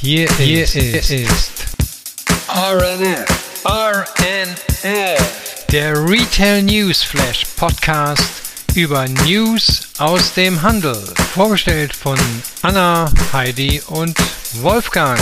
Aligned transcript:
Hier, 0.00 0.30
Hier 0.36 0.62
ist, 0.62 0.76
ist 0.76 1.50
RNF. 2.48 3.26
RNF. 3.64 5.66
Der 5.72 5.92
Retail 6.08 6.62
News 6.62 7.02
Flash 7.02 7.44
Podcast 7.56 8.30
über 8.76 9.08
News 9.08 9.88
aus 9.98 10.32
dem 10.34 10.62
Handel. 10.62 10.94
Vorgestellt 11.34 11.92
von 11.92 12.16
Anna, 12.62 13.10
Heidi 13.32 13.82
und 13.88 14.16
Wolfgang. 14.62 15.18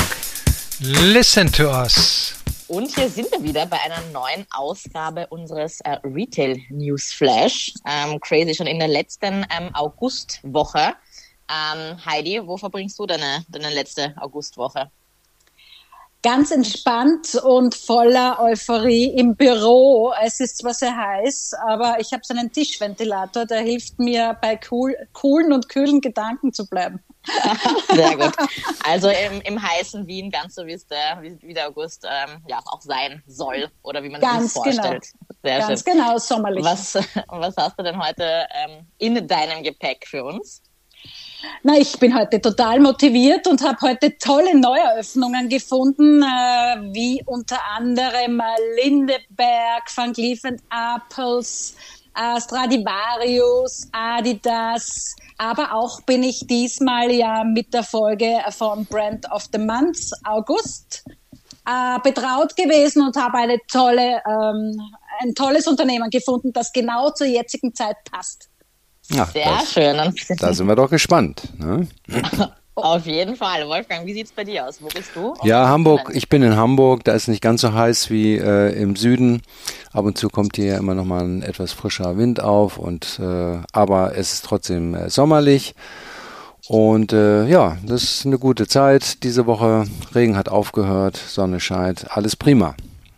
Listen 0.80 1.50
to 1.50 1.70
us. 1.70 2.34
Und 2.68 2.94
hier 2.94 3.08
sind 3.08 3.32
wir 3.32 3.42
wieder 3.42 3.64
bei 3.64 3.80
einer 3.80 4.02
neuen 4.12 4.44
Ausgabe 4.50 5.26
unseres 5.28 5.80
äh, 5.80 5.96
Retail 6.04 6.60
News 6.68 7.14
Flash. 7.14 7.72
Ähm, 7.86 8.20
crazy, 8.20 8.54
schon 8.54 8.66
in 8.66 8.78
der 8.78 8.88
letzten 8.88 9.46
ähm, 9.56 9.70
Augustwoche. 9.72 10.92
Ähm, 11.48 12.04
Heidi, 12.04 12.40
wo 12.44 12.56
verbringst 12.56 12.98
du 12.98 13.06
deine, 13.06 13.44
deine 13.48 13.70
letzte 13.70 14.14
Augustwoche? 14.20 14.90
Ganz 16.22 16.50
entspannt 16.50 17.36
und 17.36 17.74
voller 17.74 18.40
Euphorie 18.40 19.04
im 19.16 19.36
Büro. 19.36 20.12
Es 20.20 20.40
ist 20.40 20.58
zwar 20.58 20.74
sehr 20.74 20.96
heiß, 20.96 21.52
aber 21.68 22.00
ich 22.00 22.12
habe 22.12 22.22
so 22.24 22.34
einen 22.34 22.50
Tischventilator, 22.50 23.46
der 23.46 23.60
hilft 23.60 24.00
mir 24.00 24.36
bei 24.40 24.58
cool, 24.70 24.96
coolen 25.12 25.52
und 25.52 25.68
kühlen 25.68 26.00
Gedanken 26.00 26.52
zu 26.52 26.66
bleiben. 26.66 27.00
Sehr 27.94 28.16
gut. 28.16 28.32
Also 28.84 29.08
im, 29.08 29.40
im 29.42 29.62
heißen 29.62 30.06
Wien, 30.06 30.30
ganz 30.30 30.54
so 30.54 30.66
wie 30.66 30.72
es 30.72 30.86
der, 30.86 31.20
wie, 31.22 31.54
der 31.54 31.68
August 31.68 32.04
ähm, 32.04 32.42
ja 32.48 32.60
auch 32.66 32.80
sein 32.80 33.22
soll 33.26 33.70
oder 33.82 34.02
wie 34.02 34.08
man 34.08 34.20
ganz 34.20 34.54
sich 34.54 34.62
vorstellt. 34.62 35.06
Genau. 35.12 35.40
Sehr 35.42 35.58
ganz 35.58 35.84
schön. 35.84 35.92
genau, 35.92 36.18
sommerlich. 36.18 36.64
Was, 36.64 36.94
was 37.28 37.56
hast 37.56 37.78
du 37.78 37.82
denn 37.82 38.02
heute 38.02 38.46
ähm, 38.52 38.86
in 38.98 39.26
deinem 39.26 39.62
Gepäck 39.62 40.06
für 40.08 40.24
uns? 40.24 40.62
Na, 41.62 41.76
ich 41.76 41.98
bin 41.98 42.16
heute 42.16 42.40
total 42.40 42.80
motiviert 42.80 43.46
und 43.46 43.62
habe 43.62 43.78
heute 43.82 44.16
tolle 44.18 44.58
Neueröffnungen 44.58 45.48
gefunden, 45.48 46.22
äh, 46.22 46.76
wie 46.92 47.22
unter 47.26 47.58
anderem 47.76 48.40
äh, 48.40 48.82
Lindeberg, 48.82 49.84
Van 49.94 50.12
Cleef 50.12 50.40
Apples, 50.44 51.76
äh, 52.14 52.40
Stradivarius, 52.40 53.88
Adidas, 53.92 55.14
aber 55.38 55.74
auch 55.74 56.00
bin 56.02 56.22
ich 56.22 56.46
diesmal 56.46 57.10
ja 57.10 57.44
mit 57.44 57.74
der 57.74 57.82
Folge 57.82 58.38
von 58.50 58.86
Brand 58.86 59.30
of 59.30 59.48
the 59.52 59.58
Month 59.58 60.12
August 60.24 61.04
äh, 61.66 61.98
betraut 62.02 62.56
gewesen 62.56 63.02
und 63.02 63.16
habe 63.16 63.38
eine 63.38 63.58
tolle, 63.68 64.22
ähm, 64.26 64.80
ein 65.20 65.34
tolles 65.34 65.66
Unternehmen 65.66 66.08
gefunden, 66.10 66.52
das 66.52 66.72
genau 66.72 67.10
zur 67.10 67.26
jetzigen 67.26 67.74
Zeit 67.74 67.96
passt. 68.10 68.48
Ja, 69.10 69.26
Sehr 69.26 69.44
das, 69.44 69.72
schön. 69.72 70.36
Da 70.38 70.52
sind 70.52 70.66
wir 70.66 70.76
doch 70.76 70.90
gespannt. 70.90 71.48
Ne? 71.58 71.86
Auf 72.74 73.06
jeden 73.06 73.36
Fall. 73.36 73.66
Wolfgang, 73.66 74.04
wie 74.04 74.12
sieht 74.12 74.26
es 74.26 74.32
bei 74.32 74.44
dir 74.44 74.66
aus? 74.66 74.82
Wo 74.82 74.88
bist 74.88 75.10
du? 75.14 75.34
Ja, 75.44 75.66
Hamburg. 75.68 76.10
Ich 76.12 76.28
bin 76.28 76.42
in 76.42 76.56
Hamburg. 76.56 77.04
Da 77.04 77.14
ist 77.14 77.26
nicht 77.26 77.40
ganz 77.40 77.62
so 77.62 77.72
heiß 77.72 78.10
wie 78.10 78.36
äh, 78.36 78.78
im 78.78 78.96
Süden. 78.96 79.40
Ab 79.92 80.04
und 80.04 80.18
zu 80.18 80.28
kommt 80.28 80.56
hier 80.56 80.76
immer 80.76 80.94
noch 80.94 81.06
mal 81.06 81.24
ein 81.24 81.42
etwas 81.42 81.72
frischer 81.72 82.18
Wind 82.18 82.42
auf. 82.42 82.76
Und 82.76 83.18
äh, 83.18 83.60
aber 83.72 84.14
es 84.16 84.34
ist 84.34 84.44
trotzdem 84.44 84.94
äh, 84.94 85.08
sommerlich. 85.08 85.74
Und 86.68 87.14
äh, 87.14 87.46
ja, 87.46 87.78
das 87.82 88.02
ist 88.02 88.26
eine 88.26 88.38
gute 88.38 88.66
Zeit 88.66 89.22
diese 89.22 89.46
Woche. 89.46 89.84
Regen 90.14 90.36
hat 90.36 90.50
aufgehört, 90.50 91.16
Sonne 91.16 91.60
scheint, 91.60 92.10
alles 92.10 92.36
prima. 92.36 92.74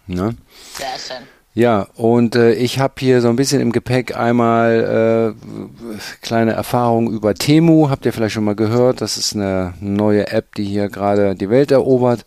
Ne? 0.07 0.37
Sehr 0.75 0.99
schön. 0.99 1.27
Ja, 1.59 1.89
und 1.97 2.37
äh, 2.37 2.53
ich 2.53 2.79
habe 2.79 2.95
hier 2.99 3.21
so 3.21 3.29
ein 3.29 3.35
bisschen 3.35 3.61
im 3.61 3.73
Gepäck 3.73 4.17
einmal 4.17 5.35
äh, 5.35 5.99
kleine 6.23 6.53
Erfahrungen 6.53 7.13
über 7.13 7.35
Temu. 7.35 7.91
Habt 7.91 8.07
ihr 8.07 8.13
vielleicht 8.13 8.35
schon 8.35 8.45
mal 8.45 8.55
gehört? 8.55 9.01
Das 9.01 9.17
ist 9.17 9.35
eine 9.35 9.75
neue 9.81 10.31
App, 10.31 10.55
die 10.55 10.63
hier 10.63 10.89
gerade 10.89 11.35
die 11.35 11.51
Welt 11.51 11.73
erobert. 11.73 12.25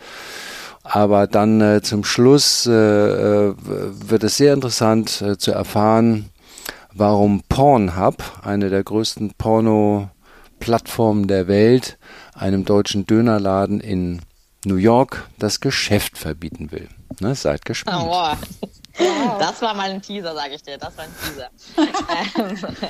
Aber 0.83 1.27
dann 1.27 1.61
äh, 1.61 1.81
zum 1.81 2.03
Schluss 2.03 2.67
äh, 2.67 2.71
äh 2.73 3.55
wird 3.55 4.25
es 4.25 4.35
sehr 4.35 4.53
interessant 4.53 5.21
äh, 5.21 5.37
zu 5.37 5.53
erfahren, 5.53 6.29
warum 6.93 7.41
Pornhub, 7.47 8.21
eine 8.43 8.69
der 8.69 8.83
größten 8.83 9.35
Porno-Plattformen 9.37 11.29
der 11.29 11.47
Welt, 11.47 11.97
einem 12.33 12.65
deutschen 12.65 13.05
Dönerladen 13.05 13.79
in 13.79 14.23
New 14.65 14.75
York 14.75 15.29
das 15.39 15.61
Geschäft 15.61 16.17
verbieten 16.17 16.73
will. 16.73 16.89
Ne, 17.21 17.33
seid 17.33 17.63
gespannt. 17.63 18.07
Oh, 18.09 18.67
Das 18.97 19.61
war 19.61 19.73
mal 19.73 19.89
ein 19.89 20.01
Teaser, 20.01 20.35
sage 20.35 20.55
ich 20.55 20.63
dir. 20.63 20.77
Das 20.77 20.97
war 20.97 21.05
ein 21.05 21.15
Teaser. 21.23 21.49
ähm, 22.77 22.87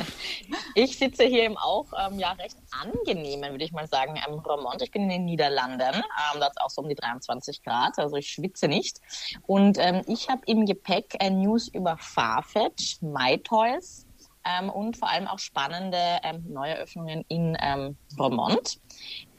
ich 0.76 0.98
sitze 0.98 1.24
hier 1.24 1.46
im 1.46 1.58
auch 1.58 1.88
ähm, 1.98 2.20
ja, 2.20 2.32
recht 2.34 2.58
angenehmen, 2.72 3.52
würde 3.52 3.64
ich 3.64 3.72
mal 3.72 3.88
sagen, 3.88 4.20
am 4.26 4.40
Romont. 4.40 4.82
Ich 4.82 4.92
bin 4.92 5.04
in 5.04 5.10
den 5.10 5.26
Niederlanden. 5.26 5.96
Ähm, 5.96 6.40
da 6.40 6.48
ist 6.48 6.62
auch 6.62 6.70
so 6.70 6.82
um 6.82 6.90
die 6.90 6.96
23 6.96 7.64
Grad, 7.64 8.00
also 8.00 8.16
ich 8.16 8.30
schwitze 8.30 8.68
nicht. 8.68 9.00
Und 9.48 9.78
ähm, 9.80 10.02
ich 10.08 10.30
habe 10.30 10.42
im 10.48 10.66
Gepäck 10.66 11.16
äh, 11.20 11.30
News 11.30 11.68
über 11.68 11.98
Farfetch, 11.98 13.02
MyToys, 13.02 14.06
ähm, 14.44 14.70
und 14.70 14.98
vor 14.98 15.10
allem 15.10 15.28
auch 15.28 15.40
spannende 15.40 16.20
ähm, 16.24 16.44
Neueröffnungen 16.48 17.24
in 17.28 17.58
ähm, 17.62 17.98
Romont. 18.18 18.80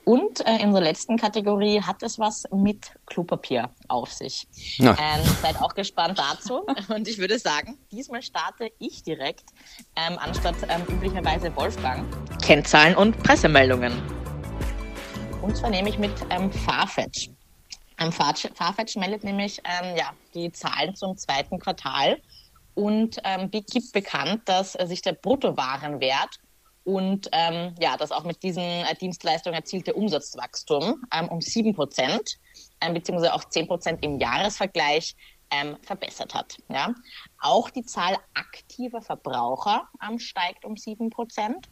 Und 0.04 0.44
äh, 0.46 0.56
in 0.56 0.68
unserer 0.68 0.82
letzten 0.82 1.16
Kategorie 1.16 1.80
hat 1.80 2.02
es 2.02 2.18
was 2.18 2.44
mit 2.52 2.92
Klopapier 3.06 3.70
auf 3.86 4.12
sich. 4.12 4.48
Ähm, 4.78 4.96
seid 5.40 5.60
auch 5.60 5.74
gespannt 5.74 6.18
dazu. 6.18 6.66
Und 6.88 7.06
ich 7.06 7.18
würde 7.18 7.38
sagen, 7.38 7.78
diesmal 7.92 8.22
starte 8.22 8.72
ich 8.80 9.04
direkt, 9.04 9.44
ähm, 9.94 10.18
anstatt 10.18 10.56
ähm, 10.68 10.82
üblicherweise 10.88 11.54
Wolfgang. 11.54 12.04
Kennzahlen 12.42 12.96
und 12.96 13.16
Pressemeldungen. 13.22 13.92
Und 15.40 15.56
zwar 15.56 15.70
nehme 15.70 15.88
ich 15.88 15.98
mit 15.98 16.12
ähm, 16.30 16.50
Farfetch. 16.50 17.30
Ähm, 17.98 18.10
Farfetch 18.10 18.96
meldet 18.96 19.22
nämlich 19.22 19.60
ähm, 19.64 19.96
ja, 19.96 20.12
die 20.34 20.50
Zahlen 20.50 20.96
zum 20.96 21.16
zweiten 21.16 21.60
Quartal 21.60 22.20
und 22.74 23.18
ähm, 23.24 23.50
gibt 23.50 23.70
bekannt, 23.92 24.42
dass 24.46 24.74
äh, 24.74 24.86
sich 24.86 25.02
der 25.02 25.12
Bruttowarenwert 25.12 26.40
und 26.84 27.28
ähm, 27.32 27.74
ja, 27.80 27.96
das 27.96 28.12
auch 28.12 28.24
mit 28.24 28.42
diesen 28.42 28.62
äh, 28.62 28.94
Dienstleistungen 29.00 29.54
erzielte 29.54 29.94
Umsatzwachstum 29.94 31.04
ähm, 31.12 31.28
um 31.28 31.40
sieben 31.40 31.74
Prozent 31.74 32.38
ähm, 32.80 32.94
beziehungsweise 32.94 33.32
auch 33.34 33.44
zehn 33.44 33.66
Prozent 33.66 34.04
im 34.04 34.18
Jahresvergleich 34.18 35.14
ähm, 35.50 35.76
verbessert 35.82 36.34
hat. 36.34 36.56
Ja. 36.68 36.94
Auch 37.40 37.70
die 37.70 37.84
Zahl 37.84 38.16
aktiver 38.34 39.02
Verbraucher 39.02 39.88
ähm, 40.06 40.18
steigt 40.18 40.64
um 40.64 40.76
sieben 40.76 41.10
Prozent 41.10 41.68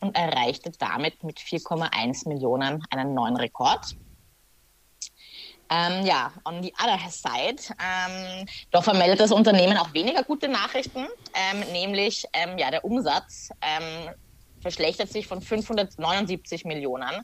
und 0.00 0.16
erreichte 0.16 0.70
damit 0.78 1.22
mit 1.24 1.38
4,1 1.38 2.28
Millionen 2.28 2.82
einen 2.90 3.14
neuen 3.14 3.36
Rekord. 3.36 3.96
Ähm, 5.70 6.04
ja, 6.04 6.30
on 6.44 6.62
the 6.62 6.72
other 6.78 6.98
side, 7.10 7.74
ähm, 7.80 8.46
doch 8.70 8.84
vermeldet 8.84 9.18
das 9.18 9.32
Unternehmen 9.32 9.78
auch 9.78 9.92
weniger 9.94 10.22
gute 10.22 10.46
Nachrichten, 10.46 11.06
ähm, 11.34 11.60
nämlich 11.72 12.26
ähm, 12.34 12.58
ja, 12.58 12.70
der 12.70 12.84
Umsatz 12.84 13.48
verschlechtert 14.64 15.10
sich 15.10 15.26
von 15.26 15.42
579 15.42 16.64
Millionen 16.64 17.22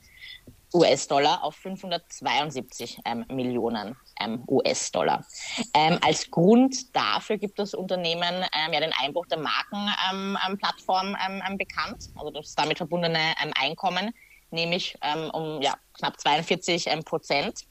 US-Dollar 0.75 1.43
auf 1.43 1.55
572 1.55 2.99
ähm, 3.03 3.25
Millionen 3.29 3.97
ähm, 4.21 4.43
US-Dollar. 4.47 5.25
Ähm, 5.73 5.97
als 6.03 6.29
Grund 6.29 6.95
dafür 6.95 7.39
gibt 7.39 7.57
das 7.57 7.73
Unternehmen 7.73 8.45
ähm, 8.55 8.73
ja 8.73 8.79
den 8.79 8.93
Einbruch 9.01 9.25
der 9.25 9.39
Markenplattform 9.39 11.17
ähm, 11.27 11.41
ähm, 11.49 11.57
bekannt, 11.57 12.09
also 12.13 12.29
das 12.29 12.53
damit 12.53 12.77
verbundene 12.77 13.33
Einkommen, 13.59 14.11
nämlich 14.51 14.95
um 15.33 15.63
ja, 15.63 15.73
knapp 15.93 16.19
42 16.19 16.89
Prozent 17.05 17.65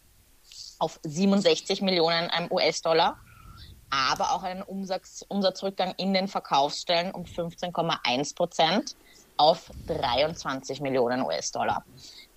auf 0.81 0.98
67 1.04 1.81
Millionen 1.81 2.28
US-Dollar 2.50 3.20
aber 3.91 4.32
auch 4.32 4.44
einen 4.44 4.62
Umsatz, 4.62 5.25
Umsatzrückgang 5.28 5.94
in 5.97 6.14
den 6.14 6.28
Verkaufsstellen 6.28 7.12
um 7.12 7.25
15,1 7.25 8.34
Prozent 8.37 8.97
auf 9.40 9.70
23 9.86 10.82
Millionen 10.82 11.22
US-Dollar. 11.22 11.82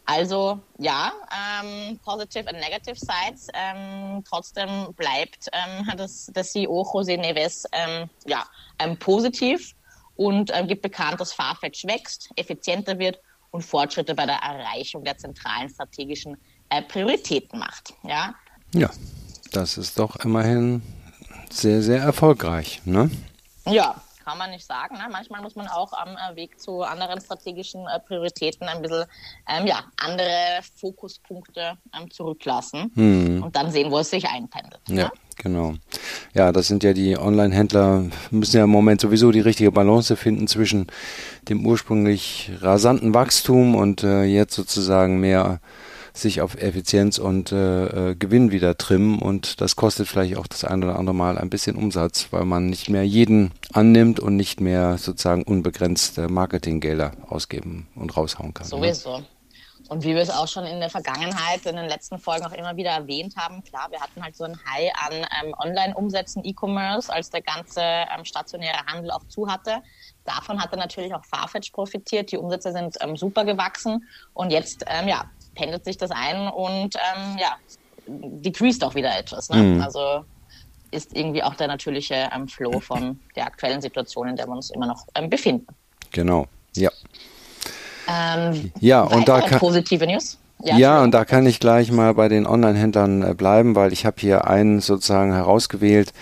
Also 0.06 0.60
ja, 0.78 1.12
ähm, 1.32 2.00
positive 2.04 2.48
and 2.48 2.60
negative 2.60 2.96
sides. 2.96 3.48
Ähm, 3.54 4.24
trotzdem 4.28 4.94
bleibt 4.96 5.50
ähm, 5.52 5.86
das, 5.98 6.28
der 6.28 6.44
CEO 6.44 6.82
José 6.82 7.18
Neves 7.18 7.66
ähm, 7.74 8.10
ja, 8.26 8.46
ähm, 8.80 8.98
positiv 8.98 9.76
und 10.16 10.50
ähm, 10.54 10.68
gibt 10.68 10.82
bekannt, 10.82 11.20
dass 11.20 11.34
Farfetch 11.34 11.86
wächst, 11.86 12.30
effizienter 12.38 12.98
wird 13.00 13.20
und 13.52 13.64
Fortschritte 13.64 14.16
bei 14.16 14.26
der 14.26 14.38
Erreichung 14.38 15.04
der 15.04 15.18
zentralen 15.18 15.70
strategischen 15.70 16.38
äh, 16.70 16.82
Prioritäten 16.82 17.60
macht. 17.60 17.94
Ja? 18.04 18.34
ja, 18.74 18.90
das 19.52 19.78
ist 19.78 20.00
doch 20.00 20.16
immerhin 20.18 20.82
sehr, 21.50 21.82
sehr 21.82 22.02
erfolgreich. 22.02 22.82
Ne? 22.86 23.12
Ja, 23.66 24.02
kann 24.24 24.38
man 24.38 24.52
nicht 24.52 24.66
sagen. 24.66 24.96
Ne? 24.96 25.04
Manchmal 25.12 25.42
muss 25.42 25.56
man 25.56 25.68
auch 25.68 25.94
am 25.94 26.10
äh, 26.10 26.36
Weg 26.36 26.60
zu 26.60 26.82
anderen 26.82 27.20
strategischen 27.22 27.86
äh, 27.88 28.00
Prioritäten 28.00 28.68
ein 28.68 28.82
bisschen 28.82 29.06
ähm, 29.48 29.68
ja, 29.68 29.84
andere 29.98 30.60
Fokuspunkte 30.76 31.78
ähm, 32.00 32.10
zurücklassen 32.12 32.92
hm. 32.96 33.44
und 33.44 33.56
dann 33.56 33.72
sehen, 33.72 33.92
wo 33.92 34.00
es 34.00 34.10
sich 34.10 34.28
einpendelt. 34.28 34.82
Ja, 34.88 34.96
ne? 34.96 35.12
genau. 35.38 35.74
Ja, 36.34 36.52
das 36.52 36.68
sind 36.68 36.84
ja 36.84 36.94
die 36.94 37.18
Online-Händler, 37.18 38.06
müssen 38.32 38.58
ja 38.58 38.64
im 38.64 38.70
Moment 38.70 39.02
sowieso 39.02 39.32
die 39.32 39.42
richtige 39.42 39.72
Balance 39.72 40.16
finden 40.16 40.48
zwischen 40.48 40.88
dem 41.50 41.66
ursprünglich 41.66 42.52
rasanten 42.62 43.14
Wachstum 43.14 43.76
und 43.76 44.04
äh, 44.04 44.24
jetzt 44.24 44.56
sozusagen 44.56 45.20
mehr 45.20 45.60
sich 46.14 46.42
auf 46.42 46.56
Effizienz 46.56 47.18
und 47.18 47.52
äh, 47.52 48.12
äh, 48.12 48.16
Gewinn 48.16 48.52
wieder 48.52 48.78
trimmen 48.78 49.20
und 49.20 49.62
das 49.62 49.76
kostet 49.76 50.08
vielleicht 50.08 50.38
auch 50.38 50.48
das 50.48 50.64
ein 50.64 50.84
oder 50.84 50.98
andere 50.98 51.16
Mal 51.16 51.38
ein 51.38 51.50
bisschen 51.50 51.76
Umsatz, 51.76 52.28
weil 52.32 52.46
man 52.46 52.68
nicht 52.68 52.90
mehr 52.90 53.04
jeden 53.04 53.52
annimmt 53.72 54.20
und 54.20 54.36
nicht 54.36 54.62
mehr 54.62 54.98
sozusagen 55.00 55.44
unbegrenzte 55.44 56.30
Marketinggelder 56.30 57.14
ausgeben 57.28 57.88
und 57.96 58.16
raushauen 58.16 58.54
kann. 58.54 58.66
Ne? 58.66 58.70
Sowieso. 58.70 59.18
Ne? 59.18 59.26
Und 59.90 60.04
wie 60.04 60.16
wir 60.16 60.22
es 60.22 60.30
auch 60.30 60.48
schon 60.48 60.66
in 60.66 60.80
der 60.80 60.90
Vergangenheit, 60.90 61.66
in 61.66 61.76
den 61.76 61.88
letzten 61.88 62.18
Folgen 62.18 62.46
auch 62.46 62.54
immer 62.54 62.76
wieder 62.78 62.92
erwähnt 62.92 63.36
haben, 63.36 63.64
klar, 63.64 63.92
wir 63.92 64.00
hatten 64.00 64.24
halt 64.24 64.36
so 64.36 64.46
ein 64.46 64.58
High 64.66 64.92
an 65.06 65.14
ähm, 65.44 65.54
Online-Umsätzen, 65.60 66.44
E-Commerce, 66.46 67.12
als 67.12 67.30
der 67.30 67.42
ganze 67.42 67.82
ähm, 67.82 68.24
stationäre 68.24 68.86
Handel 68.88 69.12
auch 69.12 69.24
zu 69.28 69.48
hatte. 69.48 69.84
Davon 70.24 70.62
hatte 70.62 70.78
natürlich 70.78 71.14
auch 71.14 71.26
Farfetch 71.26 71.72
profitiert. 71.72 72.32
Die 72.32 72.38
Umsätze 72.38 72.72
sind 72.72 72.96
ähm, 73.02 73.18
super 73.18 73.44
gewachsen 73.44 74.08
und 74.34 74.52
jetzt 74.52 74.86
ähm, 74.88 75.10
ja, 75.10 75.26
pendelt 75.56 75.86
sich 75.86 75.98
das 75.98 76.12
ein 76.12 76.48
und 76.48 76.96
ähm, 76.96 77.38
ja, 77.40 77.56
decreased 78.08 78.84
auch 78.84 78.96
wieder 78.96 79.18
etwas. 79.18 79.50
Ne? 79.50 79.58
Mhm. 79.58 79.82
Also 79.82 80.26
ist 80.92 81.16
irgendwie 81.16 81.44
auch 81.44 81.56
der 81.56 81.68
natürliche 81.68 82.30
ähm, 82.36 82.48
Flow 82.48 82.80
von 82.80 83.20
der 83.36 83.46
aktuellen 83.48 83.82
Situation, 83.82 84.28
in 84.28 84.36
der 84.36 84.48
wir 84.48 84.54
uns 84.54 84.70
immer 84.70 84.86
noch 84.86 85.06
ähm, 85.16 85.30
befinden. 85.30 85.68
Genau, 86.12 86.48
ja. 86.76 86.92
Ähm, 88.08 88.72
ja, 88.80 89.02
und 89.02 89.28
da 89.28 89.42
kann, 89.42 89.60
positive 89.60 90.06
News. 90.06 90.38
Ja, 90.64 90.78
ja 90.78 91.04
und 91.04 91.12
da 91.12 91.26
kann 91.26 91.46
ich 91.46 91.60
gleich 91.60 91.92
mal 91.92 92.14
bei 92.14 92.30
den 92.30 92.46
Online-Händlern 92.46 93.24
äh, 93.24 93.34
bleiben, 93.34 93.76
weil 93.76 93.92
ich 93.92 94.06
habe 94.06 94.18
hier 94.20 94.48
einen 94.48 94.82
sozusagen 94.82 95.34
herausgewählt, 95.34 96.14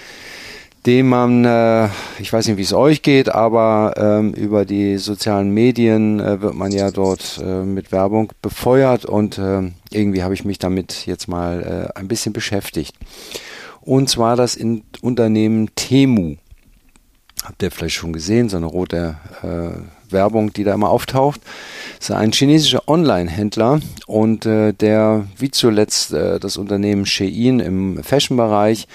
dem 0.86 1.10
man, 1.10 1.46
äh, 1.46 1.90
ich 2.20 2.32
weiß 2.34 2.48
nicht, 2.48 2.58
wie 2.58 2.64
es 2.64 2.74
euch 2.74 3.02
geht, 3.02 3.30
aber 3.30 3.94
ähm, 3.98 4.34
über 4.34 4.66
die 4.66 4.98
sozialen 4.98 5.52
Medien 5.52 6.20
äh, 6.20 6.42
wird 6.42 6.56
man 6.56 6.72
ja 6.72 6.92
dort 6.92 7.40
äh, 7.44 7.64
mit 7.64 7.92
Werbung 7.92 8.32
befeuert 8.42 9.06
und 9.06 9.38
äh, 9.38 9.72
irgendwie 9.92 10.24
habe 10.24 10.34
ich 10.34 10.44
mich 10.44 10.58
damit 10.58 11.06
jetzt 11.06 11.28
mal 11.28 11.92
äh, 11.96 12.00
ein 12.00 12.08
bisschen 12.08 12.34
beschäftigt. 12.34 12.96
Und 13.82 14.10
zwar 14.10 14.36
das 14.36 14.56
in 14.56 14.84
Unternehmen 15.02 15.70
Temu. 15.76 16.36
Habt 17.44 17.64
ihr 17.64 17.72
vielleicht 17.72 17.96
schon 17.96 18.14
gesehen, 18.14 18.50
so 18.50 18.58
eine 18.58 18.68
rote 18.68 19.18
äh, 19.42 20.12
Werbung, 20.12 20.54
die 20.54 20.64
da 20.64 20.74
immer 20.74 20.90
auftaucht. 20.90 21.42
Das 21.98 22.10
ist 22.10 22.16
ein 22.16 22.32
chinesischer 22.32 22.88
Online-Händler 22.88 23.80
und 24.08 24.46
äh, 24.46 24.74
der, 24.74 25.26
wie 25.38 25.52
zuletzt 25.52 26.14
äh, 26.14 26.40
das 26.40 26.58
Unternehmen 26.58 27.06
Shein 27.06 27.60
im 27.60 28.04
Fashion-Bereich, 28.04 28.88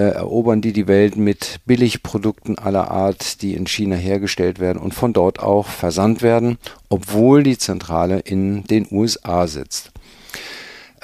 erobern 0.00 0.60
die 0.60 0.72
die 0.72 0.88
Welt 0.88 1.16
mit 1.16 1.60
Billigprodukten 1.66 2.58
aller 2.58 2.90
Art, 2.90 3.42
die 3.42 3.54
in 3.54 3.66
China 3.66 3.96
hergestellt 3.96 4.58
werden 4.58 4.80
und 4.80 4.94
von 4.94 5.12
dort 5.12 5.40
auch 5.40 5.66
versandt 5.66 6.22
werden, 6.22 6.58
obwohl 6.88 7.42
die 7.42 7.58
Zentrale 7.58 8.18
in 8.20 8.64
den 8.64 8.86
USA 8.90 9.46
sitzt. 9.46 9.92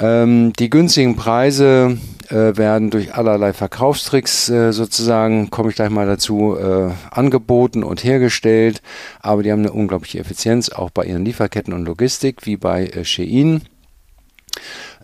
Ähm, 0.00 0.54
die 0.54 0.70
günstigen 0.70 1.14
Preise 1.14 1.98
äh, 2.30 2.56
werden 2.56 2.90
durch 2.90 3.14
allerlei 3.14 3.52
Verkaufstricks 3.52 4.48
äh, 4.48 4.72
sozusagen, 4.72 5.50
komme 5.50 5.70
ich 5.70 5.76
gleich 5.76 5.90
mal 5.90 6.06
dazu, 6.06 6.56
äh, 6.56 6.90
angeboten 7.10 7.84
und 7.84 8.02
hergestellt. 8.02 8.80
Aber 9.20 9.42
die 9.42 9.52
haben 9.52 9.60
eine 9.60 9.72
unglaubliche 9.72 10.18
Effizienz, 10.18 10.70
auch 10.70 10.90
bei 10.90 11.04
ihren 11.04 11.24
Lieferketten 11.24 11.74
und 11.74 11.84
Logistik, 11.84 12.46
wie 12.46 12.56
bei 12.56 12.86
äh, 12.86 13.04
Shein. 13.04 13.62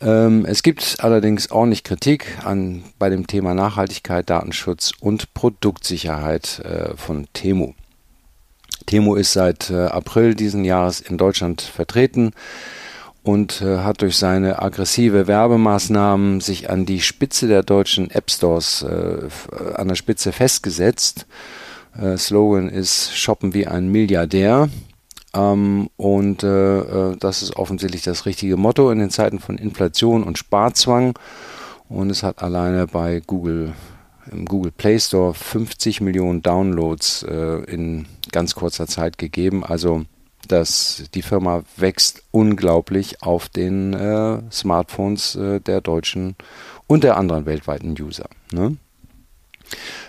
Ähm, 0.00 0.44
es 0.46 0.62
gibt 0.62 0.96
allerdings 1.00 1.50
ordentlich 1.50 1.84
Kritik 1.84 2.38
an, 2.44 2.84
bei 2.98 3.08
dem 3.08 3.26
Thema 3.26 3.54
Nachhaltigkeit, 3.54 4.28
Datenschutz 4.28 4.92
und 5.00 5.32
Produktsicherheit 5.32 6.60
äh, 6.60 6.96
von 6.96 7.26
Temu. 7.32 7.72
Temu 8.86 9.14
ist 9.14 9.32
seit 9.32 9.70
äh, 9.70 9.86
April 9.86 10.34
diesen 10.34 10.64
Jahres 10.64 11.00
in 11.00 11.18
Deutschland 11.18 11.62
vertreten 11.62 12.32
und 13.22 13.60
äh, 13.60 13.78
hat 13.78 14.02
durch 14.02 14.16
seine 14.16 14.62
aggressive 14.62 15.26
Werbemaßnahmen 15.26 16.40
sich 16.40 16.70
an 16.70 16.86
die 16.86 17.00
Spitze 17.00 17.48
der 17.48 17.62
deutschen 17.62 18.10
App 18.10 18.30
Stores 18.30 18.82
äh, 18.82 19.28
an 19.74 19.88
der 19.88 19.96
Spitze 19.96 20.30
festgesetzt. 20.30 21.26
Äh, 22.00 22.16
Slogan 22.16 22.68
ist 22.68 23.16
Shoppen 23.16 23.54
wie 23.54 23.66
ein 23.66 23.88
Milliardär. 23.88 24.68
Ähm, 25.36 25.90
und 25.96 26.42
äh, 26.42 26.78
äh, 26.78 27.16
das 27.18 27.42
ist 27.42 27.56
offensichtlich 27.56 28.02
das 28.02 28.26
richtige 28.26 28.56
Motto 28.56 28.90
in 28.90 28.98
den 28.98 29.10
Zeiten 29.10 29.38
von 29.38 29.58
Inflation 29.58 30.24
und 30.24 30.38
Sparzwang. 30.38 31.18
Und 31.88 32.10
es 32.10 32.22
hat 32.22 32.42
alleine 32.42 32.86
bei 32.86 33.20
Google 33.24 33.74
im 34.32 34.44
Google 34.44 34.72
Play 34.72 34.98
Store 34.98 35.34
50 35.34 36.00
Millionen 36.00 36.42
Downloads 36.42 37.22
äh, 37.22 37.62
in 37.70 38.06
ganz 38.32 38.56
kurzer 38.56 38.86
Zeit 38.88 39.18
gegeben. 39.18 39.64
Also 39.64 40.04
dass 40.48 41.04
die 41.14 41.22
Firma 41.22 41.62
wächst 41.76 42.22
unglaublich 42.30 43.22
auf 43.22 43.48
den 43.48 43.92
äh, 43.94 44.38
Smartphones 44.50 45.34
äh, 45.36 45.60
der 45.60 45.80
deutschen 45.80 46.36
und 46.86 47.04
der 47.04 47.16
anderen 47.16 47.46
weltweiten 47.46 47.96
User. 48.00 48.28
Ne? 48.52 48.76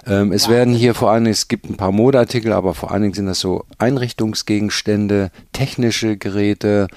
Ähm, 0.06 0.32
es 0.32 0.46
ja. 0.46 0.52
werden 0.52 0.74
hier 0.74 0.94
vor 0.94 1.12
allen 1.12 1.26
Dingen, 1.26 1.34
es 1.34 1.48
gibt 1.48 1.70
ein 1.70 1.78
paar 1.78 1.92
Modeartikel, 1.92 2.54
aber 2.54 2.74
vor 2.74 2.92
allen 2.92 3.02
Dingen 3.02 3.14
sind 3.14 3.26
das 3.26 3.40
so 3.40 3.66
Einrichtungsgegenstände, 3.78 5.32
technische 5.52 6.18
Geräte, 6.18 6.88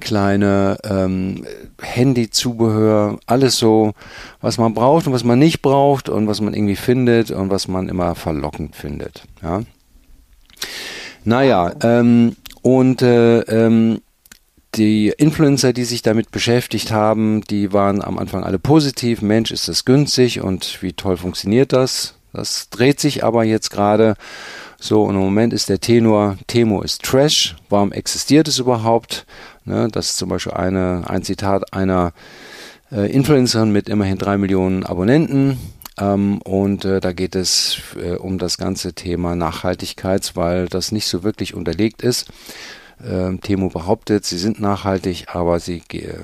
kleine 0.00 0.78
ähm, 0.84 1.44
Handyzubehör, 1.80 3.18
alles 3.26 3.58
so, 3.58 3.92
was 4.40 4.58
man 4.58 4.74
braucht 4.74 5.06
und 5.06 5.12
was 5.12 5.24
man 5.24 5.38
nicht 5.38 5.62
braucht 5.62 6.08
und 6.08 6.26
was 6.26 6.40
man 6.40 6.54
irgendwie 6.54 6.76
findet 6.76 7.30
und 7.30 7.50
was 7.50 7.68
man 7.68 7.88
immer 7.88 8.14
verlockend 8.14 8.74
findet. 8.74 9.22
Ja. 9.42 9.62
Naja, 11.24 11.72
ähm, 11.82 12.36
und 12.62 13.02
äh, 13.02 13.40
ähm, 13.40 14.00
die 14.76 15.12
Influencer, 15.16 15.72
die 15.72 15.84
sich 15.84 16.02
damit 16.02 16.30
beschäftigt 16.30 16.90
haben, 16.90 17.42
die 17.42 17.72
waren 17.72 18.02
am 18.02 18.18
Anfang 18.18 18.44
alle 18.44 18.58
positiv. 18.58 19.22
Mensch, 19.22 19.50
ist 19.50 19.68
das 19.68 19.84
günstig 19.84 20.40
und 20.40 20.82
wie 20.82 20.92
toll 20.92 21.16
funktioniert 21.16 21.72
das? 21.72 22.14
Das 22.32 22.68
dreht 22.68 23.00
sich 23.00 23.24
aber 23.24 23.44
jetzt 23.44 23.70
gerade 23.70 24.14
so 24.78 25.04
und 25.04 25.14
im 25.14 25.20
Moment 25.22 25.52
ist 25.52 25.68
der 25.68 25.80
Tenor, 25.80 26.36
Temo 26.46 26.82
ist 26.82 27.02
Trash. 27.02 27.56
Warum 27.70 27.92
existiert 27.92 28.46
es 28.48 28.58
überhaupt? 28.58 29.24
Ne, 29.64 29.88
das 29.90 30.10
ist 30.10 30.18
zum 30.18 30.28
Beispiel 30.28 30.52
eine, 30.52 31.04
ein 31.06 31.22
Zitat 31.22 31.72
einer 31.72 32.12
äh, 32.92 33.10
Influencerin 33.10 33.72
mit 33.72 33.88
immerhin 33.88 34.18
drei 34.18 34.36
Millionen 34.36 34.84
Abonnenten. 34.84 35.58
Ähm, 35.98 36.42
und 36.42 36.84
äh, 36.84 37.00
da 37.00 37.12
geht 37.12 37.34
es 37.34 37.78
äh, 37.96 38.16
um 38.16 38.38
das 38.38 38.58
ganze 38.58 38.92
Thema 38.92 39.34
Nachhaltigkeit, 39.34 40.32
weil 40.34 40.66
das 40.66 40.92
nicht 40.92 41.06
so 41.06 41.22
wirklich 41.22 41.54
unterlegt 41.54 42.02
ist. 42.02 42.26
Ähm, 43.04 43.40
Temo 43.40 43.68
behauptet, 43.68 44.24
sie 44.24 44.38
sind 44.38 44.60
nachhaltig, 44.60 45.26
aber 45.28 45.60
sie 45.60 45.82
ge 45.86 46.14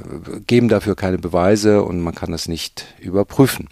geben 0.47 0.69
dafür 0.69 0.97
keine 0.97 1.19
Beweise 1.19 1.83
und 1.83 2.01
man 2.01 2.15
kann 2.15 2.33
das 2.33 2.49
nicht 2.49 2.87
überprüfen. 3.01 3.69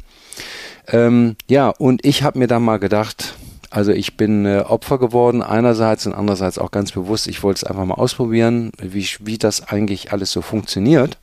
Ähm, 0.88 1.36
ja, 1.48 1.68
und 1.70 2.04
ich 2.04 2.22
habe 2.22 2.38
mir 2.38 2.46
dann 2.46 2.62
mal 2.62 2.78
gedacht, 2.78 3.34
also 3.70 3.92
ich 3.92 4.16
bin 4.16 4.44
äh, 4.44 4.64
Opfer 4.66 4.98
geworden 4.98 5.42
einerseits 5.42 6.06
und 6.06 6.12
andererseits 6.12 6.58
auch 6.58 6.70
ganz 6.72 6.92
bewusst, 6.92 7.26
ich 7.26 7.42
wollte 7.42 7.58
es 7.58 7.64
einfach 7.64 7.84
mal 7.84 7.94
ausprobieren, 7.94 8.72
wie, 8.78 9.06
wie 9.20 9.38
das 9.38 9.68
eigentlich 9.68 10.12
alles 10.12 10.32
so 10.32 10.42
funktioniert 10.42 11.18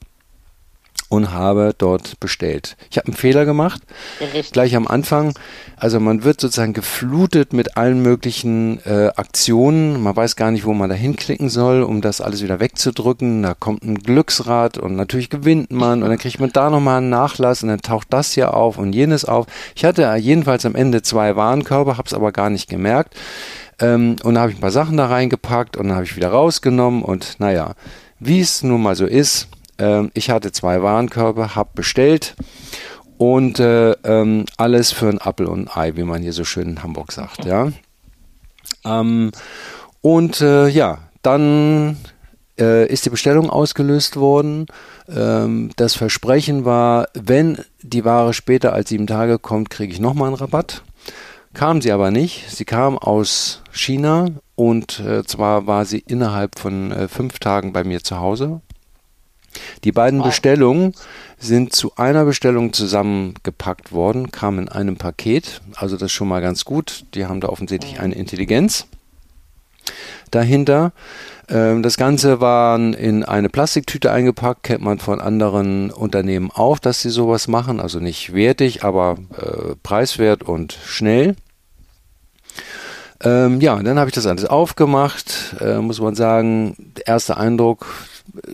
und 1.09 1.31
habe 1.31 1.73
dort 1.77 2.19
bestellt. 2.19 2.75
Ich 2.91 2.97
habe 2.97 3.07
einen 3.07 3.15
Fehler 3.15 3.45
gemacht, 3.45 3.81
Richtig. 4.19 4.51
gleich 4.51 4.75
am 4.75 4.87
Anfang. 4.87 5.33
Also 5.77 5.99
man 5.99 6.23
wird 6.23 6.41
sozusagen 6.41 6.73
geflutet 6.73 7.53
mit 7.53 7.77
allen 7.77 8.01
möglichen 8.01 8.79
äh, 8.85 9.11
Aktionen. 9.15 10.01
Man 10.01 10.15
weiß 10.15 10.35
gar 10.35 10.51
nicht, 10.51 10.65
wo 10.65 10.73
man 10.73 10.89
da 10.89 10.95
hinklicken 10.95 11.49
soll, 11.49 11.83
um 11.83 12.01
das 12.01 12.19
alles 12.19 12.43
wieder 12.43 12.59
wegzudrücken. 12.59 13.43
Da 13.43 13.53
kommt 13.53 13.83
ein 13.83 13.99
Glücksrad 13.99 14.77
und 14.77 14.95
natürlich 14.95 15.29
gewinnt 15.29 15.71
man 15.71 16.03
und 16.03 16.09
dann 16.09 16.17
kriegt 16.17 16.39
man 16.39 16.51
da 16.51 16.69
nochmal 16.69 16.97
einen 16.97 17.09
Nachlass 17.09 17.63
und 17.63 17.69
dann 17.69 17.81
taucht 17.81 18.07
das 18.09 18.33
hier 18.33 18.53
auf 18.53 18.77
und 18.77 18.93
jenes 18.93 19.23
auf. 19.23 19.45
Ich 19.75 19.85
hatte 19.85 20.13
jedenfalls 20.15 20.65
am 20.65 20.75
Ende 20.75 21.01
zwei 21.01 21.35
Warenkörbe, 21.35 21.97
habe 21.97 22.07
es 22.07 22.13
aber 22.13 22.31
gar 22.31 22.49
nicht 22.49 22.69
gemerkt. 22.69 23.15
Ähm, 23.79 24.17
und 24.23 24.35
da 24.35 24.41
habe 24.41 24.51
ich 24.51 24.57
ein 24.57 24.61
paar 24.61 24.71
Sachen 24.71 24.97
da 24.97 25.05
reingepackt 25.05 25.77
und 25.77 25.87
dann 25.87 25.95
habe 25.95 26.05
ich 26.05 26.15
wieder 26.15 26.29
rausgenommen 26.29 27.03
und 27.03 27.39
naja, 27.39 27.75
wie 28.19 28.39
es 28.39 28.63
nun 28.63 28.81
mal 28.81 28.95
so 28.95 29.05
ist, 29.05 29.47
ähm, 29.79 30.11
ich 30.13 30.29
hatte 30.29 30.51
zwei 30.51 30.81
Warenkörbe, 30.81 31.55
habe 31.55 31.69
bestellt 31.75 32.35
und 33.17 33.59
äh, 33.59 33.91
ähm, 34.03 34.45
alles 34.57 34.91
für 34.91 35.09
ein 35.09 35.21
Apfel 35.21 35.47
und 35.47 35.67
ein 35.67 35.81
Ei, 35.81 35.95
wie 35.95 36.03
man 36.03 36.21
hier 36.21 36.33
so 36.33 36.43
schön 36.43 36.69
in 36.69 36.83
Hamburg 36.83 37.11
sagt. 37.11 37.45
Ja. 37.45 37.71
Ähm, 38.85 39.31
und 40.01 40.41
äh, 40.41 40.67
ja, 40.67 40.99
dann 41.21 41.97
äh, 42.59 42.87
ist 42.87 43.05
die 43.05 43.09
Bestellung 43.09 43.49
ausgelöst 43.49 44.17
worden. 44.17 44.67
Ähm, 45.09 45.71
das 45.75 45.95
Versprechen 45.95 46.65
war, 46.65 47.09
wenn 47.13 47.59
die 47.81 48.05
Ware 48.05 48.33
später 48.33 48.73
als 48.73 48.89
sieben 48.89 49.07
Tage 49.07 49.39
kommt, 49.39 49.69
kriege 49.69 49.93
ich 49.93 49.99
nochmal 49.99 50.27
einen 50.27 50.37
Rabatt. 50.37 50.83
Kam 51.53 51.81
sie 51.81 51.91
aber 51.91 52.11
nicht. 52.11 52.49
Sie 52.51 52.65
kam 52.65 52.97
aus 52.97 53.63
China 53.71 54.27
und 54.55 54.99
äh, 54.99 55.23
zwar 55.23 55.65
war 55.65 55.85
sie 55.85 56.03
innerhalb 56.07 56.59
von 56.59 56.91
äh, 56.91 57.07
fünf 57.07 57.39
Tagen 57.39 57.73
bei 57.73 57.83
mir 57.83 58.03
zu 58.03 58.19
Hause. 58.19 58.61
Die 59.83 59.91
beiden 59.91 60.19
wow. 60.19 60.27
Bestellungen 60.27 60.93
sind 61.37 61.73
zu 61.73 61.93
einer 61.95 62.25
Bestellung 62.25 62.73
zusammengepackt 62.73 63.91
worden, 63.91 64.31
kamen 64.31 64.59
in 64.59 64.69
einem 64.69 64.97
Paket. 64.97 65.61
Also 65.75 65.95
das 65.95 66.07
ist 66.07 66.13
schon 66.13 66.27
mal 66.27 66.41
ganz 66.41 66.65
gut. 66.65 67.05
Die 67.13 67.25
haben 67.25 67.41
da 67.41 67.49
offensichtlich 67.49 67.99
eine 67.99 68.15
Intelligenz. 68.15 68.87
dahinter. 70.31 70.91
Ähm, 71.49 71.83
das 71.83 71.97
Ganze 71.97 72.41
war 72.41 72.77
in 72.77 73.23
eine 73.23 73.49
Plastiktüte 73.49 74.11
eingepackt, 74.11 74.63
kennt 74.63 74.83
man 74.83 74.99
von 74.99 75.21
anderen 75.21 75.91
Unternehmen 75.91 76.51
auch, 76.53 76.79
dass 76.79 77.01
sie 77.01 77.09
sowas 77.09 77.47
machen. 77.47 77.79
Also 77.79 77.99
nicht 77.99 78.33
wertig, 78.33 78.83
aber 78.83 79.17
äh, 79.37 79.75
preiswert 79.81 80.43
und 80.43 80.77
schnell. 80.85 81.35
Ähm, 83.23 83.61
ja, 83.61 83.81
dann 83.81 83.97
habe 83.97 84.09
ich 84.09 84.15
das 84.15 84.27
alles 84.27 84.45
aufgemacht, 84.45 85.55
äh, 85.59 85.79
muss 85.79 85.99
man 85.99 86.13
sagen, 86.13 86.93
erster 87.05 87.37
Eindruck, 87.37 87.87
äh, 88.45 88.51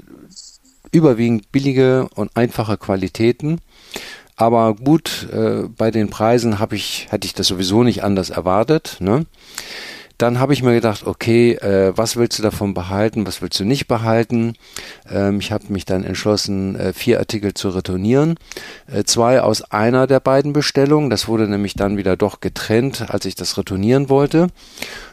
überwiegend 0.94 1.52
billige 1.52 2.08
und 2.16 2.32
einfache 2.36 2.78
Qualitäten. 2.78 3.60
Aber 4.36 4.74
gut, 4.76 5.28
äh, 5.32 5.68
bei 5.78 5.92
den 5.92 6.10
Preisen 6.10 6.60
habe 6.60 6.76
ich, 6.76 7.08
hätte 7.10 7.26
ich 7.26 7.34
das 7.34 7.48
sowieso 7.48 7.84
nicht 7.84 8.04
anders 8.04 8.30
erwartet. 8.30 8.98
Ne? 9.00 9.26
Dann 10.18 10.40
habe 10.40 10.54
ich 10.54 10.62
mir 10.62 10.74
gedacht, 10.74 11.06
okay, 11.06 11.54
äh, 11.54 11.92
was 11.96 12.16
willst 12.16 12.38
du 12.38 12.44
davon 12.44 12.74
behalten, 12.74 13.26
was 13.26 13.42
willst 13.42 13.60
du 13.60 13.66
nicht 13.66 13.88
behalten? 13.88 14.54
Ähm, 15.10 15.40
ich 15.40 15.52
habe 15.52 15.66
mich 15.70 15.86
dann 15.86 16.04
entschlossen, 16.04 16.76
äh, 16.76 16.94
vier 16.94 17.20
Artikel 17.20 17.54
zu 17.54 17.70
retournieren. 17.70 18.36
Äh, 18.88 19.04
zwei 19.06 19.42
aus 19.42 19.64
einer 19.64 20.06
der 20.08 20.20
beiden 20.20 20.54
Bestellungen. 20.54 21.10
Das 21.10 21.28
wurde 21.28 21.48
nämlich 21.48 21.74
dann 21.74 21.98
wieder 21.98 22.16
doch 22.16 22.42
getrennt, 22.42 23.10
als 23.10 23.26
ich 23.26 23.36
das 23.36 23.58
retournieren 23.58 24.10
wollte. 24.10 24.48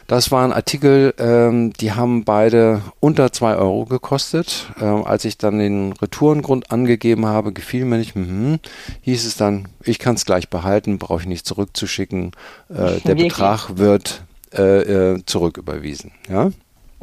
Das 0.07 0.29
waren 0.29 0.51
Artikel, 0.51 1.13
ähm, 1.17 1.73
die 1.73 1.93
haben 1.93 2.25
beide 2.25 2.81
unter 2.99 3.31
zwei 3.31 3.55
Euro 3.55 3.85
gekostet. 3.85 4.67
Ähm, 4.79 5.05
als 5.05 5.25
ich 5.25 5.37
dann 5.37 5.57
den 5.57 5.93
Retourengrund 5.93 6.69
angegeben 6.69 7.25
habe, 7.25 7.53
gefiel 7.53 7.85
mir 7.85 7.97
nicht, 7.97 8.15
mhm, 8.15 8.59
hieß 9.01 9.25
es 9.25 9.37
dann, 9.37 9.69
ich 9.83 9.99
kann 9.99 10.15
es 10.15 10.25
gleich 10.25 10.49
behalten, 10.49 10.99
brauche 10.99 11.21
ich 11.21 11.27
nicht 11.27 11.45
zurückzuschicken. 11.45 12.31
Äh, 12.69 12.99
der 13.05 13.15
Betrag 13.15 13.77
wird 13.77 14.23
äh, 14.53 15.13
äh, 15.13 15.25
zurücküberwiesen. 15.25 16.11
Ja? 16.29 16.51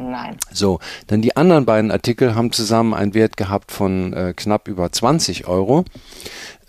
Nein. 0.00 0.37
So, 0.52 0.78
dann 1.09 1.23
die 1.23 1.37
anderen 1.37 1.64
beiden 1.64 1.90
Artikel 1.90 2.37
haben 2.37 2.52
zusammen 2.52 2.95
einen 2.95 3.14
Wert 3.14 3.37
gehabt 3.37 3.73
von 3.73 4.12
äh, 4.12 4.33
knapp 4.35 4.69
über 4.69 4.93
20 4.93 5.49
Euro. 5.49 5.85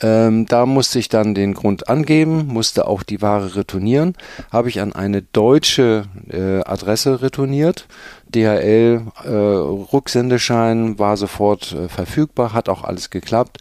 Ähm, 0.01 0.47
da 0.47 0.65
musste 0.65 0.97
ich 0.97 1.09
dann 1.09 1.35
den 1.35 1.53
Grund 1.53 1.89
angeben, 1.89 2.47
musste 2.47 2.87
auch 2.87 3.03
die 3.03 3.21
Ware 3.21 3.55
retournieren. 3.55 4.15
Habe 4.51 4.69
ich 4.69 4.81
an 4.81 4.93
eine 4.93 5.21
deutsche 5.21 6.05
äh, 6.31 6.61
Adresse 6.61 7.21
retourniert. 7.21 7.85
DHL 8.29 9.01
äh, 9.23 9.29
Rücksendeschein 9.29 10.97
war 10.97 11.15
sofort 11.15 11.73
äh, 11.73 11.87
verfügbar, 11.87 12.53
hat 12.53 12.67
auch 12.67 12.83
alles 12.83 13.11
geklappt. 13.11 13.59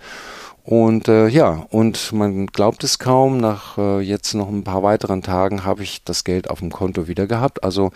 Und 0.69 1.09
äh, 1.09 1.29
ja, 1.29 1.65
und 1.71 2.13
man 2.13 2.47
glaubt 2.47 2.85
es 2.85 2.99
kaum, 2.99 3.39
nach 3.39 3.79
äh, 3.79 4.01
jetzt 4.01 4.35
noch 4.35 4.51
ein 4.51 4.65
paar 4.65 4.83
weiteren 4.83 5.23
Tagen 5.23 5.65
habe 5.65 5.83
ich 5.83 6.05
das 6.05 6.25
Geld 6.25 6.51
auf 6.51 6.59
dem 6.59 6.71
Konto 6.71 7.09
wieder 7.09 7.27
gehabt. 7.27 7.65
Also 7.65 7.91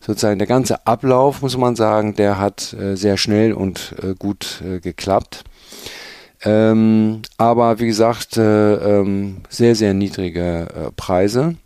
sozusagen 0.00 0.38
der 0.38 0.48
ganze 0.48 0.86
Ablauf, 0.86 1.42
muss 1.42 1.58
man 1.58 1.76
sagen, 1.76 2.14
der 2.14 2.38
hat 2.38 2.72
äh, 2.72 2.96
sehr 2.96 3.18
schnell 3.18 3.52
und 3.52 3.94
äh, 4.02 4.14
gut 4.18 4.62
äh, 4.66 4.80
geklappt. 4.80 5.44
Ähm, 6.42 7.20
aber 7.36 7.78
wie 7.78 7.88
gesagt, 7.88 8.38
äh, 8.38 8.72
ähm, 8.72 9.42
sehr, 9.50 9.74
sehr 9.74 9.92
niedrige 9.92 10.68
äh, 10.74 10.90
Preise. 10.96 11.56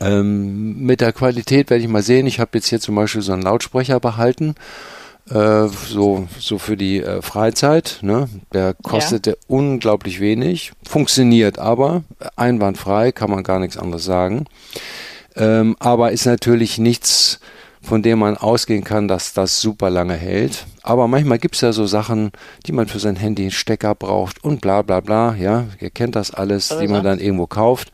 Ähm, 0.00 0.78
mit 0.78 1.02
der 1.02 1.12
Qualität 1.12 1.68
werde 1.68 1.84
ich 1.84 1.90
mal 1.90 2.02
sehen. 2.02 2.26
Ich 2.26 2.40
habe 2.40 2.52
jetzt 2.54 2.68
hier 2.68 2.80
zum 2.80 2.94
Beispiel 2.94 3.20
so 3.20 3.34
einen 3.34 3.42
Lautsprecher 3.42 4.00
behalten 4.00 4.54
äh, 5.30 5.68
so, 5.68 6.28
so 6.38 6.58
für 6.58 6.76
die 6.76 7.00
äh, 7.00 7.22
Freizeit. 7.22 7.98
Ne? 8.02 8.28
Der 8.52 8.74
kostete 8.74 9.30
ja. 9.30 9.36
unglaublich 9.46 10.20
wenig, 10.20 10.72
funktioniert 10.86 11.58
aber 11.58 12.02
einwandfrei, 12.36 13.12
kann 13.12 13.30
man 13.30 13.42
gar 13.42 13.58
nichts 13.58 13.76
anderes 13.76 14.04
sagen. 14.04 14.46
Ähm, 15.36 15.76
aber 15.78 16.12
ist 16.12 16.26
natürlich 16.26 16.78
nichts, 16.78 17.40
von 17.80 18.02
dem 18.02 18.18
man 18.18 18.36
ausgehen 18.36 18.84
kann, 18.84 19.08
dass 19.08 19.32
das 19.32 19.60
super 19.60 19.90
lange 19.90 20.14
hält. 20.14 20.66
Aber 20.82 21.08
manchmal 21.08 21.38
gibt 21.38 21.54
es 21.54 21.60
ja 21.62 21.72
so 21.72 21.86
Sachen, 21.86 22.32
die 22.66 22.72
man 22.72 22.86
für 22.86 22.98
sein 22.98 23.16
Handy 23.16 23.42
einen 23.42 23.50
Stecker 23.50 23.94
braucht 23.94 24.42
und 24.44 24.60
bla 24.60 24.82
bla 24.82 25.00
bla. 25.00 25.34
Ja, 25.34 25.66
ihr 25.80 25.90
kennt 25.90 26.16
das 26.16 26.32
alles, 26.32 26.74
die 26.80 26.88
man 26.88 27.02
dann 27.02 27.18
irgendwo 27.18 27.46
kauft. 27.46 27.92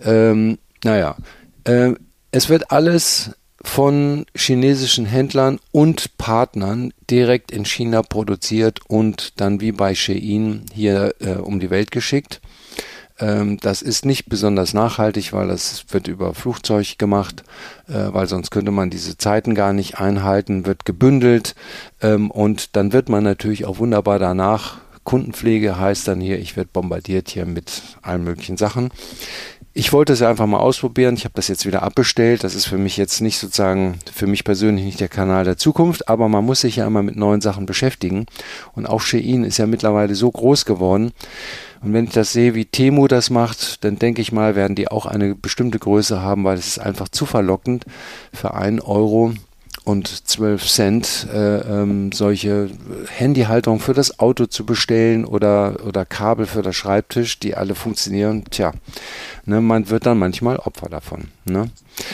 Ähm, 0.00 0.58
naja, 0.84 1.16
äh, 1.64 1.94
es 2.30 2.48
wird 2.48 2.70
alles 2.70 3.32
von 3.62 4.24
chinesischen 4.36 5.06
Händlern 5.06 5.58
und 5.72 6.16
Partnern 6.16 6.92
direkt 7.10 7.50
in 7.50 7.64
China 7.64 8.02
produziert 8.02 8.80
und 8.86 9.40
dann 9.40 9.60
wie 9.60 9.72
bei 9.72 9.94
Shein 9.94 10.66
hier 10.72 11.14
äh, 11.20 11.34
um 11.34 11.58
die 11.58 11.70
Welt 11.70 11.90
geschickt. 11.90 12.40
Ähm, 13.20 13.58
das 13.60 13.82
ist 13.82 14.04
nicht 14.04 14.28
besonders 14.28 14.74
nachhaltig, 14.74 15.32
weil 15.32 15.48
das 15.48 15.86
wird 15.90 16.06
über 16.06 16.34
Flugzeug 16.34 16.98
gemacht, 16.98 17.42
äh, 17.88 17.94
weil 18.12 18.28
sonst 18.28 18.50
könnte 18.50 18.70
man 18.70 18.90
diese 18.90 19.18
Zeiten 19.18 19.54
gar 19.56 19.72
nicht 19.72 19.98
einhalten, 19.98 20.66
wird 20.66 20.84
gebündelt 20.84 21.56
ähm, 22.00 22.30
und 22.30 22.76
dann 22.76 22.92
wird 22.92 23.08
man 23.08 23.24
natürlich 23.24 23.64
auch 23.64 23.78
wunderbar 23.78 24.18
danach 24.20 24.78
Kundenpflege 25.08 25.80
heißt 25.80 26.06
dann 26.06 26.20
hier, 26.20 26.38
ich 26.38 26.54
werde 26.54 26.68
bombardiert 26.70 27.30
hier 27.30 27.46
mit 27.46 27.80
allen 28.02 28.24
möglichen 28.24 28.58
Sachen 28.58 28.90
ich 29.78 29.92
wollte 29.92 30.12
es 30.12 30.22
einfach 30.22 30.46
mal 30.46 30.58
ausprobieren. 30.58 31.14
Ich 31.14 31.22
habe 31.22 31.34
das 31.36 31.46
jetzt 31.46 31.64
wieder 31.64 31.84
abbestellt. 31.84 32.42
Das 32.42 32.56
ist 32.56 32.66
für 32.66 32.78
mich 32.78 32.96
jetzt 32.96 33.20
nicht 33.20 33.38
sozusagen, 33.38 34.00
für 34.12 34.26
mich 34.26 34.42
persönlich 34.42 34.84
nicht 34.84 34.98
der 34.98 35.08
Kanal 35.08 35.44
der 35.44 35.56
Zukunft, 35.56 36.08
aber 36.08 36.28
man 36.28 36.44
muss 36.44 36.62
sich 36.62 36.74
ja 36.74 36.86
immer 36.88 37.04
mit 37.04 37.14
neuen 37.14 37.40
Sachen 37.40 37.64
beschäftigen. 37.64 38.26
Und 38.72 38.86
auch 38.86 39.00
Shein 39.00 39.44
ist 39.44 39.56
ja 39.58 39.68
mittlerweile 39.68 40.16
so 40.16 40.32
groß 40.32 40.64
geworden. 40.64 41.12
Und 41.80 41.92
wenn 41.92 42.06
ich 42.06 42.10
das 42.10 42.32
sehe, 42.32 42.56
wie 42.56 42.64
Temu 42.64 43.06
das 43.06 43.30
macht, 43.30 43.84
dann 43.84 44.00
denke 44.00 44.20
ich 44.20 44.32
mal, 44.32 44.56
werden 44.56 44.74
die 44.74 44.88
auch 44.88 45.06
eine 45.06 45.36
bestimmte 45.36 45.78
Größe 45.78 46.20
haben, 46.20 46.42
weil 46.42 46.58
es 46.58 46.66
ist 46.66 46.80
einfach 46.80 47.08
zu 47.08 47.24
verlockend 47.24 47.84
für 48.32 48.54
einen 48.54 48.80
Euro 48.80 49.32
und 49.88 50.28
12 50.28 50.66
Cent 50.66 51.26
äh, 51.32 51.60
ähm, 51.60 52.12
solche 52.12 52.70
Handyhalterungen 53.08 53.80
für 53.80 53.94
das 53.94 54.18
Auto 54.20 54.44
zu 54.44 54.66
bestellen 54.66 55.24
oder, 55.24 55.76
oder 55.86 56.04
Kabel 56.04 56.46
für 56.46 56.60
das 56.60 56.76
Schreibtisch, 56.76 57.38
die 57.38 57.56
alle 57.56 57.74
funktionieren. 57.74 58.44
Tja, 58.50 58.72
ne, 59.46 59.62
man 59.62 59.88
wird 59.88 60.04
dann 60.04 60.18
manchmal 60.18 60.56
Opfer 60.56 60.90
davon. 60.90 61.30
Ne? 61.44 61.70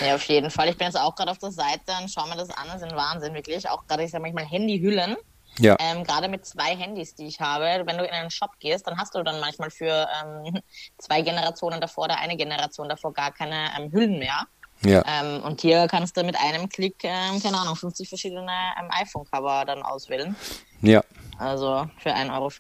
Ja, 0.07 0.14
auf 0.14 0.23
jeden 0.26 0.50
Fall. 0.50 0.69
Ich 0.69 0.78
bin 0.78 0.87
jetzt 0.87 0.99
auch 0.99 1.16
gerade 1.16 1.33
auf 1.33 1.38
der 1.38 1.50
Seite 1.50 1.93
und 2.00 2.09
schaue 2.09 2.28
mir 2.28 2.37
das 2.37 2.50
an. 2.50 2.66
Das 2.71 2.81
sind 2.81 2.95
Wahnsinn, 2.95 3.35
wirklich. 3.35 3.69
Auch 3.69 3.85
gerade, 3.88 4.04
ich 4.04 4.12
sage 4.12 4.23
manchmal 4.23 4.47
Handyhüllen. 4.47 5.16
Ja. 5.59 5.76
Ähm, 5.81 6.04
gerade 6.04 6.28
mit 6.28 6.47
zwei 6.47 6.76
Handys, 6.76 7.16
die 7.16 7.26
ich 7.26 7.40
habe, 7.40 7.83
wenn 7.87 7.99
du 7.99 8.04
in 8.04 8.11
einen 8.11 8.31
Shop 8.31 8.50
gehst, 8.61 8.87
dann 8.87 8.99
hast 8.99 9.16
du 9.16 9.23
dann 9.25 9.40
manchmal 9.40 9.71
für 9.71 10.09
ähm, 10.23 10.61
zwei 10.99 11.23
Generationen 11.23 11.81
davor 11.81 12.04
oder 12.04 12.19
eine 12.21 12.37
Generation 12.37 12.88
davor 12.88 13.12
gar 13.12 13.33
keine 13.33 13.71
ähm, 13.76 13.90
Hüllen 13.90 14.21
mehr. 14.21 14.47
Ja. 14.85 15.03
Ähm, 15.07 15.43
und 15.43 15.61
hier 15.61 15.87
kannst 15.88 16.17
du 16.17 16.23
mit 16.25 16.37
einem 16.38 16.69
Klick, 16.69 16.97
ähm, 17.03 17.43
keine 17.43 17.59
Ahnung, 17.59 17.76
50 17.76 18.09
verschiedene 18.09 18.53
ähm, 18.81 18.88
iPhone-Cover 18.91 19.64
dann 19.67 19.83
auswählen. 19.83 20.37
Ja. 20.83 21.03
Also 21.38 21.87
für 21.99 22.11
1,50 22.11 22.31
Euro. 22.33 22.50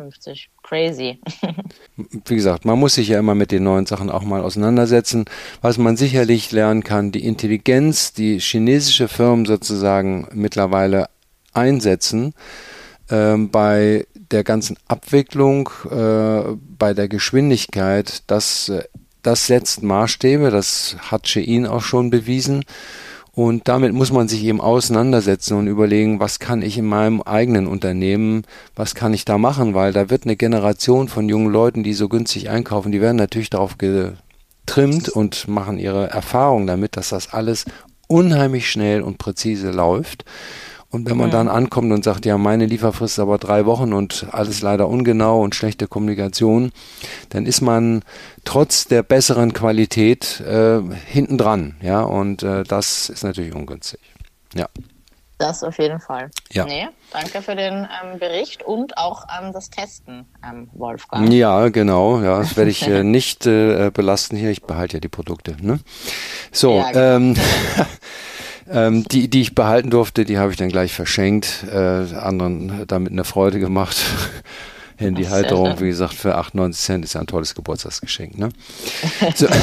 Crazy. 0.62 1.20
Wie 1.96 2.34
gesagt, 2.34 2.64
man 2.64 2.78
muss 2.78 2.94
sich 2.94 3.08
ja 3.08 3.18
immer 3.18 3.34
mit 3.34 3.52
den 3.52 3.62
neuen 3.62 3.86
Sachen 3.86 4.10
auch 4.10 4.22
mal 4.22 4.42
auseinandersetzen. 4.42 5.26
Was 5.60 5.78
man 5.78 5.96
sicherlich 5.96 6.50
lernen 6.50 6.82
kann, 6.82 7.12
die 7.12 7.24
Intelligenz, 7.24 8.12
die 8.12 8.40
chinesische 8.40 9.08
Firmen 9.08 9.44
sozusagen 9.44 10.26
mittlerweile 10.32 11.08
einsetzen, 11.52 12.34
ähm, 13.10 13.50
bei 13.50 14.06
der 14.14 14.42
ganzen 14.42 14.76
Abwicklung, 14.88 15.68
äh, 15.90 16.56
bei 16.78 16.94
der 16.94 17.08
Geschwindigkeit, 17.08 18.22
das 18.26 18.70
äh, 18.70 18.84
das 19.24 19.46
setzt 19.46 19.82
Maßstäbe, 19.82 20.50
das 20.50 20.96
hat 21.00 21.26
Shein 21.26 21.66
auch 21.66 21.82
schon 21.82 22.10
bewiesen. 22.10 22.64
Und 23.32 23.66
damit 23.66 23.92
muss 23.92 24.12
man 24.12 24.28
sich 24.28 24.44
eben 24.44 24.60
auseinandersetzen 24.60 25.58
und 25.58 25.66
überlegen, 25.66 26.20
was 26.20 26.38
kann 26.38 26.62
ich 26.62 26.78
in 26.78 26.84
meinem 26.84 27.20
eigenen 27.20 27.66
Unternehmen, 27.66 28.44
was 28.76 28.94
kann 28.94 29.12
ich 29.12 29.24
da 29.24 29.38
machen, 29.38 29.74
weil 29.74 29.92
da 29.92 30.08
wird 30.08 30.24
eine 30.24 30.36
Generation 30.36 31.08
von 31.08 31.28
jungen 31.28 31.50
Leuten, 31.50 31.82
die 31.82 31.94
so 31.94 32.08
günstig 32.08 32.48
einkaufen, 32.48 32.92
die 32.92 33.00
werden 33.00 33.16
natürlich 33.16 33.50
darauf 33.50 33.76
getrimmt 33.76 35.08
und 35.08 35.48
machen 35.48 35.78
ihre 35.78 36.10
Erfahrungen 36.10 36.68
damit, 36.68 36.96
dass 36.96 37.08
das 37.08 37.32
alles 37.32 37.64
unheimlich 38.06 38.70
schnell 38.70 39.02
und 39.02 39.18
präzise 39.18 39.72
läuft. 39.72 40.24
Und 40.94 41.10
wenn 41.10 41.16
man 41.16 41.26
mhm. 41.26 41.32
dann 41.32 41.48
ankommt 41.48 41.92
und 41.92 42.04
sagt, 42.04 42.24
ja, 42.24 42.38
meine 42.38 42.66
Lieferfrist 42.66 43.14
ist 43.14 43.18
aber 43.18 43.38
drei 43.38 43.66
Wochen 43.66 43.92
und 43.92 44.26
alles 44.30 44.62
leider 44.62 44.88
ungenau 44.88 45.42
und 45.42 45.56
schlechte 45.56 45.88
Kommunikation, 45.88 46.70
dann 47.30 47.46
ist 47.46 47.60
man 47.60 48.02
trotz 48.44 48.86
der 48.86 49.02
besseren 49.02 49.52
Qualität 49.52 50.40
äh, 50.40 50.80
hinten 51.06 51.36
dran. 51.36 51.74
Ja, 51.82 52.02
und 52.02 52.44
äh, 52.44 52.62
das 52.62 53.08
ist 53.08 53.24
natürlich 53.24 53.52
ungünstig. 53.54 54.00
Ja. 54.54 54.68
Das 55.38 55.64
auf 55.64 55.78
jeden 55.78 55.98
Fall. 55.98 56.30
Ja. 56.52 56.64
Nee, 56.64 56.86
danke 57.12 57.42
für 57.42 57.56
den 57.56 57.88
ähm, 58.02 58.20
Bericht 58.20 58.62
und 58.62 58.96
auch 58.96 59.26
ähm, 59.36 59.52
das 59.52 59.68
Testen, 59.68 60.26
ähm, 60.48 60.70
Wolfgang. 60.74 61.32
Ja, 61.32 61.70
genau. 61.70 62.22
Ja, 62.22 62.38
das 62.38 62.56
werde 62.56 62.70
ich 62.70 62.86
äh, 62.86 63.02
nicht 63.02 63.44
äh, 63.46 63.90
belasten 63.92 64.36
hier. 64.36 64.50
Ich 64.50 64.62
behalte 64.62 64.98
ja 64.98 65.00
die 65.00 65.08
Produkte. 65.08 65.56
Ne? 65.60 65.80
So, 66.52 66.76
ja, 66.76 66.92
genau. 66.92 67.40
ähm, 68.70 69.04
die, 69.04 69.28
die 69.28 69.42
ich 69.42 69.54
behalten 69.54 69.90
durfte, 69.90 70.24
die 70.24 70.38
habe 70.38 70.50
ich 70.50 70.56
dann 70.56 70.68
gleich 70.68 70.92
verschenkt, 70.92 71.64
äh, 71.70 72.14
anderen 72.14 72.86
damit 72.86 73.12
eine 73.12 73.24
Freude 73.24 73.58
gemacht. 73.58 73.96
Handyhalterung, 74.96 75.80
wie 75.80 75.88
gesagt, 75.88 76.14
für 76.14 76.36
98 76.36 76.84
Cent 76.84 77.04
ist 77.04 77.14
ja 77.14 77.20
ein 77.20 77.26
tolles 77.26 77.54
Geburtstagsgeschenk. 77.54 78.38
Ne? 78.38 78.50
So. 79.34 79.48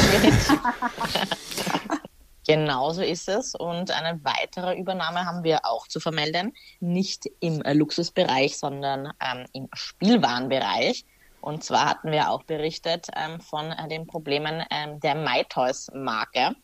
Genauso 2.47 3.01
ist 3.01 3.29
es. 3.29 3.55
Und 3.55 3.91
eine 3.91 4.19
weitere 4.23 4.77
Übernahme 4.77 5.25
haben 5.25 5.43
wir 5.43 5.59
auch 5.63 5.87
zu 5.87 5.99
vermelden. 5.99 6.53
Nicht 6.79 7.29
im 7.39 7.61
Luxusbereich, 7.61 8.57
sondern 8.57 9.13
ähm, 9.21 9.45
im 9.53 9.69
Spielwarenbereich. 9.73 11.05
Und 11.39 11.63
zwar 11.63 11.89
hatten 11.89 12.11
wir 12.11 12.29
auch 12.29 12.43
berichtet 12.43 13.07
ähm, 13.15 13.39
von 13.39 13.71
äh, 13.71 13.87
den 13.87 14.05
Problemen 14.05 14.63
ähm, 14.69 14.99
der 14.99 15.15
MyToys-Marke. 15.15 16.55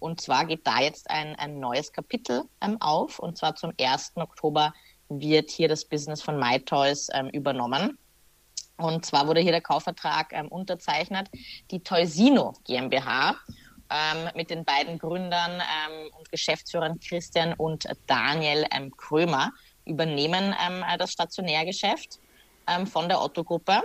Und 0.00 0.20
zwar 0.20 0.46
geht 0.46 0.66
da 0.66 0.80
jetzt 0.80 1.08
ein, 1.10 1.36
ein 1.36 1.60
neues 1.60 1.92
Kapitel 1.92 2.44
ähm, 2.60 2.80
auf. 2.80 3.18
Und 3.18 3.38
zwar 3.38 3.54
zum 3.54 3.72
1. 3.78 4.12
Oktober 4.16 4.74
wird 5.08 5.50
hier 5.50 5.68
das 5.68 5.84
Business 5.84 6.22
von 6.22 6.38
MyToys 6.38 7.08
ähm, 7.12 7.28
übernommen. 7.28 7.98
Und 8.76 9.04
zwar 9.04 9.28
wurde 9.28 9.40
hier 9.40 9.52
der 9.52 9.60
Kaufvertrag 9.60 10.32
ähm, 10.32 10.48
unterzeichnet. 10.48 11.28
Die 11.70 11.80
Toysino 11.80 12.54
GmbH 12.64 13.36
ähm, 13.90 14.30
mit 14.34 14.50
den 14.50 14.64
beiden 14.64 14.98
Gründern 14.98 15.60
ähm, 15.60 16.10
und 16.18 16.30
Geschäftsführern 16.30 16.98
Christian 16.98 17.52
und 17.54 17.84
Daniel 18.06 18.64
ähm, 18.72 18.90
Krömer 18.96 19.52
übernehmen 19.84 20.54
das 20.98 21.10
Stationärgeschäft 21.10 22.20
von 22.84 23.08
der 23.08 23.20
Otto-Gruppe. 23.20 23.82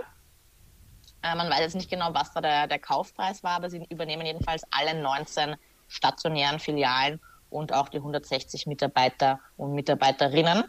Äh, 1.22 1.34
man 1.34 1.50
weiß 1.50 1.60
jetzt 1.60 1.74
nicht 1.74 1.90
genau, 1.90 2.14
was 2.14 2.32
da 2.32 2.40
der, 2.40 2.66
der 2.66 2.78
Kaufpreis 2.78 3.42
war, 3.42 3.52
aber 3.52 3.70
sie 3.70 3.84
übernehmen 3.88 4.26
jedenfalls 4.26 4.62
alle 4.70 4.94
19 5.00 5.56
stationären 5.88 6.58
Filialen 6.58 7.20
und 7.50 7.72
auch 7.72 7.88
die 7.88 7.98
160 7.98 8.66
Mitarbeiter 8.66 9.40
und 9.56 9.74
Mitarbeiterinnen 9.74 10.64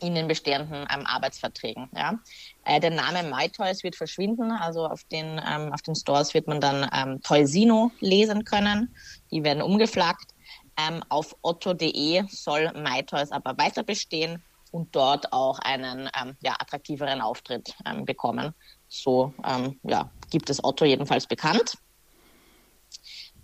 in 0.00 0.14
den 0.14 0.28
bestehenden 0.28 0.86
ähm, 0.92 1.06
Arbeitsverträgen. 1.06 1.88
Ja. 1.94 2.18
Äh, 2.64 2.80
der 2.80 2.90
Name 2.90 3.22
MyToys 3.22 3.84
wird 3.84 3.96
verschwinden, 3.96 4.50
also 4.50 4.86
auf 4.86 5.04
den, 5.04 5.40
ähm, 5.46 5.72
auf 5.72 5.82
den 5.82 5.94
Stores 5.94 6.34
wird 6.34 6.46
man 6.46 6.60
dann 6.60 6.88
ähm, 6.92 7.22
Toysino 7.22 7.90
lesen 8.00 8.44
können. 8.44 8.94
Die 9.30 9.44
werden 9.44 9.62
umgeflaggt. 9.62 10.34
Ähm, 10.78 11.04
auf 11.08 11.36
otto.de 11.42 12.24
soll 12.28 12.72
MyToys 12.72 13.30
aber 13.32 13.58
weiter 13.58 13.82
bestehen 13.82 14.42
und 14.70 14.94
dort 14.94 15.32
auch 15.32 15.58
einen 15.58 16.08
ähm, 16.20 16.36
ja, 16.42 16.54
attraktiveren 16.58 17.20
Auftritt 17.20 17.74
ähm, 17.84 18.04
bekommen. 18.04 18.54
So 18.88 19.34
ähm, 19.44 19.78
ja, 19.82 20.10
gibt 20.30 20.48
es 20.48 20.62
Otto 20.64 20.84
jedenfalls 20.84 21.26
bekannt. 21.26 21.74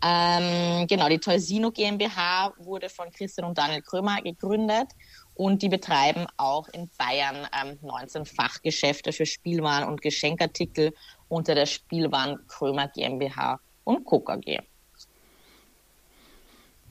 Ähm, 0.03 0.87
genau, 0.87 1.09
die 1.09 1.19
Toysino 1.19 1.71
GmbH 1.71 2.53
wurde 2.59 2.89
von 2.89 3.11
Christian 3.11 3.49
und 3.49 3.57
Daniel 3.57 3.83
Krömer 3.83 4.21
gegründet 4.21 4.89
und 5.35 5.63
die 5.63 5.69
betreiben 5.69 6.27
auch 6.37 6.69
in 6.69 6.91
Bayern 6.99 7.47
ähm, 7.63 7.79
19 7.83 8.25
Fachgeschäfte 8.25 9.13
für 9.13 9.27
Spielwaren 9.27 9.89
und 9.89 10.03
Geschenkartikel 10.03 10.93
unter 11.29 11.55
der 11.55 11.67
Spielwaren 11.67 12.47
Krömer 12.47 12.89
GmbH 12.89 13.61
und 13.85 14.05
Coca 14.05 14.37
G. 14.37 14.61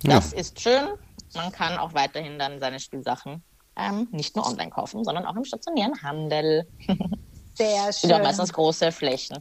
Das 0.03 0.31
ja. 0.31 0.37
ist 0.37 0.61
schön. 0.61 0.87
Man 1.33 1.51
kann 1.51 1.77
auch 1.77 1.93
weiterhin 1.93 2.39
dann 2.39 2.59
seine 2.59 2.79
Spielsachen 2.79 3.43
ähm, 3.75 4.07
nicht 4.11 4.35
nur 4.35 4.45
online 4.45 4.69
kaufen, 4.69 5.03
sondern 5.03 5.25
auch 5.25 5.35
im 5.35 5.43
stationären 5.43 6.01
Handel. 6.01 6.67
Sehr 7.53 7.83
schön. 7.93 8.09
Sind 8.09 8.13
auch 8.13 8.23
meistens 8.23 8.53
große 8.53 8.91
Flächen. 8.91 9.37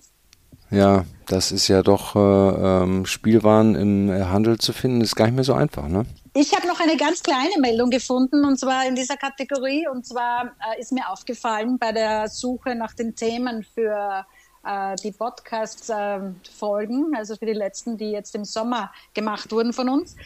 Ja, 0.70 1.04
das 1.26 1.52
ist 1.52 1.68
ja 1.68 1.82
doch 1.82 2.16
äh, 2.16 2.18
ähm, 2.18 3.06
Spielwaren 3.06 3.74
im 3.74 4.10
äh, 4.10 4.24
Handel 4.24 4.58
zu 4.58 4.72
finden, 4.72 5.00
ist 5.00 5.16
gar 5.16 5.26
nicht 5.26 5.34
mehr 5.34 5.44
so 5.44 5.54
einfach, 5.54 5.88
ne? 5.88 6.04
Ich 6.34 6.54
habe 6.54 6.66
noch 6.66 6.80
eine 6.80 6.96
ganz 6.96 7.22
kleine 7.22 7.60
Meldung 7.60 7.90
gefunden 7.90 8.44
und 8.44 8.58
zwar 8.58 8.86
in 8.86 8.96
dieser 8.96 9.16
Kategorie 9.16 9.86
und 9.86 10.04
zwar 10.04 10.46
äh, 10.46 10.80
ist 10.80 10.90
mir 10.90 11.08
aufgefallen 11.08 11.78
bei 11.78 11.92
der 11.92 12.28
Suche 12.28 12.74
nach 12.74 12.92
den 12.92 13.14
Themen 13.14 13.62
für 13.62 14.26
äh, 14.64 14.96
die 14.96 15.12
Podcast-Folgen, 15.12 17.12
äh, 17.12 17.16
also 17.16 17.36
für 17.36 17.46
die 17.46 17.52
letzten, 17.52 17.96
die 17.96 18.10
jetzt 18.10 18.34
im 18.34 18.44
Sommer 18.44 18.90
gemacht 19.12 19.52
wurden 19.52 19.72
von 19.72 19.88
uns, 19.88 20.16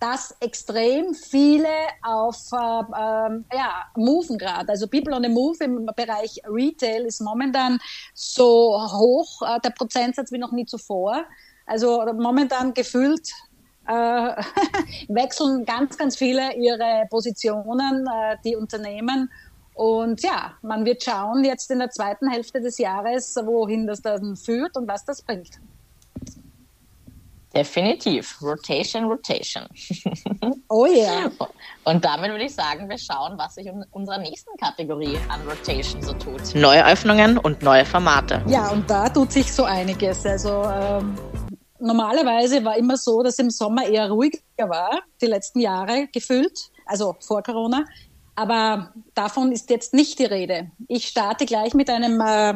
dass 0.00 0.34
extrem 0.40 1.14
viele 1.14 1.68
auf 2.02 2.36
äh, 2.52 2.56
äh, 2.56 3.56
ja, 3.56 3.84
Moven 3.96 4.36
gerade. 4.38 4.68
Also 4.68 4.86
People 4.86 5.14
on 5.14 5.22
the 5.22 5.28
Move 5.28 5.56
im 5.64 5.86
Bereich 5.96 6.40
Retail 6.46 7.06
ist 7.06 7.20
momentan 7.20 7.78
so 8.14 8.78
hoch, 8.78 9.42
äh, 9.42 9.58
der 9.60 9.70
Prozentsatz 9.70 10.32
wie 10.32 10.38
noch 10.38 10.52
nie 10.52 10.66
zuvor. 10.66 11.24
Also 11.66 12.04
momentan 12.14 12.74
gefühlt 12.74 13.28
äh, 13.86 13.92
wechseln 15.08 15.64
ganz, 15.64 15.96
ganz 15.96 16.16
viele 16.16 16.54
ihre 16.54 17.06
Positionen, 17.08 18.06
äh, 18.06 18.36
die 18.44 18.56
Unternehmen. 18.56 19.30
Und 19.74 20.22
ja, 20.22 20.54
man 20.62 20.84
wird 20.84 21.02
schauen 21.02 21.44
jetzt 21.44 21.70
in 21.70 21.78
der 21.78 21.90
zweiten 21.90 22.30
Hälfte 22.30 22.60
des 22.60 22.78
Jahres, 22.78 23.36
wohin 23.44 23.86
das 23.86 24.00
dann 24.00 24.36
führt 24.36 24.76
und 24.76 24.88
was 24.88 25.04
das 25.04 25.22
bringt. 25.22 25.60
Definitiv. 27.56 28.36
Rotation, 28.42 29.04
Rotation. 29.04 29.64
Oh 30.68 30.84
ja. 30.84 30.92
Yeah. 30.92 31.30
Und 31.84 32.04
damit 32.04 32.30
würde 32.30 32.44
ich 32.44 32.54
sagen, 32.54 32.88
wir 32.88 32.98
schauen, 32.98 33.38
was 33.38 33.54
sich 33.54 33.66
in 33.66 33.84
unserer 33.92 34.18
nächsten 34.18 34.56
Kategorie 34.58 35.16
an 35.28 35.40
Rotation 35.48 36.02
so 36.02 36.12
tut. 36.12 36.54
Neue 36.54 36.84
Öffnungen 36.84 37.38
und 37.38 37.62
neue 37.62 37.84
Formate. 37.84 38.42
Ja, 38.46 38.70
und 38.70 38.90
da 38.90 39.08
tut 39.08 39.32
sich 39.32 39.52
so 39.52 39.64
einiges. 39.64 40.26
Also 40.26 40.64
ähm, 40.64 41.16
normalerweise 41.78 42.64
war 42.64 42.76
immer 42.76 42.96
so, 42.96 43.22
dass 43.22 43.38
im 43.38 43.50
Sommer 43.50 43.86
eher 43.86 44.10
ruhiger 44.10 44.40
war, 44.56 44.90
die 45.20 45.26
letzten 45.26 45.60
Jahre 45.60 46.08
gefühlt, 46.12 46.70
also 46.84 47.16
vor 47.20 47.42
Corona. 47.42 47.84
Aber 48.34 48.92
davon 49.14 49.52
ist 49.52 49.70
jetzt 49.70 49.94
nicht 49.94 50.18
die 50.18 50.26
Rede. 50.26 50.70
Ich 50.88 51.06
starte 51.06 51.46
gleich 51.46 51.74
mit 51.74 51.88
einem 51.88 52.20
äh, 52.20 52.54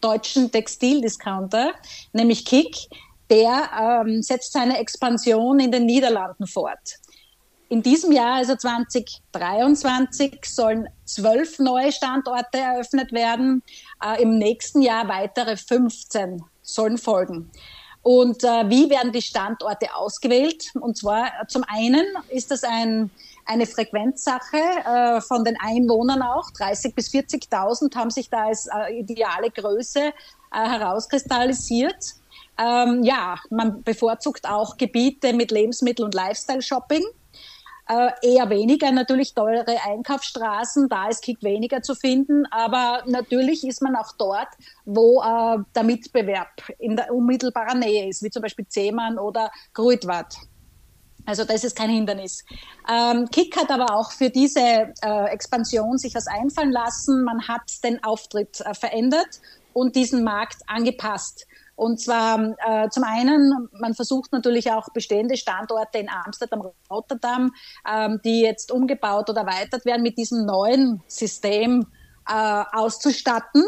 deutschen 0.00 0.50
Textildiscounter, 0.50 1.72
nämlich 2.12 2.44
Kick 2.44 2.88
der 3.30 4.02
ähm, 4.06 4.22
setzt 4.22 4.52
seine 4.52 4.78
Expansion 4.78 5.60
in 5.60 5.70
den 5.70 5.86
Niederlanden 5.86 6.46
fort. 6.46 6.98
In 7.68 7.82
diesem 7.82 8.10
Jahr, 8.10 8.34
also 8.34 8.56
2023, 8.56 10.40
sollen 10.44 10.88
zwölf 11.04 11.60
neue 11.60 11.92
Standorte 11.92 12.58
eröffnet 12.58 13.12
werden. 13.12 13.62
Äh, 14.04 14.22
Im 14.22 14.38
nächsten 14.38 14.82
Jahr 14.82 15.06
weitere 15.06 15.56
15 15.56 16.42
sollen 16.62 16.98
folgen. 16.98 17.50
Und 18.02 18.42
äh, 18.42 18.68
wie 18.68 18.90
werden 18.90 19.12
die 19.12 19.22
Standorte 19.22 19.94
ausgewählt? 19.94 20.64
Und 20.80 20.96
zwar 20.96 21.26
äh, 21.26 21.46
zum 21.46 21.62
einen 21.68 22.04
ist 22.30 22.50
das 22.50 22.64
ein, 22.64 23.10
eine 23.46 23.66
Frequenzsache 23.66 24.56
äh, 24.56 25.20
von 25.20 25.44
den 25.44 25.56
Einwohnern 25.60 26.22
auch. 26.22 26.50
30 26.50 26.94
bis 26.94 27.10
40.000 27.10 27.94
haben 27.94 28.10
sich 28.10 28.30
da 28.30 28.46
als 28.46 28.66
äh, 28.66 28.98
ideale 28.98 29.50
Größe 29.50 30.00
äh, 30.00 30.12
herauskristallisiert. 30.52 32.14
Ähm, 32.60 33.02
ja, 33.02 33.36
man 33.48 33.82
bevorzugt 33.82 34.46
auch 34.46 34.76
Gebiete 34.76 35.32
mit 35.32 35.50
Lebensmittel- 35.50 36.04
und 36.04 36.14
Lifestyle-Shopping. 36.14 37.02
Äh, 37.88 38.10
eher 38.22 38.50
weniger 38.50 38.92
natürlich 38.92 39.34
teure 39.34 39.76
Einkaufsstraßen, 39.84 40.88
da 40.88 41.08
ist 41.08 41.22
Kick 41.22 41.42
weniger 41.42 41.82
zu 41.82 41.96
finden, 41.96 42.46
aber 42.52 43.02
natürlich 43.06 43.66
ist 43.66 43.82
man 43.82 43.96
auch 43.96 44.12
dort, 44.16 44.46
wo 44.84 45.20
äh, 45.20 45.58
der 45.74 45.82
Mitbewerb 45.82 46.50
in 46.78 46.94
der 46.94 47.12
unmittelbaren 47.12 47.80
Nähe 47.80 48.08
ist, 48.08 48.22
wie 48.22 48.30
zum 48.30 48.42
Beispiel 48.42 48.68
Zehmann 48.68 49.18
oder 49.18 49.50
Gruitwart. 49.74 50.36
Also 51.26 51.44
das 51.44 51.64
ist 51.64 51.76
kein 51.76 51.90
Hindernis. 51.90 52.44
Ähm, 52.88 53.28
Kick 53.30 53.56
hat 53.56 53.70
aber 53.70 53.94
auch 53.94 54.12
für 54.12 54.30
diese 54.30 54.60
äh, 54.60 55.24
Expansion 55.30 55.98
sich 55.98 56.14
was 56.14 56.26
einfallen 56.28 56.72
lassen. 56.72 57.24
Man 57.24 57.48
hat 57.48 57.82
den 57.82 58.02
Auftritt 58.04 58.60
äh, 58.60 58.74
verändert 58.74 59.40
und 59.72 59.96
diesen 59.96 60.22
Markt 60.22 60.58
angepasst. 60.66 61.46
Und 61.80 61.98
zwar 61.98 62.38
äh, 62.58 62.90
zum 62.90 63.04
einen, 63.04 63.70
man 63.72 63.94
versucht 63.94 64.32
natürlich 64.32 64.70
auch 64.70 64.90
bestehende 64.90 65.38
Standorte 65.38 65.96
in 65.96 66.10
Amsterdam, 66.10 66.70
Rotterdam, 66.90 67.52
ähm, 67.90 68.20
die 68.22 68.42
jetzt 68.42 68.70
umgebaut 68.70 69.30
oder 69.30 69.46
erweitert 69.46 69.86
werden, 69.86 70.02
mit 70.02 70.18
diesem 70.18 70.44
neuen 70.44 71.02
System 71.08 71.86
äh, 72.28 72.64
auszustatten. 72.72 73.64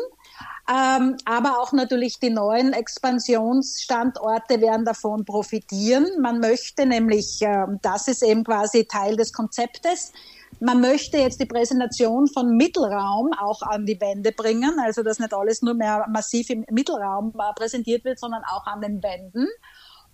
Ähm, 0.68 1.16
aber 1.25 1.59
auch 1.59 1.72
natürlich 1.72 2.20
die 2.20 2.29
neuen 2.29 2.75
Expansionsstandorte 2.75 4.61
werden 4.61 4.85
davon 4.85 5.25
profitieren. 5.25 6.07
Man 6.20 6.38
möchte 6.38 6.85
nämlich, 6.85 7.40
äh, 7.40 7.64
das 7.81 8.09
ist 8.09 8.22
eben 8.22 8.44
quasi 8.44 8.85
Teil 8.85 9.16
des 9.16 9.33
Konzeptes, 9.33 10.12
man 10.62 10.81
möchte 10.81 11.18
jetzt 11.18 11.40
die 11.40 11.46
Präsentation 11.46 12.29
von 12.29 12.57
Mittelraum 12.57 13.33
auch 13.33 13.62
an 13.62 13.85
die 13.85 14.01
Wände 14.01 14.31
bringen, 14.31 14.79
also 14.79 15.03
dass 15.03 15.18
nicht 15.18 15.35
alles 15.35 15.61
nur 15.61 15.75
mehr 15.75 16.07
massiv 16.09 16.51
im 16.51 16.64
Mittelraum 16.70 17.35
äh, 17.37 17.53
präsentiert 17.55 18.05
wird, 18.05 18.20
sondern 18.20 18.42
auch 18.44 18.64
an 18.66 18.81
den 18.81 19.03
Wänden. 19.03 19.48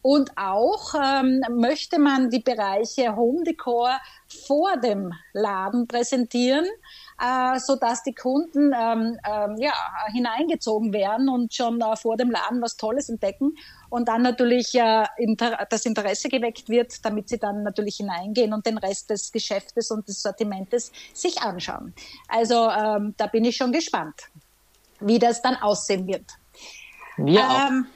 Und 0.01 0.31
auch 0.39 0.95
ähm, 0.95 1.43
möchte 1.51 1.99
man 1.99 2.31
die 2.31 2.39
Bereiche 2.41 3.15
Home 3.15 3.45
Decor 3.45 3.91
vor 4.47 4.79
dem 4.79 5.13
Laden 5.35 5.87
präsentieren, 5.87 6.65
äh, 7.21 7.59
so 7.59 7.77
dass 7.77 8.03
die 8.05 8.15
Kunden 8.15 8.73
ähm, 8.73 9.19
ähm, 9.29 9.57
ja, 9.59 9.75
hineingezogen 10.13 10.95
werden 10.95 11.29
und 11.29 11.53
schon 11.53 11.79
äh, 11.83 11.97
vor 11.97 12.17
dem 12.17 12.31
Laden 12.31 12.63
was 12.63 12.77
Tolles 12.77 13.11
entdecken 13.11 13.53
und 13.91 14.09
dann 14.09 14.23
natürlich 14.23 14.75
äh, 14.75 15.05
das 15.71 15.87
Interesse 15.87 16.29
geweckt 16.29 16.69
wird, 16.69 17.05
damit 17.05 17.29
sie 17.29 17.39
dann 17.39 17.63
natürlich 17.63 17.97
hineingehen 17.97 18.53
und 18.53 18.67
den 18.67 18.79
Rest 18.79 19.11
des 19.11 19.33
Geschäftes 19.33 19.91
und 19.91 20.07
des 20.09 20.23
Sortimentes 20.23 20.93
sich 21.13 21.41
anschauen. 21.41 21.95
Also 22.29 22.69
ähm, 22.71 23.15
da 23.17 23.27
bin 23.27 23.45
ich 23.45 23.57
schon 23.57 23.73
gespannt, 23.73 24.23
wie 25.01 25.19
das 25.19 25.43
dann 25.43 25.57
aussehen 25.57 26.07
wird. 26.07 26.25
Wir 27.17 27.49
auch. 27.49 27.69
Ähm, 27.69 27.87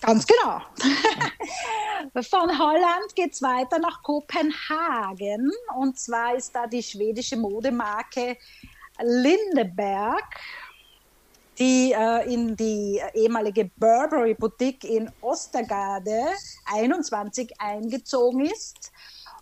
Ganz 0.00 0.26
genau. 0.26 0.60
Von 2.22 2.58
Holland 2.58 3.14
geht 3.14 3.32
es 3.32 3.40
weiter 3.40 3.78
nach 3.78 4.02
Kopenhagen. 4.02 5.50
Und 5.78 5.98
zwar 5.98 6.34
ist 6.34 6.54
da 6.54 6.66
die 6.66 6.82
schwedische 6.82 7.38
Modemarke 7.38 8.36
Lindeberg, 9.00 10.24
die 11.58 11.92
äh, 11.92 12.32
in 12.32 12.56
die 12.56 13.00
ehemalige 13.14 13.70
Burberry 13.76 14.34
Boutique 14.34 14.84
in 14.84 15.10
Ostergade 15.20 16.24
21 16.66 17.52
eingezogen 17.58 18.46
ist. 18.46 18.92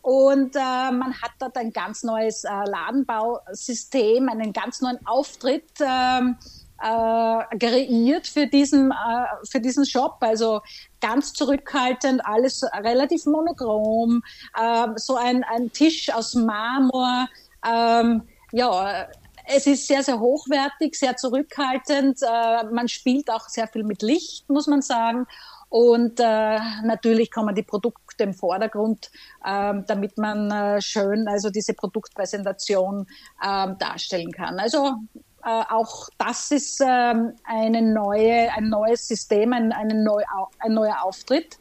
Und 0.02 0.56
äh, 0.56 0.58
man 0.58 1.14
hat 1.22 1.30
dort 1.38 1.56
ein 1.56 1.72
ganz 1.72 2.02
neues 2.02 2.44
äh, 2.44 2.48
Ladenbausystem, 2.48 4.28
einen 4.28 4.52
ganz 4.52 4.80
neuen 4.80 4.98
Auftritt. 5.06 5.70
Ähm, 5.80 6.36
äh, 6.82 7.58
kreiert 7.58 8.26
für 8.26 8.46
diesen, 8.46 8.90
äh, 8.90 9.26
für 9.48 9.60
diesen 9.60 9.86
Shop. 9.86 10.16
Also 10.20 10.60
ganz 11.00 11.32
zurückhaltend, 11.32 12.26
alles 12.26 12.64
relativ 12.82 13.24
monochrom, 13.26 14.22
äh, 14.60 14.88
so 14.96 15.16
ein, 15.16 15.44
ein 15.44 15.70
Tisch 15.70 16.12
aus 16.12 16.34
Marmor. 16.34 17.28
Ähm, 17.64 18.22
ja, 18.50 19.06
es 19.46 19.66
ist 19.66 19.86
sehr, 19.86 20.02
sehr 20.02 20.20
hochwertig, 20.20 20.94
sehr 20.94 21.16
zurückhaltend. 21.16 22.18
Äh, 22.22 22.64
man 22.72 22.88
spielt 22.88 23.30
auch 23.30 23.48
sehr 23.48 23.68
viel 23.68 23.84
mit 23.84 24.02
Licht, 24.02 24.48
muss 24.48 24.66
man 24.66 24.82
sagen. 24.82 25.26
Und 25.68 26.20
äh, 26.20 26.58
natürlich 26.84 27.30
kommen 27.30 27.54
die 27.54 27.62
Produkte 27.62 28.24
im 28.24 28.34
Vordergrund, 28.34 29.10
äh, 29.42 29.72
damit 29.86 30.18
man 30.18 30.50
äh, 30.50 30.82
schön 30.82 31.26
also 31.28 31.48
diese 31.48 31.72
Produktpräsentation 31.72 33.06
äh, 33.42 33.68
darstellen 33.78 34.32
kann. 34.32 34.58
Also 34.60 34.96
auch 35.44 36.08
das 36.18 36.52
ist 36.52 36.80
ähm, 36.80 37.32
eine 37.42 37.82
neue, 37.82 38.52
ein 38.52 38.68
neues 38.68 39.08
System, 39.08 39.52
ein, 39.52 39.72
eine 39.72 39.94
neu, 39.94 40.22
ein 40.60 40.72
neuer 40.72 41.02
Auftritt, 41.02 41.58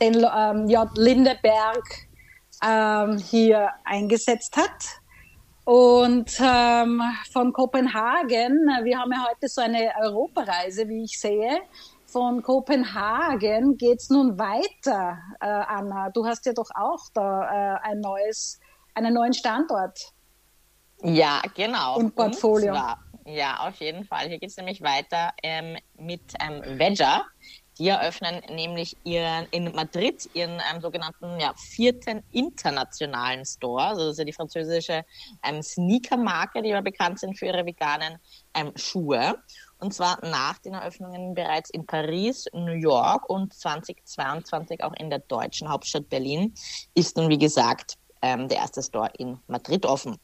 den 0.00 0.26
ähm, 0.34 0.66
J. 0.66 0.88
Lindeberg 0.96 1.84
ähm, 2.64 3.18
hier 3.18 3.70
eingesetzt 3.84 4.56
hat. 4.56 5.01
Und 5.64 6.40
ähm, 6.40 7.02
von 7.32 7.52
Kopenhagen, 7.52 8.66
wir 8.82 8.98
haben 8.98 9.12
ja 9.12 9.26
heute 9.28 9.48
so 9.48 9.60
eine 9.60 9.92
Europareise, 10.00 10.88
wie 10.88 11.04
ich 11.04 11.18
sehe. 11.18 11.60
Von 12.06 12.42
Kopenhagen 12.42 13.76
geht 13.76 14.00
es 14.00 14.10
nun 14.10 14.38
weiter, 14.38 15.18
äh, 15.40 15.46
Anna. 15.46 16.10
Du 16.10 16.26
hast 16.26 16.44
ja 16.46 16.52
doch 16.52 16.68
auch 16.74 17.04
da 17.14 17.76
äh, 17.76 17.90
ein 17.90 18.00
neues, 18.00 18.58
einen 18.94 19.14
neuen 19.14 19.32
Standort. 19.32 20.12
Ja, 21.02 21.40
genau. 21.54 21.98
Im 21.98 22.12
Portfolio. 22.12 22.74
Zwar, 22.74 22.98
ja, 23.24 23.60
auf 23.60 23.76
jeden 23.76 24.04
Fall. 24.04 24.28
Hier 24.28 24.38
geht 24.38 24.50
es 24.50 24.56
nämlich 24.56 24.82
weiter 24.82 25.32
ähm, 25.42 25.78
mit 25.96 26.34
ähm, 26.40 26.78
Veja. 26.78 27.24
Die 27.82 27.88
eröffnen 27.88 28.40
nämlich 28.48 28.96
ihren, 29.02 29.48
in 29.50 29.64
Madrid 29.74 30.30
ihren 30.34 30.62
ähm, 30.72 30.80
sogenannten 30.80 31.40
ja, 31.40 31.52
vierten 31.56 32.22
internationalen 32.30 33.44
Store. 33.44 33.82
Also 33.82 34.02
das 34.02 34.12
ist 34.12 34.18
ja 34.18 34.24
die 34.24 34.32
französische 34.32 35.04
ähm, 35.42 35.60
Sneaker-Marke, 35.64 36.62
die 36.62 36.68
ja 36.68 36.80
bekannt 36.80 37.18
sind 37.18 37.36
für 37.36 37.46
ihre 37.46 37.66
veganen 37.66 38.18
ähm, 38.54 38.70
Schuhe. 38.76 39.34
Und 39.80 39.92
zwar 39.92 40.24
nach 40.24 40.58
den 40.58 40.74
Eröffnungen 40.74 41.34
bereits 41.34 41.70
in 41.70 41.84
Paris, 41.84 42.46
New 42.52 42.70
York 42.70 43.28
und 43.28 43.52
2022 43.52 44.84
auch 44.84 44.92
in 44.92 45.10
der 45.10 45.18
deutschen 45.18 45.68
Hauptstadt 45.68 46.08
Berlin 46.08 46.54
ist 46.94 47.16
nun, 47.16 47.30
wie 47.30 47.38
gesagt, 47.38 47.96
ähm, 48.22 48.46
der 48.46 48.58
erste 48.58 48.80
Store 48.84 49.10
in 49.18 49.40
Madrid 49.48 49.86
offen. 49.86 50.18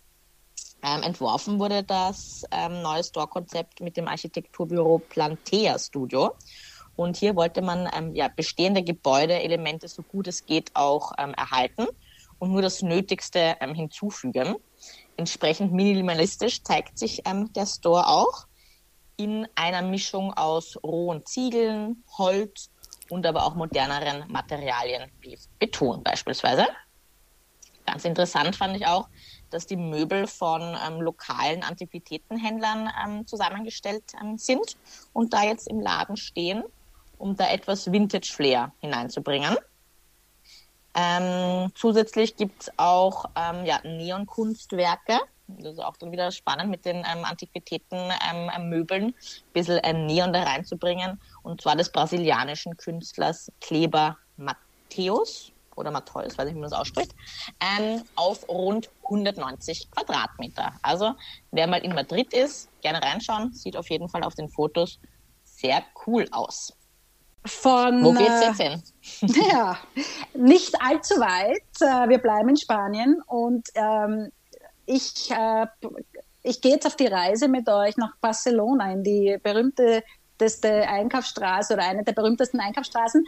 Ähm, 0.84 1.02
entworfen 1.02 1.58
wurde 1.58 1.82
das 1.82 2.44
ähm, 2.52 2.82
neue 2.82 3.02
Store-Konzept 3.02 3.80
mit 3.80 3.96
dem 3.96 4.06
Architekturbüro 4.06 5.00
Plantea 5.00 5.76
Studio. 5.76 6.36
Und 6.98 7.16
hier 7.16 7.36
wollte 7.36 7.62
man 7.62 7.88
ähm, 7.96 8.12
ja, 8.16 8.26
bestehende 8.26 8.82
Gebäudeelemente 8.82 9.86
so 9.86 10.02
gut 10.02 10.26
es 10.26 10.44
geht 10.46 10.74
auch 10.74 11.12
ähm, 11.16 11.32
erhalten 11.34 11.86
und 12.40 12.50
nur 12.50 12.60
das 12.60 12.82
Nötigste 12.82 13.56
ähm, 13.60 13.72
hinzufügen. 13.72 14.56
Entsprechend 15.16 15.72
minimalistisch 15.72 16.60
zeigt 16.64 16.98
sich 16.98 17.22
ähm, 17.24 17.52
der 17.52 17.66
Store 17.66 18.08
auch 18.08 18.48
in 19.16 19.46
einer 19.54 19.82
Mischung 19.82 20.34
aus 20.34 20.76
rohen 20.82 21.24
Ziegeln, 21.24 22.02
Holz 22.18 22.68
und 23.10 23.24
aber 23.24 23.44
auch 23.44 23.54
moderneren 23.54 24.24
Materialien 24.26 25.08
wie 25.20 25.38
Beton 25.60 26.02
beispielsweise. 26.02 26.66
Ganz 27.86 28.04
interessant 28.04 28.56
fand 28.56 28.76
ich 28.76 28.88
auch, 28.88 29.08
dass 29.50 29.66
die 29.66 29.76
Möbel 29.76 30.26
von 30.26 30.76
ähm, 30.84 31.00
lokalen 31.00 31.62
Antiquitätenhändlern 31.62 32.90
ähm, 33.06 33.24
zusammengestellt 33.24 34.02
ähm, 34.20 34.36
sind 34.36 34.76
und 35.12 35.32
da 35.32 35.44
jetzt 35.44 35.68
im 35.68 35.78
Laden 35.78 36.16
stehen, 36.16 36.64
um 37.18 37.36
da 37.36 37.50
etwas 37.50 37.90
Vintage-Flair 37.90 38.72
hineinzubringen. 38.80 39.56
Ähm, 40.94 41.70
zusätzlich 41.74 42.36
gibt 42.36 42.62
es 42.62 42.72
auch 42.76 43.26
ähm, 43.36 43.64
ja, 43.64 43.80
Neon-Kunstwerke. 43.84 45.20
Das 45.46 45.74
ist 45.74 45.78
auch 45.78 45.96
dann 45.96 46.12
wieder 46.12 46.30
spannend 46.30 46.70
mit 46.70 46.84
den 46.84 46.96
ähm, 46.96 47.24
Antiquitäten-Möbeln, 47.24 49.04
ein 49.04 49.14
bisschen 49.52 49.78
äh, 49.78 49.92
Neon 49.92 50.32
da 50.32 50.42
reinzubringen. 50.42 51.20
Und 51.42 51.62
zwar 51.62 51.76
des 51.76 51.90
brasilianischen 51.90 52.76
Künstlers 52.76 53.50
Kleber 53.60 54.18
Matthäus 54.36 55.52
oder 55.76 55.90
Matthäus, 55.90 56.36
weiß 56.36 56.48
ich, 56.48 56.54
wie 56.54 56.60
man 56.60 56.68
das 56.68 56.78
ausspricht, 56.78 57.14
ähm, 57.60 58.02
auf 58.16 58.48
rund 58.48 58.90
190 59.04 59.90
Quadratmeter. 59.90 60.72
Also 60.82 61.14
wer 61.52 61.66
mal 61.66 61.78
in 61.84 61.94
Madrid 61.94 62.32
ist, 62.34 62.68
gerne 62.82 63.00
reinschauen, 63.00 63.52
sieht 63.52 63.76
auf 63.76 63.88
jeden 63.88 64.08
Fall 64.08 64.24
auf 64.24 64.34
den 64.34 64.48
Fotos 64.48 64.98
sehr 65.44 65.82
cool 66.06 66.26
aus. 66.30 66.77
Von, 67.44 68.04
Wo 68.04 68.12
geht's 68.12 68.42
jetzt 68.42 68.60
hin? 68.60 68.82
Äh, 69.22 69.48
ja, 69.52 69.78
nicht 70.34 70.74
allzu 70.80 71.14
weit. 71.16 71.62
Äh, 71.80 72.08
wir 72.08 72.18
bleiben 72.18 72.50
in 72.50 72.56
Spanien 72.56 73.22
und 73.26 73.68
ähm, 73.74 74.30
ich, 74.86 75.30
äh, 75.30 75.66
ich 76.42 76.60
gehe 76.60 76.72
jetzt 76.72 76.86
auf 76.86 76.96
die 76.96 77.06
Reise 77.06 77.48
mit 77.48 77.68
euch 77.68 77.96
nach 77.96 78.16
Barcelona 78.20 78.92
in 78.92 79.02
die 79.02 79.38
berühmte 79.42 80.02
berühmteste 80.38 80.88
Einkaufsstraße 80.88 81.74
oder 81.74 81.84
eine 81.84 82.04
der 82.04 82.12
berühmtesten 82.12 82.60
Einkaufsstraßen. 82.60 83.24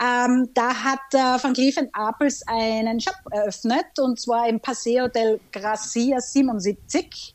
Ähm, 0.00 0.50
da 0.54 0.74
hat 0.74 1.00
äh, 1.12 1.42
Van 1.42 1.54
Cleef 1.54 1.76
Apples 1.76 2.42
einen 2.46 3.00
Shop 3.00 3.16
eröffnet 3.30 3.98
und 3.98 4.20
zwar 4.20 4.48
im 4.48 4.60
Paseo 4.60 5.08
del 5.08 5.40
Gracia 5.52 6.20
77. 6.20 7.34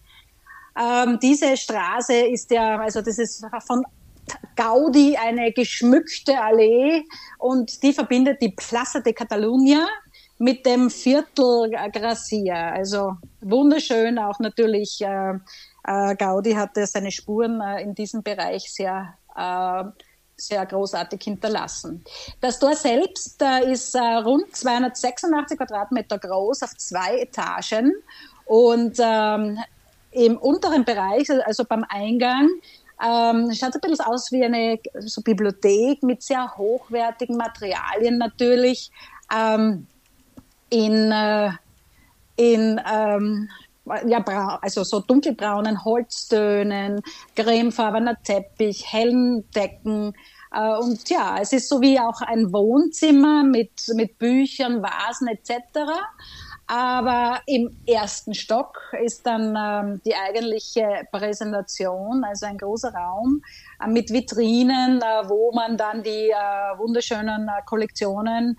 Ähm, 0.78 1.20
diese 1.22 1.58
Straße 1.58 2.14
ist 2.14 2.52
ja, 2.52 2.78
also 2.80 3.02
das 3.02 3.18
ist 3.18 3.46
von 3.66 3.84
Gaudi 4.56 5.18
eine 5.18 5.52
geschmückte 5.52 6.40
Allee 6.40 7.04
und 7.38 7.84
die 7.84 7.94
verbindet 7.94 8.42
die 8.42 8.50
Plaza 8.50 9.00
de 9.00 9.14
Catalunya 9.14 9.88
mit 10.38 10.66
dem 10.66 10.90
Viertel 10.90 11.72
Gracia. 11.92 12.72
Also 12.72 13.14
wunderschön, 13.42 14.18
auch 14.20 14.40
natürlich 14.40 15.02
äh, 15.02 15.34
äh, 15.86 16.16
Gaudi 16.16 16.54
hatte 16.54 16.86
seine 16.88 17.12
Spuren 17.12 17.62
äh, 17.62 17.82
in 17.82 17.96
diesem 17.96 18.24
Bereich 18.24 18.72
sehr 18.74 19.14
äh, 19.36 19.84
sehr 20.38 20.66
großartig 20.66 21.24
hinterlassen. 21.24 22.04
Das 22.42 22.60
Tor 22.60 22.76
selbst 22.76 23.42
äh, 23.42 23.72
ist 23.72 23.96
äh, 23.96 24.00
rund 24.00 24.56
286 24.56 25.58
Quadratmeter 25.58 26.20
groß 26.20 26.64
auf 26.64 26.76
zwei 26.78 27.20
Etagen 27.20 27.94
und 28.46 28.98
ähm, 29.00 29.58
im 30.12 30.38
unteren 30.38 30.86
Bereich, 30.86 31.30
also 31.46 31.64
beim 31.66 31.86
Eingang, 31.90 32.50
ähm, 33.06 33.54
schaut 33.54 33.76
ein 33.76 33.82
bisschen 33.82 34.06
aus 34.06 34.32
wie 34.32 34.44
eine 34.44 34.80
so 35.00 35.22
Bibliothek 35.22 36.02
mit 36.02 36.24
sehr 36.24 36.58
hochwertigen 36.58 37.38
Materialien 37.38 38.18
natürlich. 38.18 38.92
Ähm, 39.34 39.88
in, 40.70 41.12
äh, 41.12 41.52
in 42.36 42.82
ähm, 42.92 43.50
ja, 44.08 44.60
also 44.62 44.84
so 44.84 45.00
dunkelbraunen 45.00 45.86
Holztönen, 45.86 47.02
cremefarbener 47.36 48.22
Teppich, 48.24 48.92
hellen 48.92 49.50
Decken. 49.52 50.14
Äh, 50.52 50.78
und 50.78 51.08
ja, 51.10 51.38
es 51.40 51.54
ist 51.54 51.70
so 51.70 51.82
wie 51.82 52.00
auch 52.00 52.22
ein 52.22 52.52
Wohnzimmer 52.52 53.44
mit, 53.44 53.72
mit 53.94 54.18
Büchern, 54.18 54.82
Vasen 54.82 55.28
etc. 55.28 55.52
Aber 56.68 57.42
im 57.46 57.78
ersten 57.86 58.34
Stock 58.34 58.82
ist 59.04 59.28
dann 59.28 59.56
ähm, 59.56 60.02
die 60.04 60.16
eigentliche 60.16 61.04
Präsentation, 61.12 62.24
also 62.24 62.48
ein 62.48 62.58
großer 62.58 62.92
Raum 62.92 63.42
äh, 63.80 63.88
mit 63.88 64.10
Vitrinen, 64.12 65.00
äh, 65.00 65.30
wo 65.30 65.52
man 65.52 65.78
dann 65.78 66.02
die 66.02 66.32
äh, 66.32 66.78
wunderschönen 66.78 67.48
äh, 67.48 67.62
Kollektionen 67.68 68.58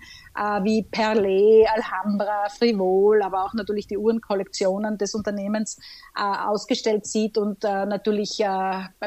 wie 0.63 0.83
Perlé, 0.83 1.65
Alhambra, 1.65 2.49
Frivol, 2.49 3.21
aber 3.21 3.45
auch 3.45 3.53
natürlich 3.53 3.87
die 3.87 3.97
Uhrenkollektionen 3.97 4.97
des 4.97 5.15
Unternehmens 5.15 5.77
äh, 6.15 6.21
ausgestellt 6.21 7.05
sieht 7.05 7.37
und 7.37 7.63
natürlich 7.63 8.37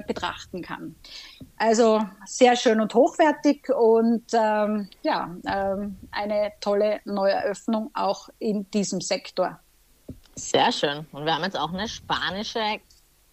betrachten 0.07 0.63
kann. 0.63 0.97
Also 1.57 2.01
sehr 2.25 2.57
schön 2.57 2.81
und 2.81 2.95
hochwertig 2.95 3.69
und 3.69 4.25
ähm, 4.33 4.89
ja, 5.03 5.35
ähm, 5.47 5.99
eine 6.11 6.53
tolle 6.61 7.01
Neueröffnung 7.05 7.91
auch 7.95 8.29
in 8.39 8.71
diesem 8.71 9.01
Sektor. 9.01 9.61
Sehr 10.35 10.73
schön. 10.73 11.07
Und 11.13 11.25
wir 11.27 11.35
haben 11.35 11.45
jetzt 11.45 11.59
auch 11.59 11.73
eine 11.73 11.87
spanische 11.87 12.81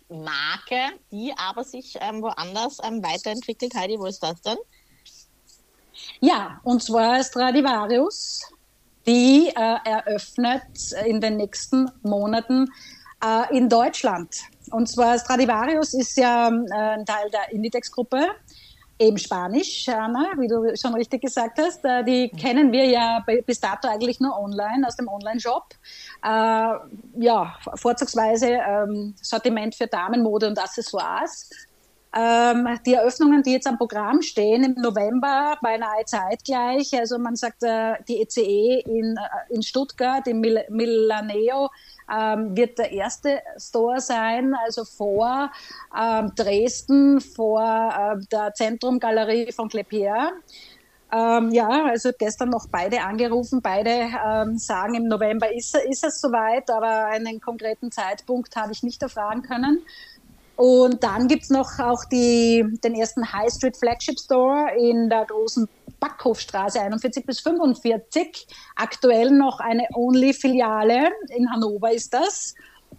Marke, 0.09 0.93
die 1.11 1.33
aber 1.37 1.63
sich 1.63 1.97
ähm, 2.01 2.21
woanders 2.21 2.79
ähm, 2.83 3.03
weiterentwickelt. 3.03 3.73
Heidi, 3.75 3.97
wo 3.99 4.05
ist 4.05 4.21
das 4.21 4.41
denn? 4.41 4.57
Ja, 6.19 6.59
und 6.63 6.83
zwar 6.83 7.23
Stradivarius. 7.23 8.41
Die 9.05 9.47
äh, 9.55 9.77
eröffnet 9.85 10.91
in 11.05 11.21
den 11.21 11.37
nächsten 11.37 11.89
Monaten 12.03 12.67
äh, 13.23 13.57
in 13.57 13.69
Deutschland. 13.69 14.35
Und 14.71 14.89
zwar 14.89 15.17
Stradivarius 15.17 15.93
ist 15.93 16.17
ja 16.17 16.49
äh, 16.49 16.73
ein 16.73 17.05
Teil 17.05 17.29
der 17.31 17.53
Inditex-Gruppe 17.53 18.27
eben 18.99 19.17
Spanisch, 19.17 19.87
Anna, 19.89 20.31
wie 20.37 20.47
du 20.47 20.75
schon 20.75 20.95
richtig 20.95 21.21
gesagt 21.21 21.59
hast. 21.59 21.83
Äh, 21.85 22.03
die 22.03 22.29
kennen 22.29 22.71
wir 22.71 22.85
ja 22.85 23.23
bis 23.45 23.59
dato 23.59 23.87
eigentlich 23.87 24.19
nur 24.19 24.37
online, 24.37 24.85
aus 24.87 24.95
dem 24.95 25.07
Online-Shop. 25.07 25.73
Äh, 26.23 26.27
ja, 26.27 27.55
vorzugsweise 27.75 28.49
ähm, 28.49 29.15
Sortiment 29.21 29.75
für 29.75 29.87
Damenmode 29.87 30.47
und 30.47 30.59
Accessoires. 30.59 31.49
Ähm, 32.17 32.79
die 32.83 32.95
Eröffnungen, 32.95 33.43
die 33.43 33.51
jetzt 33.51 33.67
am 33.67 33.77
Programm 33.77 34.23
stehen 34.23 34.63
im 34.63 34.81
November, 34.81 35.55
beinahe 35.61 36.03
zeitgleich. 36.05 36.91
Also 36.97 37.19
man 37.19 37.35
sagt, 37.35 37.61
äh, 37.61 37.93
die 38.07 38.21
ECE 38.21 38.41
e 38.41 38.79
in, 38.85 39.17
äh, 39.17 39.53
in 39.53 39.61
Stuttgart, 39.61 40.25
im 40.25 40.39
Mil 40.39 40.63
Milaneo, 40.69 41.69
ähm, 42.11 42.57
wird 42.57 42.79
der 42.79 42.91
erste 42.91 43.41
Store 43.57 43.99
sein, 43.99 44.55
also 44.65 44.83
vor 44.83 45.51
ähm, 45.95 46.31
Dresden, 46.35 47.21
vor 47.21 47.61
äh, 47.61 48.25
der 48.31 48.53
Zentrumgalerie 48.55 49.51
von 49.51 49.69
Clepierre. 49.69 50.31
Ähm, 51.11 51.51
ja, 51.51 51.85
also 51.85 52.09
gestern 52.17 52.49
noch 52.49 52.67
beide 52.71 53.01
angerufen. 53.01 53.61
Beide 53.61 54.09
ähm, 54.25 54.57
sagen, 54.57 54.95
im 54.95 55.07
November 55.07 55.53
ist, 55.53 55.77
ist 55.87 56.03
es 56.03 56.19
soweit, 56.19 56.69
aber 56.71 57.05
einen 57.07 57.39
konkreten 57.39 57.91
Zeitpunkt 57.91 58.55
habe 58.55 58.71
ich 58.71 58.81
nicht 58.81 59.03
erfahren 59.03 59.43
können. 59.43 59.85
Und 60.57 61.03
dann 61.03 61.27
gibt's 61.27 61.51
noch 61.51 61.77
auch 61.79 62.03
die, 62.05 62.65
den 62.83 62.95
ersten 62.95 63.31
High 63.31 63.53
Street 63.53 63.77
Flagship 63.77 64.19
Store 64.19 64.71
in 64.75 65.07
der 65.07 65.25
großen 65.25 65.69
Backhofstraße 65.99 66.81
41 66.81 67.25
bis 67.25 67.39
45. 67.41 68.47
Aktuell 68.75 69.29
noch 69.29 69.59
eine 69.59 69.87
Only-Filiale. 69.93 71.11
In 71.29 71.49
Hannover 71.51 71.91
ist 71.93 72.11
das. 72.11 72.55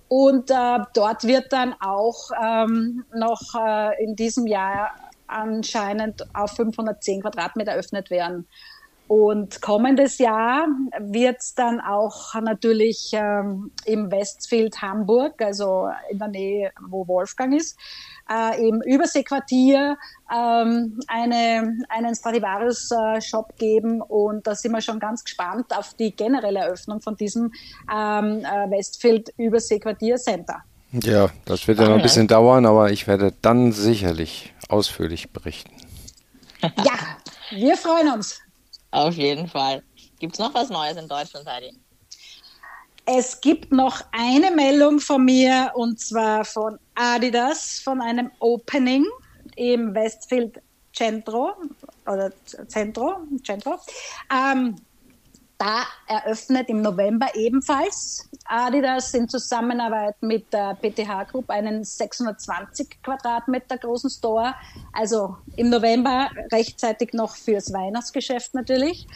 Und 0.07 0.51
äh, 0.51 0.79
dort 0.95 1.25
wird 1.25 1.53
dann 1.53 1.75
auch 1.81 2.31
ähm, 2.41 3.05
noch 3.13 3.43
äh, 3.55 4.05
in 4.05 4.15
diesem 4.15 4.47
Jahr 4.47 4.93
anscheinend 5.27 6.27
auf 6.35 6.53
510 6.53 7.23
Quadratmeter 7.23 7.73
eröffnet 7.73 8.09
werden. 8.11 8.47
Und 9.09 9.63
kommendes 9.63 10.19
Jahr 10.19 10.69
wird 11.01 11.41
es 11.41 11.55
dann 11.55 11.81
auch 11.81 12.35
natürlich 12.35 13.11
ähm, 13.15 13.71
im 13.87 14.11
Westfield 14.11 14.83
Hamburg, 14.83 15.41
also 15.41 15.89
in 16.11 16.19
der 16.19 16.29
Nähe, 16.29 16.73
wo 16.89 17.09
Wolfgang 17.09 17.55
ist, 17.55 17.79
äh, 18.31 18.69
im 18.69 18.83
Überseequartier 18.83 19.97
ähm, 20.31 21.01
eine, 21.07 21.79
einen 21.89 22.15
Stradivarius-Shop 22.15 23.53
äh, 23.55 23.59
geben. 23.59 24.03
Und 24.03 24.47
da 24.47 24.55
sind 24.55 24.73
wir 24.73 24.83
schon 24.83 25.01
ganz 25.01 25.25
gespannt 25.25 25.75
auf 25.75 25.95
die 25.95 26.15
generelle 26.15 26.61
Eröffnung 26.61 27.01
von 27.01 27.17
diesem 27.17 27.51
ähm, 27.91 28.45
äh, 28.45 28.71
Westfield 28.71 29.33
Überseequartier 29.39 30.17
Center. 30.17 30.63
Ja, 30.93 31.31
das 31.47 31.67
wird 31.67 31.79
ja 31.79 31.89
noch 31.89 31.97
ein 31.97 32.03
bisschen 32.03 32.29
dauern, 32.29 32.67
aber 32.67 32.91
ich 32.93 33.07
werde 33.07 33.33
dann 33.41 33.73
sicherlich 33.73 34.53
ausführlich 34.69 35.33
berichten. 35.33 35.73
Ja, 36.61 36.99
wir 37.51 37.77
freuen 37.77 38.13
uns. 38.13 38.41
Auf 38.91 39.15
jeden 39.15 39.49
Fall. 39.49 39.83
Gibt 40.19 40.35
es 40.35 40.39
noch 40.39 40.55
was 40.55 40.71
Neues 40.71 40.97
in 40.97 41.09
Deutschland, 41.09 41.47
Heidi? 41.47 41.79
Es 43.05 43.41
gibt 43.41 43.73
noch 43.73 44.03
eine 44.13 44.51
Meldung 44.51 45.01
von 45.01 45.25
mir 45.25 45.73
und 45.75 45.99
zwar 45.99 46.45
von 46.45 46.79
Adidas 46.95 47.81
von 47.83 48.03
einem 48.03 48.31
Opening 48.39 49.07
im 49.57 49.95
Westfield 49.95 50.61
Centro 50.95 51.55
oder 52.07 52.33
Centro, 52.67 53.17
Centro. 53.45 53.79
Ähm, 54.31 54.77
da 55.59 55.83
eröffnet 56.07 56.69
im 56.69 56.83
November 56.83 57.27
ebenfalls 57.35 58.29
Adidas 58.45 59.13
in 59.15 59.29
Zusammenarbeit 59.29 60.15
mit 60.23 60.53
der 60.53 60.77
PTH 60.81 61.31
Group 61.33 61.51
einen 61.51 61.83
620 61.83 63.03
Quadratmeter 63.03 63.77
großen 63.77 64.09
Store. 64.09 64.55
Also 64.93 65.37
im 65.57 65.69
November 65.69 66.31
rechtzeitig 66.53 67.13
noch 67.13 67.35
fürs 67.35 67.73
Weihnachtsgeschäft 67.73 68.55
natürlich. 68.55 69.09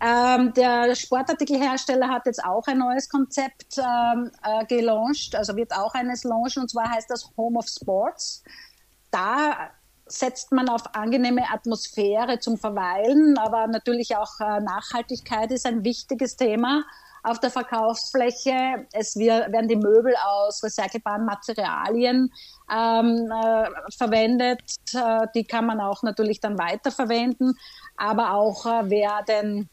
Ähm, 0.00 0.52
der 0.54 0.94
Sportartikelhersteller 0.94 2.08
hat 2.08 2.26
jetzt 2.26 2.42
auch 2.44 2.66
ein 2.66 2.78
neues 2.78 3.08
Konzept 3.08 3.78
ähm, 3.78 4.30
äh, 4.42 4.64
gelauncht, 4.66 5.36
also 5.36 5.54
wird 5.54 5.72
auch 5.72 5.94
eines 5.94 6.24
launchen, 6.24 6.62
und 6.62 6.68
zwar 6.68 6.90
heißt 6.90 7.08
das 7.10 7.30
Home 7.36 7.58
of 7.58 7.66
Sports. 7.68 8.42
Da 9.10 9.70
setzt 10.06 10.52
man 10.52 10.68
auf 10.68 10.94
angenehme 10.94 11.42
Atmosphäre 11.50 12.38
zum 12.38 12.58
Verweilen, 12.58 13.38
aber 13.38 13.66
natürlich 13.66 14.16
auch 14.16 14.40
äh, 14.40 14.60
Nachhaltigkeit 14.60 15.50
ist 15.50 15.66
ein 15.66 15.84
wichtiges 15.84 16.36
Thema 16.36 16.84
auf 17.22 17.40
der 17.40 17.50
Verkaufsfläche. 17.50 18.86
Es 18.92 19.16
werden 19.16 19.66
die 19.66 19.76
Möbel 19.76 20.14
aus 20.24 20.62
recycelbaren 20.62 21.24
Materialien 21.24 22.30
ähm, 22.70 23.32
äh, 23.32 23.70
verwendet. 23.96 24.62
Äh, 24.92 25.26
die 25.34 25.44
kann 25.44 25.66
man 25.66 25.80
auch 25.80 26.02
natürlich 26.02 26.40
dann 26.40 26.58
weiterverwenden, 26.58 27.58
aber 27.96 28.34
auch 28.34 28.66
äh, 28.66 28.90
werden 28.90 29.70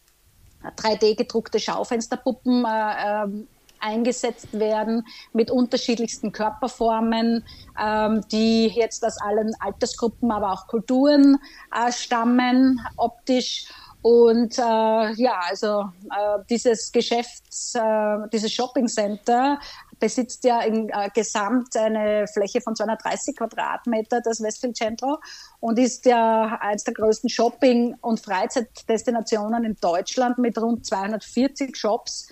3D 0.64 1.18
gedruckte 1.18 1.60
Schaufensterpuppen 1.60 2.66
äh, 2.66 3.24
ähm, 3.24 3.48
eingesetzt 3.82 4.48
werden 4.54 5.06
mit 5.34 5.52
unterschiedlichsten 5.52 6.32
Körperformen, 6.32 7.44
ähm, 7.80 8.22
die 8.32 8.68
jetzt 8.68 9.06
aus 9.06 9.18
allen 9.22 9.54
Altersgruppen, 9.60 10.32
aber 10.32 10.52
auch 10.52 10.68
Kulturen 10.68 11.38
äh, 11.76 11.92
stammen, 11.92 12.80
optisch. 12.98 13.68
Und 14.04 14.58
äh, 14.58 14.62
ja, 14.62 15.42
also 15.48 15.92
äh, 16.10 16.40
dieses 16.50 16.92
Geschäfts, 16.92 17.76
äh, 17.76 18.18
dieses 18.34 18.52
Shopping 18.52 18.88
Center 18.88 19.60
besitzt 20.02 20.44
ja 20.44 20.62
in, 20.62 20.90
äh, 20.90 21.10
gesamt 21.14 21.78
eine 21.78 22.26
Fläche 22.28 22.60
von 22.60 22.76
230 22.76 23.38
Quadratmeter, 23.38 24.20
das 24.22 24.42
Westfield 24.42 24.76
Centro, 24.76 25.20
und 25.60 25.78
ist 25.78 26.06
ja 26.06 26.58
eines 26.60 26.84
der 26.84 26.96
größten 26.96 27.30
Shopping- 27.30 27.96
und 28.02 28.20
Freizeitdestinationen 28.20 29.64
in 29.64 29.78
Deutschland 29.80 30.40
mit 30.40 30.58
rund 30.58 30.86
240 30.86 31.78
Shops 31.78 32.28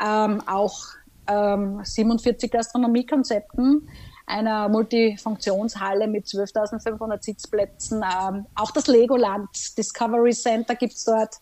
ähm, 0.00 0.42
auch 0.46 0.84
ähm, 1.28 1.80
47 1.84 2.50
Gastronomiekonzepten, 2.50 3.88
einer 4.26 4.68
Multifunktionshalle 4.68 6.06
mit 6.06 6.26
12.500 6.26 7.22
Sitzplätzen. 7.22 8.02
Ähm, 8.02 8.46
auch 8.54 8.70
das 8.70 8.86
Legoland 8.86 9.48
Discovery 9.76 10.32
Center 10.32 10.74
gibt 10.74 10.94
es 10.94 11.04
dort 11.04 11.36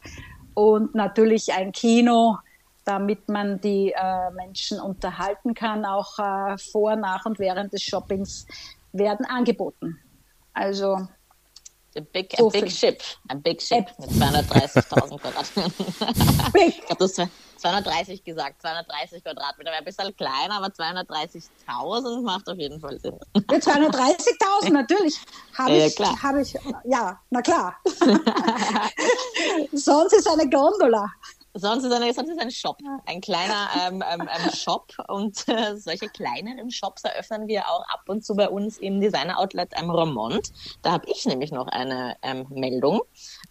und 0.55 0.95
natürlich 0.95 1.53
ein 1.53 1.73
Kino, 1.73 2.39
damit 2.85 3.29
man 3.29 3.61
die 3.61 3.93
äh, 3.93 4.31
Menschen 4.35 4.81
unterhalten 4.81 5.55
kann. 5.55 5.85
Auch 5.85 6.19
äh, 6.19 6.59
vor, 6.59 6.97
nach 6.97 7.27
und 7.27 7.39
während 7.39 7.73
des 7.73 7.83
Shoppings 7.83 8.47
werden 8.93 9.25
angeboten. 9.27 9.99
Also 10.53 10.99
A 11.97 12.01
big, 12.01 12.35
so 12.39 12.47
a 12.47 12.51
big 12.51 12.71
ship. 12.71 13.03
Ein 13.29 13.43
big 13.43 13.61
ship 13.61 13.87
mit 13.99 14.11
230.000 14.11 15.19
Quadratmetern. 15.19 15.73
das 16.99 17.19
230 17.61 18.25
gesagt. 18.25 18.63
230 18.63 19.23
Quadratmeter 19.23 19.71
wäre 19.71 19.79
ein 19.79 19.85
bisschen 19.85 20.17
kleiner, 20.17 20.57
aber 20.57 20.69
230.000 20.69 22.23
macht 22.23 22.49
auf 22.49 22.59
jeden 22.59 22.81
Fall 22.81 22.99
Sinn. 22.99 23.19
Ja, 23.35 23.59
230.000 23.59 24.71
natürlich. 24.71 25.21
Habe 25.57 25.77
ich, 25.77 25.99
ja, 25.99 26.23
hab 26.23 26.37
ich, 26.37 26.55
ja, 26.85 27.21
na 27.31 27.43
klar. 27.43 27.77
Sonst 29.73 30.15
ist 30.15 30.29
eine 30.29 30.49
Gondola. 30.49 31.07
Sonst 31.55 31.83
ist, 31.83 31.93
eine, 31.93 32.13
sonst 32.15 32.31
ist 32.31 32.41
ein 32.41 32.51
Shop, 32.53 32.79
ein 33.07 33.21
kleiner 33.21 33.69
ähm, 33.83 34.05
ähm, 34.09 34.21
ähm, 34.21 34.51
Shop 34.55 34.93
und 35.09 35.49
äh, 35.49 35.77
solche 35.77 36.09
kleineren 36.09 36.71
Shops 36.71 37.03
eröffnen 37.03 37.49
wir 37.49 37.69
auch 37.69 37.83
ab 37.89 38.03
und 38.07 38.25
zu 38.25 38.37
bei 38.37 38.49
uns 38.49 38.79
im 38.79 39.01
Designer 39.01 39.37
Outlet 39.37 39.73
ähm, 39.77 39.91
Romont. 39.91 40.53
Da 40.83 40.93
habe 40.93 41.11
ich 41.11 41.27
nämlich 41.27 41.51
noch 41.51 41.67
eine 41.67 42.17
ähm, 42.23 42.47
Meldung. 42.51 43.01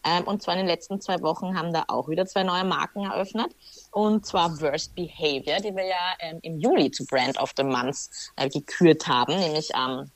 Ähm, 0.05 0.23
und 0.23 0.41
zwar 0.41 0.53
in 0.53 0.59
den 0.59 0.67
letzten 0.67 1.01
zwei 1.01 1.21
Wochen 1.21 1.57
haben 1.57 1.73
da 1.73 1.83
auch 1.89 2.07
wieder 2.07 2.25
zwei 2.25 2.43
neue 2.43 2.63
Marken 2.63 3.03
eröffnet. 3.03 3.53
Und 3.91 4.25
zwar 4.25 4.59
Worst 4.61 4.93
Behavior, 4.95 5.57
die 5.57 5.75
wir 5.75 5.85
ja 5.85 6.15
ähm, 6.19 6.39
im 6.43 6.59
Juli 6.59 6.91
zu 6.91 7.05
Brand 7.05 7.37
of 7.39 7.53
the 7.57 7.63
Month 7.63 8.09
äh, 8.35 8.47
gekürt 8.49 9.07
haben, 9.07 9.37
nämlich 9.37 9.73
am 9.75 10.11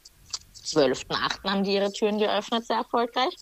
12.8. 0.63 1.49
haben 1.49 1.63
die 1.63 1.73
ihre 1.73 1.91
Türen 1.91 2.19
geöffnet, 2.19 2.65
sehr 2.65 2.77
erfolgreich. 2.77 3.35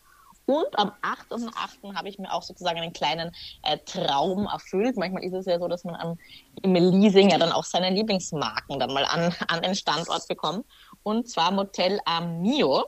Und 0.46 0.78
am 0.78 0.92
8.8. 1.02 1.96
habe 1.96 2.10
ich 2.10 2.18
mir 2.18 2.32
auch 2.34 2.44
sozusagen 2.44 2.80
einen 2.80 2.94
kleinen 2.94 3.32
äh, 3.64 3.78
Traum 3.86 4.48
erfüllt. 4.48 4.98
Manchmal 4.98 5.24
ist 5.24 5.34
es 5.34 5.46
ja 5.46 5.60
so, 5.60 5.68
dass 5.68 5.84
man 5.84 5.96
am, 5.96 6.18
im 6.62 6.74
Leasing 6.74 7.30
ja 7.30 7.38
dann 7.38 7.52
auch 7.52 7.64
seine 7.64 7.90
Lieblingsmarken 7.92 8.80
dann 8.80 8.94
mal 8.94 9.06
an, 9.06 9.34
an 9.48 9.62
den 9.62 9.76
Standort 9.76 10.28
bekommt. 10.28 10.66
Und 11.04 11.30
zwar 11.30 11.52
Motel 11.52 12.00
Amio. 12.06 12.86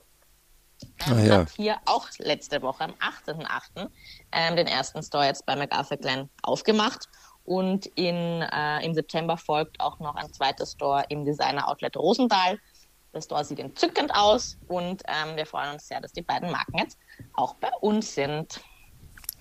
Ähm, 1.08 1.14
ah, 1.14 1.20
ja. 1.22 1.38
hat 1.38 1.52
hier 1.52 1.78
auch 1.86 2.08
letzte 2.18 2.62
Woche 2.62 2.84
am 2.84 2.94
18.8. 3.26 3.88
Ähm, 4.32 4.56
den 4.56 4.68
ersten 4.68 5.02
Store 5.02 5.26
jetzt 5.26 5.46
bei 5.46 5.56
MacArthur 5.56 5.98
Glen 5.98 6.30
aufgemacht. 6.42 7.08
Und 7.46 7.88
in, 7.96 8.42
äh, 8.42 8.86
im 8.86 8.94
September 8.94 9.38
folgt 9.38 9.80
auch 9.80 10.00
noch 10.00 10.16
ein 10.16 10.32
zweiter 10.32 10.66
Store 10.66 11.04
im 11.10 11.26
Designer 11.26 11.68
Outlet 11.68 11.98
Rosenthal. 11.98 12.58
Das 13.12 13.26
Store 13.26 13.44
sieht 13.46 13.60
entzückend 13.60 14.14
aus 14.16 14.58
und 14.68 15.04
ähm, 15.08 15.36
wir 15.36 15.46
freuen 15.46 15.74
uns 15.74 15.88
sehr, 15.88 16.02
dass 16.02 16.14
die 16.14 16.24
beiden 16.24 16.50
Marken 16.50 16.78
jetzt 16.80 16.98
auch 17.36 17.54
bei 17.56 17.70
uns 17.82 18.16
sind. 18.16 18.62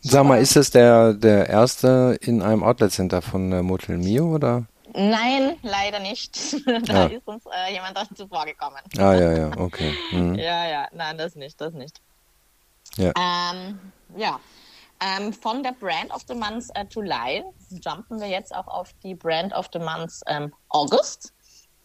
Sag 0.02 0.26
mal, 0.26 0.40
ist 0.40 0.56
das 0.56 0.70
der, 0.70 1.14
der 1.14 1.48
erste 1.48 2.18
in 2.20 2.42
einem 2.42 2.64
Outlet 2.64 2.92
Center 2.92 3.22
von 3.22 3.52
äh, 3.52 3.62
Motel 3.62 3.98
Mio 3.98 4.34
oder? 4.34 4.66
Nein, 4.94 5.56
leider 5.62 6.00
nicht. 6.00 6.36
da 6.86 7.06
ja. 7.06 7.06
ist 7.06 7.26
uns 7.26 7.44
äh, 7.46 7.72
jemand 7.72 7.96
zuvor 8.16 8.44
gekommen. 8.44 8.78
Ah, 8.98 9.14
ja, 9.14 9.32
ja, 9.32 9.50
okay. 9.56 9.94
Mhm. 10.12 10.34
Ja, 10.34 10.66
ja, 10.66 10.88
nein, 10.92 11.16
das 11.16 11.34
nicht, 11.34 11.60
das 11.60 11.72
nicht. 11.72 12.00
Ja. 12.96 13.12
Ähm, 13.16 13.78
ja. 14.16 14.38
Ähm, 15.04 15.32
von 15.32 15.64
der 15.64 15.72
Brand 15.72 16.12
of 16.12 16.22
the 16.28 16.34
Month 16.34 16.68
äh, 16.74 16.84
July 16.88 17.44
jumpen 17.70 18.20
wir 18.20 18.28
jetzt 18.28 18.54
auch 18.54 18.68
auf 18.68 18.92
die 19.02 19.14
Brand 19.16 19.52
of 19.52 19.68
the 19.72 19.80
Month 19.80 20.20
ähm, 20.26 20.54
August. 20.68 21.32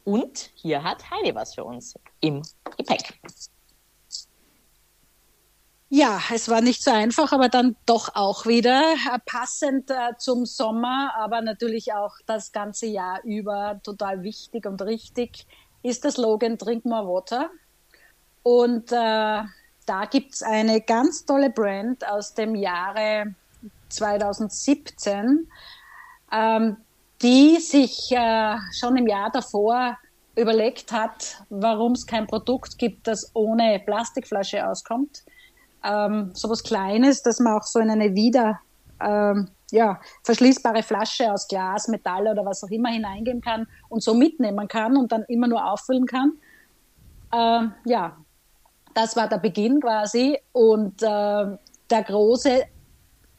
Und 0.04 0.52
hier 0.54 0.84
hat 0.84 1.10
Heidi 1.10 1.34
was 1.34 1.56
für 1.56 1.64
uns 1.64 1.96
im 2.22 2.44
Gepäck. 2.78 3.20
Ja, 5.90 6.22
es 6.34 6.50
war 6.50 6.62
nicht 6.62 6.84
so 6.84 6.92
einfach, 6.92 7.32
aber 7.32 7.50
dann 7.50 7.76
doch 7.86 8.14
auch 8.14 8.46
wieder 8.46 8.94
äh, 8.94 9.20
passend 9.26 9.90
äh, 9.90 10.18
zum 10.18 10.46
Sommer, 10.46 11.14
aber 11.18 11.42
natürlich 11.42 11.94
auch 11.94 12.14
das 12.26 12.52
ganze 12.52 12.88
Jahr 12.88 13.24
über 13.24 13.80
total 13.84 14.22
wichtig 14.22 14.66
und 14.66 14.82
richtig 14.82 15.48
ist 15.84 16.04
der 16.04 16.12
Slogan 16.12 16.58
Drink 16.58 16.86
More 16.86 17.08
Water. 17.08 17.50
Und 18.44 18.92
äh, 18.92 19.44
da 19.88 20.06
gibt 20.06 20.36
es 20.36 20.44
eine 20.44 20.82
ganz 20.82 21.26
tolle 21.26 21.50
Brand 21.50 22.08
aus 22.08 22.34
dem 22.36 22.54
Jahre 22.54 23.34
2017, 23.90 25.50
ähm, 26.32 26.78
die 27.22 27.58
sich 27.60 28.12
äh, 28.12 28.56
schon 28.80 28.96
im 28.98 29.08
Jahr 29.08 29.32
davor 29.32 29.98
überlegt 30.36 30.92
hat, 30.92 31.44
warum 31.50 31.94
es 31.94 32.06
kein 32.06 32.28
Produkt 32.28 32.78
gibt, 32.78 33.08
das 33.08 33.32
ohne 33.34 33.82
Plastikflasche 33.84 34.68
auskommt 34.68 35.24
ähm, 35.84 36.32
sowas 36.34 36.64
Kleines, 36.64 37.22
dass 37.22 37.40
man 37.40 37.54
auch 37.54 37.64
so 37.64 37.80
in 37.80 37.90
eine 37.90 38.14
wieder 38.14 38.60
ähm, 39.00 39.50
ja, 39.72 40.00
verschließbare 40.24 40.84
Flasche 40.84 41.32
aus 41.32 41.48
Glas, 41.48 41.88
Metall 41.88 42.28
oder 42.28 42.46
was 42.46 42.64
auch 42.64 42.70
immer 42.70 42.90
hineingeben 42.90 43.42
kann 43.42 43.68
und 43.90 44.02
so 44.02 44.14
mitnehmen 44.14 44.68
kann 44.68 44.98
und 44.98 45.12
dann 45.12 45.24
immer 45.28 45.48
nur 45.48 45.66
auffüllen 45.66 46.06
kann. 46.06 46.34
Ähm, 47.34 47.74
ja, 47.86 48.18
das 48.98 49.16
war 49.16 49.30
der 49.30 49.38
Beginn 49.38 49.80
quasi 49.80 50.40
und 50.54 51.04
äh, 51.04 51.06
der 51.06 52.04
große 52.04 52.64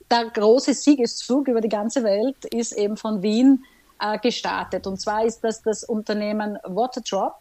der 0.08 0.30
große 0.32 0.72
Siegeszug 0.72 1.48
über 1.48 1.60
die 1.60 1.68
ganze 1.68 2.04
Welt 2.04 2.44
ist 2.46 2.72
eben 2.72 2.96
von 2.96 3.20
Wien 3.22 3.64
äh, 4.00 4.18
gestartet. 4.18 4.86
Und 4.86 4.98
zwar 5.00 5.24
ist 5.24 5.40
das 5.42 5.60
das 5.62 5.82
Unternehmen 5.82 6.58
Waterdrop 6.64 7.34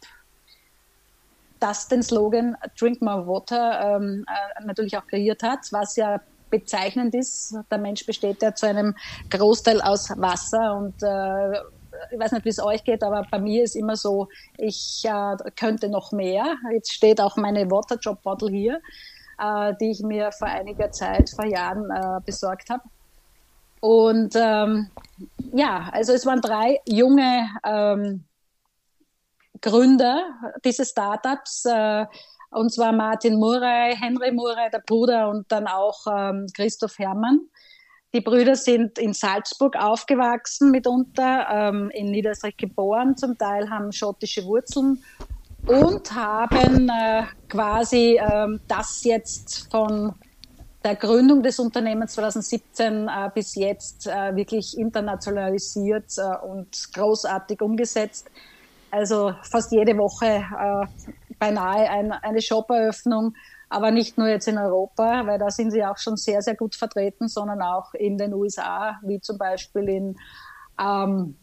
das 1.60 1.88
den 1.88 2.04
Slogan 2.04 2.58
Drink 2.80 3.02
More 3.02 3.26
Water 3.28 3.98
ähm, 3.98 4.26
äh, 4.28 4.66
natürlich 4.66 4.98
auch 4.98 5.06
kreiert 5.08 5.44
hat, 5.44 5.60
was 5.72 5.96
ja 5.96 6.20
bezeichnend 6.50 7.14
ist. 7.14 7.56
Der 7.70 7.78
Mensch 7.78 8.06
besteht 8.06 8.42
ja 8.42 8.54
zu 8.54 8.68
einem 8.68 8.96
Großteil 9.30 9.82
aus 9.82 10.10
Wasser 10.18 10.76
und 10.76 11.02
äh, 11.04 11.60
ich 12.12 12.20
weiß 12.20 12.32
nicht, 12.34 12.46
wie 12.46 12.50
es 12.50 12.62
euch 12.62 12.84
geht, 12.84 13.04
aber 13.04 13.26
bei 13.30 13.40
mir 13.40 13.64
ist 13.64 13.76
immer 13.76 13.96
so, 13.96 14.28
ich 14.58 15.04
äh, 15.06 15.36
könnte 15.56 15.90
noch 15.90 16.12
mehr. 16.12 16.58
Jetzt 16.72 16.94
steht 16.94 17.22
auch 17.22 17.38
meine 17.38 17.70
Water 17.72 17.98
Drop 17.98 18.22
Bottle 18.24 18.50
hier, 18.50 18.82
äh, 19.40 19.74
die 19.80 19.92
ich 19.92 20.02
mir 20.02 20.32
vor 20.32 20.48
einiger 20.48 20.92
Zeit, 20.92 21.30
vor 21.30 21.46
Jahren 21.46 21.90
äh, 21.90 22.20
besorgt 22.26 22.70
habe. 22.70 22.84
Und 23.80 24.36
ähm, 24.36 24.90
ja, 25.54 25.90
also 25.92 26.14
es 26.14 26.26
waren 26.26 26.42
drei 26.42 26.80
junge 26.88 27.50
ähm, 27.64 28.26
Gründer 29.62 30.24
dieses 30.64 30.90
Startups, 30.90 31.66
äh, 31.66 32.06
und 32.50 32.74
zwar 32.74 32.92
Martin 32.92 33.38
Murray, 33.38 33.96
Henry 33.96 34.32
Murray, 34.32 34.70
der 34.72 34.82
Bruder, 34.86 35.30
und 35.30 35.52
dann 35.52 35.68
auch 35.68 36.06
ähm, 36.08 36.48
Christoph 36.56 36.98
Herrmann. 36.98 37.42
Die 38.18 38.22
Brüder 38.22 38.56
sind 38.56 38.98
in 38.98 39.14
Salzburg 39.14 39.76
aufgewachsen 39.76 40.72
mitunter, 40.72 41.46
ähm, 41.52 41.92
in 41.92 42.10
Niederösterreich 42.10 42.58
geboren, 42.58 43.16
zum 43.16 43.38
Teil 43.38 43.70
haben 43.70 43.92
schottische 43.92 44.44
Wurzeln 44.44 45.04
und 45.68 46.12
haben 46.16 46.90
äh, 46.90 47.26
quasi 47.48 48.18
äh, 48.20 48.48
das 48.68 49.04
jetzt 49.04 49.68
von 49.70 50.16
der 50.84 50.96
Gründung 50.96 51.44
des 51.44 51.60
Unternehmens 51.60 52.14
2017 52.14 53.08
äh, 53.08 53.30
bis 53.36 53.54
jetzt 53.54 54.08
äh, 54.08 54.36
wirklich 54.36 54.76
internationalisiert 54.80 56.12
äh, 56.18 56.44
und 56.44 56.76
großartig 56.96 57.62
umgesetzt. 57.62 58.32
Also 58.90 59.36
fast 59.44 59.72
jede 59.72 59.96
Woche 59.96 60.26
äh, 60.26 60.88
beinahe 61.38 61.88
ein, 61.88 62.12
eine 62.12 62.42
Shop-Eröffnung, 62.42 63.36
aber 63.70 63.92
nicht 63.92 64.18
nur 64.18 64.28
jetzt 64.28 64.48
in 64.48 64.58
Europa, 64.58 65.26
weil 65.26 65.40
da 65.40 65.52
sind 65.52 65.72
sie 65.72 65.84
auch 65.84 65.98
schon 65.98 66.18
sehr, 66.18 66.42
sehr 66.42 66.56
gut 66.56 66.76
vertreten, 66.76 67.28
sondern 67.28 67.62
auch 67.62 67.94
in 67.94 68.18
den 68.18 68.34
USA, 68.34 68.98
wie 69.04 69.20
zum 69.20 69.38
Beispiel 69.38 69.90
in 69.90 70.16
ähm, 70.80 71.36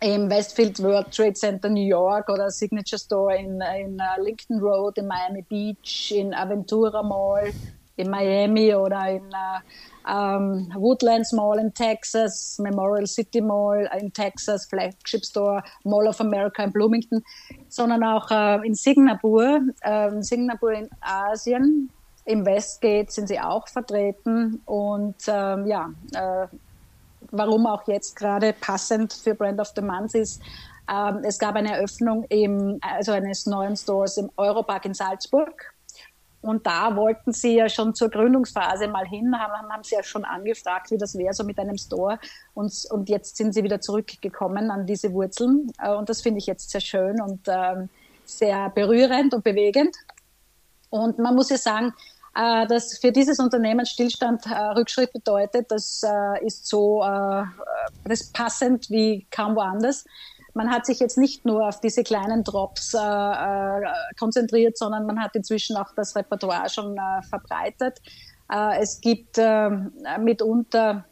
im 0.00 0.28
Westfield 0.28 0.82
World 0.82 1.10
Trade 1.10 1.32
Center 1.32 1.70
New 1.70 1.86
York 1.86 2.28
oder 2.28 2.50
Signature 2.50 2.98
Store 2.98 3.34
in, 3.34 3.60
in 3.60 3.94
uh, 3.94 4.22
Lincoln 4.22 4.60
Road 4.60 4.98
in 4.98 5.06
Miami 5.06 5.42
Beach, 5.42 6.12
in 6.14 6.34
Aventura 6.34 7.02
Mall 7.02 7.50
in 7.96 8.10
Miami 8.10 8.74
oder 8.74 9.08
in 9.08 9.24
uh, 9.24 9.60
ähm, 10.08 10.70
Woodlands 10.74 11.32
Mall 11.32 11.58
in 11.58 11.72
Texas, 11.74 12.58
Memorial 12.58 13.06
City 13.06 13.40
Mall 13.40 13.88
in 13.98 14.12
Texas, 14.12 14.66
Flagship 14.66 15.24
Store, 15.24 15.62
Mall 15.84 16.06
of 16.06 16.20
America 16.20 16.62
in 16.62 16.72
Bloomington, 16.72 17.22
sondern 17.68 18.04
auch 18.04 18.30
äh, 18.30 18.66
in 18.66 18.74
Singapur, 18.74 19.60
äh, 19.82 20.08
in 20.08 20.22
Singapur 20.22 20.72
in 20.72 20.88
Asien, 21.00 21.90
im 22.24 22.44
Westgate 22.44 23.10
sind 23.10 23.28
sie 23.28 23.40
auch 23.40 23.68
vertreten. 23.68 24.60
Und 24.64 25.16
ähm, 25.28 25.66
ja, 25.66 25.90
äh, 26.14 26.46
warum 27.30 27.66
auch 27.66 27.86
jetzt 27.86 28.16
gerade 28.16 28.52
passend 28.52 29.12
für 29.12 29.34
Brand 29.34 29.60
of 29.60 29.72
the 29.74 29.82
Month 29.82 30.14
ist, 30.14 30.42
ähm, 30.88 31.22
es 31.24 31.38
gab 31.38 31.56
eine 31.56 31.72
Eröffnung 31.72 32.24
im, 32.28 32.78
also 32.80 33.12
eines 33.12 33.46
neuen 33.46 33.76
Stores 33.76 34.16
im 34.18 34.30
Europark 34.36 34.84
in 34.84 34.94
Salzburg 34.94 35.75
und 36.42 36.66
da 36.66 36.94
wollten 36.94 37.32
sie 37.32 37.56
ja 37.56 37.68
schon 37.68 37.94
zur 37.94 38.08
Gründungsphase 38.08 38.88
mal 38.88 39.06
hin, 39.06 39.36
haben, 39.38 39.68
haben 39.68 39.82
sie 39.82 39.96
ja 39.96 40.02
schon 40.02 40.24
angefragt, 40.24 40.90
wie 40.90 40.98
das 40.98 41.16
wäre, 41.16 41.34
so 41.34 41.44
mit 41.44 41.58
einem 41.58 41.76
Store. 41.76 42.18
Und, 42.54 42.72
und 42.90 43.08
jetzt 43.08 43.36
sind 43.36 43.52
sie 43.52 43.64
wieder 43.64 43.80
zurückgekommen 43.80 44.70
an 44.70 44.86
diese 44.86 45.12
Wurzeln. 45.12 45.72
Äh, 45.82 45.92
und 45.92 46.08
das 46.08 46.22
finde 46.22 46.38
ich 46.38 46.46
jetzt 46.46 46.70
sehr 46.70 46.80
schön 46.80 47.20
und 47.20 47.48
äh, 47.48 47.86
sehr 48.24 48.70
berührend 48.70 49.34
und 49.34 49.44
bewegend. 49.44 49.96
Und 50.90 51.18
man 51.18 51.34
muss 51.34 51.50
ja 51.50 51.58
sagen, 51.58 51.92
äh, 52.36 52.66
dass 52.66 52.98
für 52.98 53.10
dieses 53.10 53.40
Unternehmen 53.40 53.84
Stillstand 53.86 54.46
äh, 54.46 54.54
Rückschritt 54.54 55.12
bedeutet, 55.12 55.70
das 55.70 56.02
ist 56.42 56.66
so 56.66 57.02
das 58.04 58.30
passend 58.32 58.88
wie 58.90 59.26
kaum 59.30 59.56
woanders 59.56 60.04
man 60.56 60.70
hat 60.70 60.86
sich 60.86 60.98
jetzt 60.98 61.18
nicht 61.18 61.44
nur 61.44 61.68
auf 61.68 61.80
diese 61.80 62.02
kleinen 62.02 62.42
Drops 62.42 62.94
äh, 62.94 62.98
äh, 62.98 63.82
konzentriert, 64.18 64.78
sondern 64.78 65.06
man 65.06 65.20
hat 65.20 65.36
inzwischen 65.36 65.76
auch 65.76 65.92
das 65.94 66.16
Repertoire 66.16 66.68
schon 66.70 66.96
äh, 66.96 67.22
verbreitet. 67.22 68.00
Äh, 68.50 68.80
es 68.80 69.00
gibt 69.00 69.36
ähm, 69.38 69.92
mitunter 70.20 71.04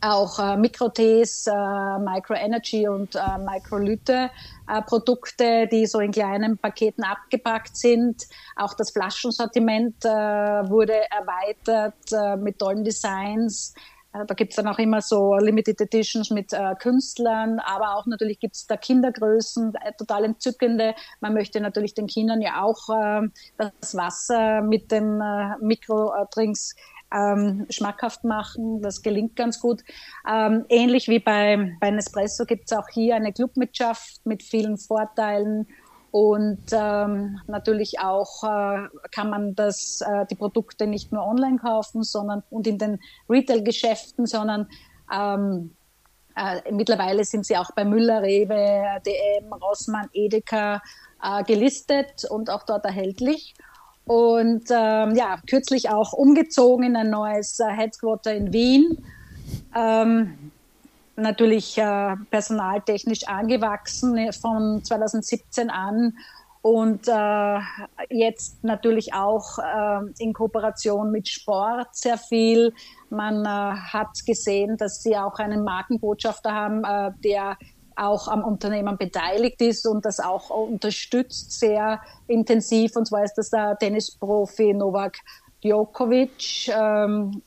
auch 0.00 0.38
äh, 0.38 0.56
Mikrotees, 0.56 1.46
äh, 1.46 1.98
Microenergy 1.98 2.86
und 2.86 3.16
äh, 3.16 3.38
Microlyte 3.38 4.30
äh, 4.68 4.82
Produkte, 4.82 5.66
die 5.66 5.86
so 5.86 5.98
in 6.00 6.12
kleinen 6.12 6.56
Paketen 6.56 7.02
abgepackt 7.02 7.76
sind. 7.76 8.22
Auch 8.54 8.74
das 8.74 8.90
Flaschensortiment 8.92 10.04
äh, 10.04 10.08
wurde 10.08 10.94
erweitert 11.10 12.12
äh, 12.12 12.36
mit 12.36 12.58
tollen 12.58 12.84
Designs. 12.84 13.74
Äh, 14.18 14.26
da 14.26 14.34
gibt 14.34 14.52
es 14.52 14.56
dann 14.56 14.68
auch 14.68 14.78
immer 14.78 15.00
so 15.00 15.36
Limited 15.36 15.80
Editions 15.80 16.30
mit 16.30 16.52
äh, 16.52 16.74
Künstlern, 16.78 17.58
aber 17.60 17.96
auch 17.96 18.06
natürlich 18.06 18.40
gibt 18.40 18.56
es 18.56 18.66
da 18.66 18.76
Kindergrößen, 18.76 19.74
äh, 19.74 19.92
total 19.98 20.24
entzückende. 20.24 20.94
Man 21.20 21.34
möchte 21.34 21.60
natürlich 21.60 21.94
den 21.94 22.06
Kindern 22.06 22.40
ja 22.40 22.62
auch 22.62 22.88
äh, 22.90 23.28
das 23.56 23.94
Wasser 23.94 24.62
mit 24.62 24.90
den 24.90 25.20
äh, 25.20 25.56
Mikrodrinks 25.60 26.74
ähm, 27.12 27.66
schmackhaft 27.70 28.24
machen. 28.24 28.82
Das 28.82 29.02
gelingt 29.02 29.36
ganz 29.36 29.60
gut. 29.60 29.82
Ähm, 30.30 30.64
ähnlich 30.68 31.08
wie 31.08 31.18
bei, 31.18 31.76
bei 31.80 31.90
Nespresso 31.90 32.44
gibt 32.44 32.70
es 32.70 32.76
auch 32.76 32.88
hier 32.88 33.16
eine 33.16 33.32
Clubmitgliedschaft 33.32 34.24
mit 34.24 34.42
vielen 34.42 34.76
Vorteilen 34.76 35.66
und 36.10 36.62
ähm, 36.72 37.40
natürlich 37.46 38.00
auch 38.00 38.42
äh, 38.44 38.88
kann 39.10 39.30
man 39.30 39.54
das, 39.54 40.00
äh, 40.00 40.24
die 40.30 40.34
Produkte 40.34 40.86
nicht 40.86 41.12
nur 41.12 41.26
online 41.26 41.58
kaufen, 41.58 42.02
sondern 42.02 42.42
und 42.50 42.66
in 42.66 42.78
den 42.78 42.98
Retail-Geschäften, 43.28 44.26
sondern 44.26 44.68
ähm, 45.12 45.74
äh, 46.34 46.72
mittlerweile 46.72 47.24
sind 47.24 47.44
sie 47.44 47.56
auch 47.56 47.70
bei 47.72 47.84
Müller, 47.84 48.22
Rewe, 48.22 49.00
DM, 49.04 49.52
Rossmann, 49.52 50.08
Edeka 50.12 50.80
äh, 51.22 51.42
gelistet 51.44 52.24
und 52.30 52.48
auch 52.48 52.62
dort 52.62 52.84
erhältlich. 52.84 53.54
Und 54.06 54.64
ähm, 54.70 55.14
ja, 55.14 55.38
kürzlich 55.46 55.90
auch 55.90 56.14
umgezogen 56.14 56.86
in 56.86 56.96
ein 56.96 57.10
neues 57.10 57.60
äh, 57.60 57.66
Headquarter 57.66 58.34
in 58.34 58.52
Wien. 58.54 59.04
Ähm, 59.76 60.52
natürlich 61.18 61.76
äh, 61.78 62.16
personaltechnisch 62.30 63.26
angewachsen 63.26 64.16
äh, 64.16 64.32
von 64.32 64.82
2017 64.82 65.70
an. 65.70 66.14
und 66.62 67.06
äh, 67.08 67.58
jetzt 68.10 68.62
natürlich 68.64 69.14
auch 69.14 69.58
äh, 69.58 70.00
in 70.18 70.32
Kooperation 70.32 71.10
mit 71.10 71.28
Sport 71.28 71.88
sehr 71.92 72.18
viel. 72.18 72.72
Man 73.10 73.44
äh, 73.44 73.48
hat 73.48 74.24
gesehen, 74.26 74.76
dass 74.76 75.02
sie 75.02 75.16
auch 75.16 75.38
einen 75.38 75.64
Markenbotschafter 75.64 76.52
haben, 76.52 76.84
äh, 76.84 77.12
der 77.24 77.56
auch 77.98 78.28
am 78.28 78.44
Unternehmen 78.44 78.96
beteiligt 78.96 79.60
ist 79.60 79.86
und 79.86 80.04
das 80.04 80.20
auch 80.20 80.50
unterstützt 80.50 81.58
sehr 81.58 82.00
intensiv. 82.28 82.96
Und 82.96 83.06
zwar 83.06 83.24
ist 83.24 83.34
das 83.34 83.50
der 83.50 83.76
Tennisprofi 83.78 84.72
Novak 84.72 85.18
Djokovic. 85.64 86.68
Ähm, 86.68 87.42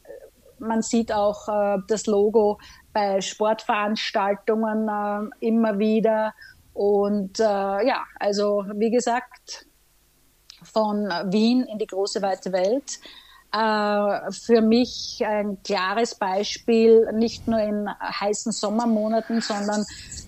man 0.59 0.81
sieht 0.81 1.11
auch 1.11 1.47
äh, 1.47 1.77
das 1.87 2.05
Logo 2.05 2.59
bei 2.93 3.21
Sportveranstaltungen 3.21 4.87
äh, 4.87 5.47
immer 5.47 5.79
wieder. 5.79 6.33
Und 6.73 7.39
äh, 7.39 7.43
ja, 7.43 8.05
also 8.19 8.65
wie 8.75 8.91
gesagt, 8.91 9.65
von 10.63 11.09
Wien 11.31 11.63
in 11.63 11.77
die 11.77 11.87
große 11.87 12.21
weite 12.21 12.51
Welt. 12.51 12.99
Äh, 13.53 14.31
für 14.31 14.61
mich 14.61 15.21
ein 15.25 15.61
klares 15.63 16.15
Beispiel, 16.15 17.11
nicht 17.13 17.47
nur 17.47 17.59
in 17.59 17.89
heißen 17.89 18.51
Sommermonaten, 18.51 19.41
sondern 19.41 19.85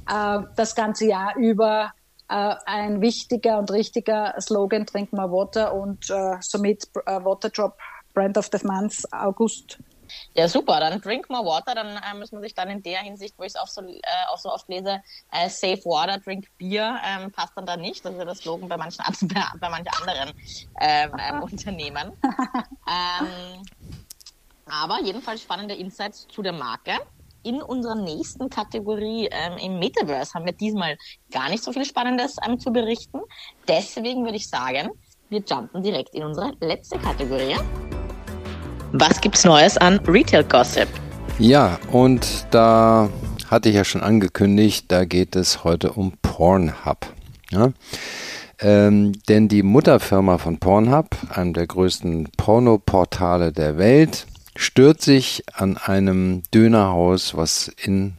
äh, 0.10 0.46
das 0.56 0.76
ganze 0.76 1.08
Jahr 1.08 1.36
über 1.38 1.94
äh, 2.28 2.56
ein 2.66 3.00
wichtiger 3.02 3.60
und 3.60 3.72
richtiger 3.72 4.36
Slogan, 4.42 4.86
Drink 4.86 5.14
More 5.14 5.32
Water 5.32 5.74
und 5.74 6.12
somit 6.42 6.90
äh, 7.06 7.24
Waterdrop 7.24 7.78
Brand 8.14 8.38
of 8.38 8.50
the 8.52 8.60
Month 8.66 9.06
August 9.12 9.80
ja, 10.34 10.48
super. 10.48 10.80
Dann 10.80 11.02
drink 11.02 11.30
more 11.30 11.46
water. 11.46 11.76
Dann 11.76 11.98
äh, 11.98 12.18
muss 12.18 12.32
man 12.32 12.42
sich 12.42 12.54
dann 12.54 12.70
in 12.70 12.82
der 12.82 13.00
Hinsicht, 13.00 13.36
wo 13.38 13.44
ich 13.44 13.54
es 13.54 13.56
auch, 13.56 13.68
so, 13.68 13.82
äh, 13.82 14.02
auch 14.30 14.38
so 14.38 14.52
oft 14.52 14.68
lese, 14.70 15.02
äh, 15.32 15.50
safe 15.50 15.84
water, 15.86 16.20
drink 16.20 16.48
Bier, 16.58 17.00
ähm, 17.06 17.32
passt 17.32 17.54
dann 17.56 17.66
da 17.66 17.78
nicht. 17.78 18.04
Das 18.04 18.14
ist 18.14 18.20
ja 18.20 18.26
das 18.26 18.40
Slogan 18.40 18.70
bei 18.70 18.78
manchen, 18.78 19.04
bei, 19.34 19.44
bei 19.60 19.70
manchen 19.70 19.94
anderen 20.00 20.34
ähm, 20.80 21.12
ähm, 21.20 21.44
Unternehmen. 21.52 22.14
ähm, 22.88 23.64
aber 24.66 25.02
jedenfalls 25.02 25.42
spannende 25.42 25.76
Insights 25.76 26.28
zu 26.28 26.42
der 26.42 26.54
Marke. 26.54 26.94
In 27.46 27.62
unserer 27.62 27.96
nächsten 27.96 28.50
Kategorie 28.50 29.28
ähm, 29.30 29.58
im 29.58 29.80
Metaverse 29.80 30.34
haben 30.34 30.46
wir 30.46 30.54
diesmal 30.54 30.98
gar 31.30 31.50
nicht 31.50 31.62
so 31.62 31.74
viel 31.74 31.84
Spannendes 31.84 32.38
ähm, 32.46 32.58
zu 32.58 32.72
berichten. 32.72 33.20
Deswegen 33.68 34.24
würde 34.24 34.38
ich 34.38 34.48
sagen, 34.48 34.92
wir 35.30 35.42
jumpen 35.42 35.84
direkt 35.84 36.16
in 36.16 36.24
unsere 36.24 36.54
letzte 36.62 36.98
Kategorie. 37.00 37.58
Was 38.96 39.20
gibt's 39.22 39.44
Neues 39.44 39.76
an 39.80 39.98
Retail 40.08 40.44
Gossip? 40.44 40.88
Ja, 41.40 41.80
und 41.92 42.46
da 42.52 43.10
hatte 43.50 43.70
ich 43.70 43.76
ja 43.76 43.84
schon 43.86 44.04
angekündigt, 44.04 44.86
da 44.90 45.04
geht 45.06 45.36
es 45.36 45.64
heute 45.64 45.94
um 45.94 46.14
Pornhub. 46.22 47.12
Ja? 47.50 47.74
Ähm, 48.60 49.14
denn 49.28 49.48
die 49.48 49.64
Mutterfirma 49.64 50.38
von 50.38 50.60
Pornhub, 50.60 51.18
einem 51.30 51.54
der 51.54 51.66
größten 51.66 52.30
Pornoportale 52.38 53.52
der 53.52 53.80
Welt, 53.80 54.28
stört 54.56 55.02
sich 55.02 55.42
an 55.52 55.78
einem 55.78 56.44
Dönerhaus, 56.54 57.36
was 57.36 57.70
in 57.70 58.14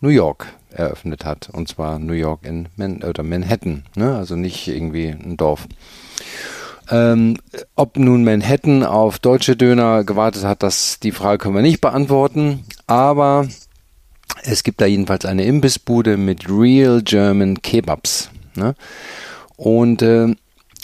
New 0.00 0.08
York 0.08 0.48
eröffnet 0.70 1.24
hat. 1.24 1.50
Und 1.52 1.68
zwar 1.68 2.00
New 2.00 2.14
York 2.14 2.44
in 2.44 2.66
Man 2.74 3.04
oder 3.04 3.22
Manhattan, 3.22 3.84
ne? 3.94 4.16
also 4.16 4.34
nicht 4.34 4.66
irgendwie 4.66 5.06
ein 5.06 5.36
Dorf. 5.36 5.68
Ähm, 6.90 7.36
ob 7.76 7.98
nun 7.98 8.24
Manhattan 8.24 8.82
auf 8.82 9.18
deutsche 9.18 9.56
Döner 9.56 10.04
gewartet 10.04 10.44
hat, 10.44 10.62
das, 10.62 11.00
die 11.00 11.12
Frage 11.12 11.38
können 11.38 11.54
wir 11.54 11.62
nicht 11.62 11.80
beantworten. 11.80 12.64
Aber 12.86 13.46
es 14.42 14.62
gibt 14.62 14.80
da 14.80 14.86
jedenfalls 14.86 15.24
eine 15.24 15.44
Imbissbude 15.44 16.16
mit 16.16 16.48
Real 16.48 17.02
German 17.02 17.60
Kebabs. 17.60 18.30
Ne? 18.54 18.74
Und 19.56 20.02
äh, 20.02 20.34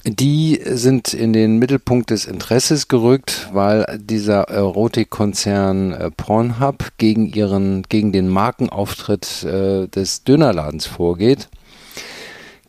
die 0.06 0.60
sind 0.62 1.14
in 1.14 1.32
den 1.32 1.58
Mittelpunkt 1.58 2.10
des 2.10 2.26
Interesses 2.26 2.88
gerückt, 2.88 3.48
weil 3.52 3.98
dieser 3.98 4.42
Erotikkonzern 4.50 5.92
äh, 5.92 6.10
Pornhub 6.10 6.92
gegen 6.98 7.26
ihren, 7.32 7.84
gegen 7.84 8.12
den 8.12 8.28
Markenauftritt 8.28 9.44
äh, 9.44 9.88
des 9.88 10.24
Dönerladens 10.24 10.84
vorgeht. 10.86 11.48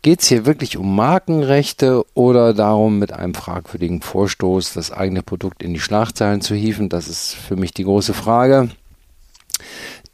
Geht 0.06 0.22
es 0.22 0.28
hier 0.28 0.46
wirklich 0.46 0.78
um 0.78 0.96
Markenrechte 0.96 2.06
oder 2.14 2.54
darum, 2.54 3.00
mit 3.00 3.12
einem 3.12 3.34
fragwürdigen 3.34 4.04
Vorstoß 4.04 4.74
das 4.74 4.92
eigene 4.92 5.24
Produkt 5.24 5.64
in 5.64 5.74
die 5.74 5.80
Schlagzeilen 5.80 6.42
zu 6.42 6.54
hieven? 6.54 6.90
Das 6.90 7.08
ist 7.08 7.34
für 7.34 7.56
mich 7.56 7.74
die 7.74 7.86
große 7.86 8.14
Frage. 8.14 8.70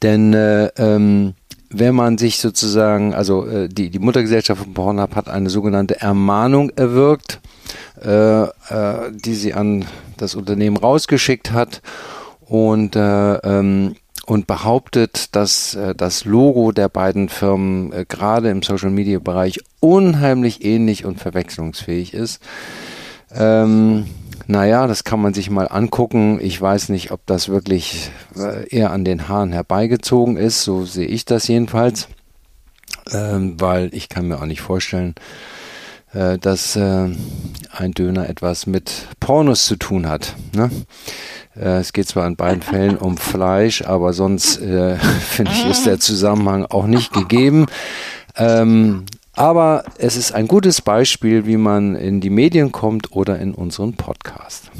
Denn 0.02 0.34
äh, 0.34 0.68
ähm, 0.78 1.34
wenn 1.70 1.94
man 1.94 2.18
sich 2.18 2.39
sozusagen, 2.39 3.14
also 3.14 3.46
äh, 3.46 3.68
die, 3.68 3.89
die 3.89 4.00
Muttergesellschaft 4.00 4.64
von 4.64 4.74
Pornhub 4.74 5.14
hat 5.14 5.28
eine 5.28 5.50
sogenannte 5.50 6.00
Ermahnung 6.00 6.70
erwirkt, 6.70 7.42
äh, 8.02 8.44
äh, 8.44 9.12
die 9.12 9.36
sie 9.36 9.54
an 9.54 9.84
das 10.16 10.36
Unternehmen 10.36 10.78
rausgeschickt 10.78 11.52
hat. 11.52 11.82
Und 12.39 12.96
äh, 12.96 13.34
ähm, 13.39 13.98
und 14.26 14.47
behauptet, 14.47 15.36
dass 15.36 15.76
äh, 15.76 15.95
das 15.95 16.26
Logo 16.26 16.72
der 16.72 16.89
beiden 16.89 17.30
Firmen 17.30 17.91
äh, 17.91 18.05
gerade 18.07 18.49
im 18.49 18.61
Social-Media-Bereich 18.61 19.59
unheimlich 19.80 20.63
ähnlich 20.63 21.05
und 21.05 21.19
verwechslungsfähig 21.19 22.13
ist. 22.13 22.41
Ähm, 23.34 24.05
naja, 24.47 24.88
das 24.88 25.03
kann 25.03 25.22
man 25.22 25.34
sich 25.34 25.49
mal 25.49 25.67
angucken. 25.67 26.39
Ich 26.41 26.61
weiß 26.61 26.89
nicht, 26.89 27.11
ob 27.11 27.26
das 27.26 27.49
wirklich 27.49 28.11
äh, 28.36 28.67
eher 28.69 28.91
an 28.91 29.05
den 29.05 29.28
Haaren 29.28 29.53
herbeigezogen 29.53 30.38
ist. 30.38 30.63
So 30.63 30.86
sehe 30.86 31.07
ich 31.07 31.26
das 31.26 31.47
jedenfalls. 31.47 32.07
Ähm, 33.11 33.59
weil 33.59 33.89
ich 33.93 34.09
kann 34.09 34.28
mir 34.28 34.38
auch 34.38 34.45
nicht 34.45 34.61
vorstellen, 34.61 35.15
äh, 35.15 35.61
dass 36.14 36.76
äh, 36.76 37.07
ein 37.72 37.91
Döner 37.93 38.30
etwas 38.30 38.68
mit 38.68 39.07
Pornos 39.20 39.66
zu 39.66 39.78
tun 39.78 40.07
hat. 40.07 40.36
Ne? 40.53 40.70
Äh, 41.55 41.80
es 41.80 41.93
geht 41.93 42.07
zwar 42.07 42.28
in 42.28 42.36
beiden 42.36 42.62
Fällen 42.62 42.97
um 42.97 43.18
Fleisch, 43.18 43.84
aber 43.84 44.14
sonst 44.14 44.57
äh, 44.62 44.97
finde 45.22 45.51
ich, 45.51 45.66
ist 45.66 45.86
der 45.86 45.99
Zusammenhang 45.99 46.66
auch 46.66 46.86
nicht 46.86 47.14
gegeben. 47.14 47.68
Ähm, 48.36 49.05
aber 49.34 49.86
es 49.97 50.18
ist 50.18 50.34
ein 50.34 50.47
gutes 50.47 50.82
Beispiel, 50.82 51.45
wie 51.45 51.57
man 51.57 51.95
in 51.95 52.22
die 52.22 52.30
Medien 52.30 52.72
kommt 52.72 53.12
oder 53.14 53.39
in 53.39 53.53
unseren 53.53 53.93
Podcast. 53.93 54.72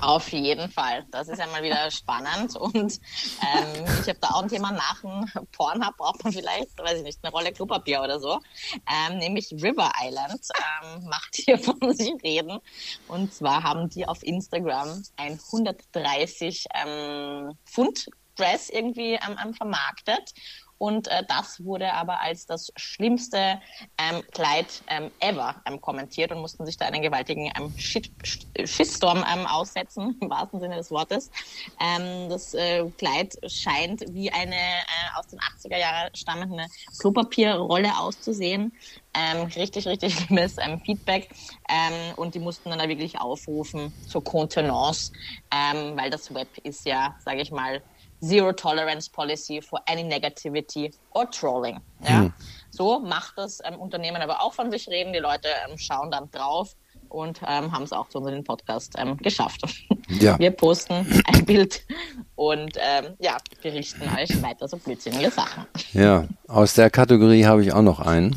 Auf 0.00 0.28
jeden 0.32 0.70
Fall. 0.70 1.04
Das 1.10 1.28
ist 1.28 1.38
ja 1.38 1.46
mal 1.46 1.62
wieder 1.62 1.90
spannend. 1.90 2.56
Und 2.56 3.00
ähm, 3.42 3.84
ich 4.00 4.08
habe 4.08 4.18
da 4.20 4.28
auch 4.30 4.42
ein 4.42 4.48
Thema 4.48 4.72
nach 4.72 5.00
dem 5.00 5.46
Pornhub, 5.52 5.96
braucht 5.96 6.24
man 6.24 6.32
vielleicht, 6.32 6.78
weiß 6.78 6.98
ich 6.98 7.04
nicht, 7.04 7.18
eine 7.22 7.32
Rolle 7.32 7.52
Klopapier 7.52 8.02
oder 8.02 8.20
so. 8.20 8.40
Ähm, 8.90 9.18
nämlich 9.18 9.52
River 9.52 9.90
Island 10.02 10.40
ähm, 10.84 11.04
macht 11.04 11.34
hier 11.36 11.58
von 11.58 11.78
sich 11.94 12.12
reden. 12.22 12.58
Und 13.08 13.32
zwar 13.32 13.62
haben 13.62 13.88
die 13.88 14.06
auf 14.06 14.22
Instagram 14.22 15.02
ein 15.16 15.38
130 15.52 16.66
ähm, 16.74 17.56
Pfund 17.66 18.08
Dress 18.36 18.70
irgendwie 18.70 19.14
ähm, 19.14 19.54
vermarktet 19.54 20.32
und 20.82 21.06
äh, 21.06 21.22
das 21.28 21.62
wurde 21.62 21.92
aber 21.94 22.22
als 22.22 22.44
das 22.44 22.72
schlimmste 22.74 23.60
ähm, 23.98 24.20
Kleid 24.32 24.82
ähm, 24.88 25.12
ever 25.20 25.62
ähm, 25.64 25.80
kommentiert 25.80 26.32
und 26.32 26.40
mussten 26.40 26.66
sich 26.66 26.76
da 26.76 26.86
einen 26.86 27.02
gewaltigen 27.02 27.52
ähm, 27.56 27.72
Shit 27.76 28.10
Shitstorm 28.64 29.18
ähm, 29.32 29.46
aussetzen, 29.46 30.18
im 30.20 30.28
wahrsten 30.28 30.58
Sinne 30.58 30.74
des 30.74 30.90
Wortes. 30.90 31.30
Ähm, 31.80 32.28
das 32.28 32.52
äh, 32.54 32.82
Kleid 32.98 33.32
scheint 33.46 34.00
wie 34.12 34.32
eine 34.32 34.56
äh, 34.56 35.18
aus 35.20 35.28
den 35.28 35.38
80er 35.38 35.78
Jahren 35.78 36.10
stammende 36.16 36.66
Klopapierrolle 36.98 37.96
auszusehen. 37.98 38.76
Ähm, 39.14 39.46
richtig, 39.54 39.86
richtig 39.86 40.14
schlimmes 40.18 40.56
ähm, 40.58 40.80
Feedback. 40.84 41.28
Ähm, 41.68 42.14
und 42.16 42.34
die 42.34 42.40
mussten 42.40 42.70
dann 42.70 42.80
da 42.80 42.88
wirklich 42.88 43.20
aufrufen 43.20 43.94
zur 44.04 44.24
Contenance, 44.24 45.12
ähm, 45.52 45.96
weil 45.96 46.10
das 46.10 46.34
Web 46.34 46.48
ist 46.64 46.84
ja, 46.86 47.14
sage 47.20 47.40
ich 47.40 47.52
mal, 47.52 47.84
Zero 48.22 48.52
Tolerance 48.52 49.10
Policy 49.10 49.60
for 49.60 49.80
any 49.86 50.04
negativity 50.04 50.92
or 51.10 51.30
trolling. 51.30 51.80
Ja? 52.06 52.22
Mhm. 52.22 52.32
So 52.70 53.00
macht 53.00 53.36
das 53.36 53.60
ähm, 53.64 53.78
Unternehmen 53.78 54.22
aber 54.22 54.42
auch 54.42 54.54
von 54.54 54.70
sich 54.70 54.88
reden. 54.88 55.12
Die 55.12 55.18
Leute 55.18 55.48
ähm, 55.68 55.76
schauen 55.76 56.10
dann 56.10 56.30
drauf 56.30 56.74
und 57.08 57.40
ähm, 57.46 57.72
haben 57.72 57.82
es 57.82 57.92
auch 57.92 58.08
zu 58.08 58.18
unserem 58.18 58.44
Podcast 58.44 58.94
ähm, 58.96 59.16
geschafft. 59.18 59.62
Ja. 60.08 60.38
Wir 60.38 60.50
posten 60.50 61.06
ein 61.26 61.44
Bild 61.46 61.84
und 62.36 62.76
ähm, 62.76 63.14
ja, 63.18 63.36
berichten 63.62 64.02
euch 64.16 64.42
weiter 64.42 64.68
so 64.68 64.78
blödsinnige 64.78 65.30
Sachen. 65.30 65.66
Ja, 65.92 66.26
aus 66.48 66.74
der 66.74 66.90
Kategorie 66.90 67.44
habe 67.44 67.62
ich 67.62 67.72
auch 67.72 67.82
noch 67.82 68.00
einen. 68.00 68.34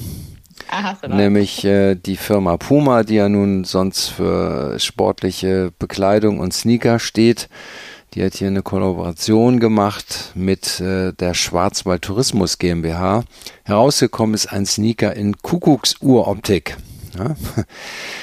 Aha, 0.69 0.97
nämlich 1.07 1.63
äh, 1.63 1.95
die 1.95 2.17
Firma 2.17 2.57
Puma, 2.57 3.03
die 3.03 3.15
ja 3.15 3.29
nun 3.29 3.63
sonst 3.65 4.07
für 4.07 4.79
sportliche 4.79 5.71
Bekleidung 5.77 6.39
und 6.39 6.53
Sneaker 6.53 6.99
steht 6.99 7.49
die 8.15 8.23
hat 8.23 8.35
hier 8.35 8.47
eine 8.47 8.61
Kollaboration 8.61 9.59
gemacht 9.59 10.31
mit 10.35 10.79
äh, 10.79 11.11
der 11.11 11.33
Schwarzwald 11.33 12.03
Tourismus 12.03 12.57
GmbH. 12.57 13.25
Herausgekommen 13.65 14.33
ist 14.33 14.47
ein 14.47 14.65
Sneaker 14.65 15.13
in 15.15 15.37
Kuckucksuhroptik. 15.37 16.77
Ja? 17.17 17.35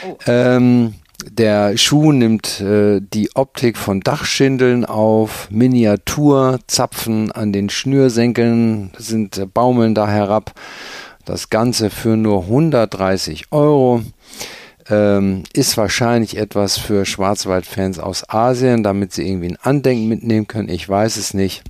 Oh. 0.09 0.17
ähm, 0.27 0.95
der 1.31 1.77
Schuh 1.77 2.13
nimmt 2.13 2.61
äh, 2.61 3.01
die 3.01 3.31
Optik 3.35 3.77
von 3.77 4.01
Dachschindeln 4.01 4.87
auf, 4.87 5.49
Miniaturzapfen 5.51 7.31
an 7.31 7.53
den 7.53 7.69
Schnürsenkeln 7.69 8.93
sind 8.97 9.37
äh, 9.37 9.47
baumeln 9.47 9.95
da 9.95 10.09
herab. 10.09 10.55
Das 11.27 11.51
Ganze 11.51 11.91
für 11.91 12.17
nur 12.17 12.45
130 12.45 13.53
Euro. 13.53 14.03
Ähm, 14.89 15.45
ist 15.53 15.77
wahrscheinlich 15.77 16.37
etwas 16.37 16.79
für 16.79 17.05
Schwarzwaldfans 17.05 17.99
aus 17.99 18.29
Asien, 18.29 18.83
damit 18.83 19.13
sie 19.13 19.27
irgendwie 19.27 19.49
ein 19.49 19.59
Andenken 19.63 20.09
mitnehmen 20.09 20.47
können. 20.47 20.69
Ich 20.69 20.89
weiß 20.89 21.17
es 21.17 21.35
nicht. 21.35 21.63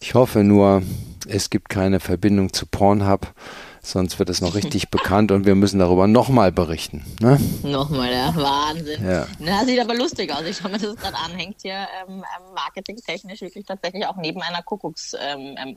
Ich 0.00 0.14
hoffe 0.14 0.44
nur, 0.44 0.82
es 1.26 1.50
gibt 1.50 1.68
keine 1.68 2.00
Verbindung 2.00 2.52
zu 2.52 2.66
Pornhub. 2.66 3.32
Sonst 3.82 4.18
wird 4.18 4.28
es 4.28 4.40
noch 4.40 4.54
richtig 4.54 4.88
bekannt 4.90 5.32
und 5.32 5.46
wir 5.46 5.54
müssen 5.54 5.78
darüber 5.78 6.06
nochmal 6.06 6.52
berichten. 6.52 7.04
Ne? 7.20 7.40
Nochmal, 7.62 8.12
ja. 8.12 8.34
Wahnsinn. 8.34 9.06
Ja. 9.06 9.26
Na, 9.38 9.64
sieht 9.64 9.80
aber 9.80 9.94
lustig 9.94 10.32
aus. 10.32 10.42
Ich 10.44 10.58
schaue 10.58 10.72
mir 10.72 10.78
das 10.78 10.96
gerade 10.96 11.16
an. 11.16 11.32
Hängt 11.32 11.62
hier 11.62 11.86
ähm, 12.06 12.16
ähm, 12.16 12.54
marketingtechnisch 12.54 13.40
wirklich 13.40 13.64
tatsächlich 13.64 14.06
auch 14.06 14.16
neben 14.16 14.42
einer 14.42 14.62
Kuckucksuhr. 14.62 15.20
Ähm, 15.20 15.56
ähm 15.58 15.76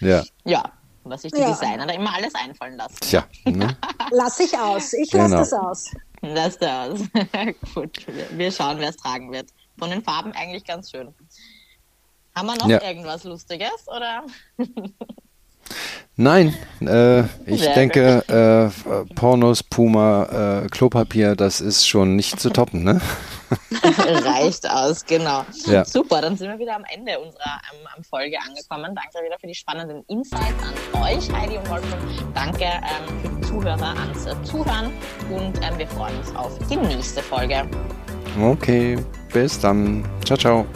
ja. 0.00 0.24
Ja, 0.44 0.72
was 1.04 1.22
sich 1.22 1.32
die 1.32 1.40
ja. 1.40 1.50
Designer 1.50 1.86
da 1.86 1.94
immer 1.94 2.14
alles 2.14 2.34
einfallen 2.34 2.76
lassen. 2.76 2.96
Tja. 3.00 3.24
Ne? 3.44 3.76
Lass 4.10 4.40
ich 4.40 4.58
aus. 4.58 4.92
Ich 4.92 5.10
genau. 5.10 5.24
lasse 5.24 5.36
das 5.36 5.52
aus. 5.52 5.90
Lass 6.34 6.56
das 6.58 6.90
aus. 6.90 7.00
Gut, 7.74 8.06
wir 8.30 8.52
schauen, 8.52 8.78
wer 8.78 8.90
es 8.90 8.96
tragen 8.96 9.32
wird. 9.32 9.50
Von 9.76 9.90
den 9.90 10.02
Farben 10.02 10.32
eigentlich 10.32 10.64
ganz 10.64 10.90
schön. 10.90 11.12
Haben 12.34 12.46
wir 12.46 12.56
noch 12.56 12.68
ja. 12.68 12.82
irgendwas 12.82 13.24
Lustiges 13.24 13.88
oder? 13.88 14.24
Nein, 16.16 16.54
äh, 16.80 17.22
ich 17.46 17.62
Sehr 17.62 17.74
denke, 17.74 18.22
äh, 18.28 19.14
Pornos, 19.14 19.62
Puma, 19.62 20.62
äh, 20.64 20.68
Klopapier, 20.68 21.34
das 21.36 21.62
ist 21.62 21.88
schon 21.88 22.16
nicht 22.16 22.38
zu 22.38 22.50
toppen, 22.50 22.84
ne? 22.84 23.00
Reicht 24.24 24.68
aus, 24.68 25.04
genau. 25.06 25.44
Ja. 25.64 25.84
Super, 25.84 26.20
dann 26.20 26.36
sind 26.36 26.48
wir 26.50 26.58
wieder 26.58 26.76
am 26.76 26.84
Ende 26.92 27.18
unserer 27.18 27.60
ähm, 27.72 28.04
Folge 28.04 28.36
angekommen. 28.46 28.94
Danke 28.94 29.24
wieder 29.24 29.38
für 29.40 29.46
die 29.46 29.54
spannenden 29.54 30.04
Insights 30.08 30.62
an 30.62 31.02
euch, 31.02 31.32
Heidi 31.32 31.56
und 31.56 31.68
Wolfgang. 31.70 32.02
Danke 32.34 32.64
ähm, 32.64 33.20
für 33.22 33.28
die 33.28 33.40
Zuhörer 33.48 33.96
ans 33.96 34.26
äh, 34.26 34.34
Zuhören 34.44 34.92
und 35.30 35.58
ähm, 35.62 35.78
wir 35.78 35.86
freuen 35.88 36.18
uns 36.18 36.34
auf 36.36 36.58
die 36.68 36.76
nächste 36.76 37.22
Folge. 37.22 37.66
Okay, 38.40 38.98
bis 39.32 39.58
dann. 39.58 40.04
Ciao, 40.24 40.38
ciao. 40.38 40.66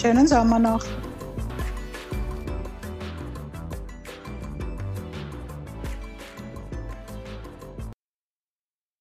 Schönen 0.00 0.26
Sommer 0.26 0.58
noch. 0.58 0.84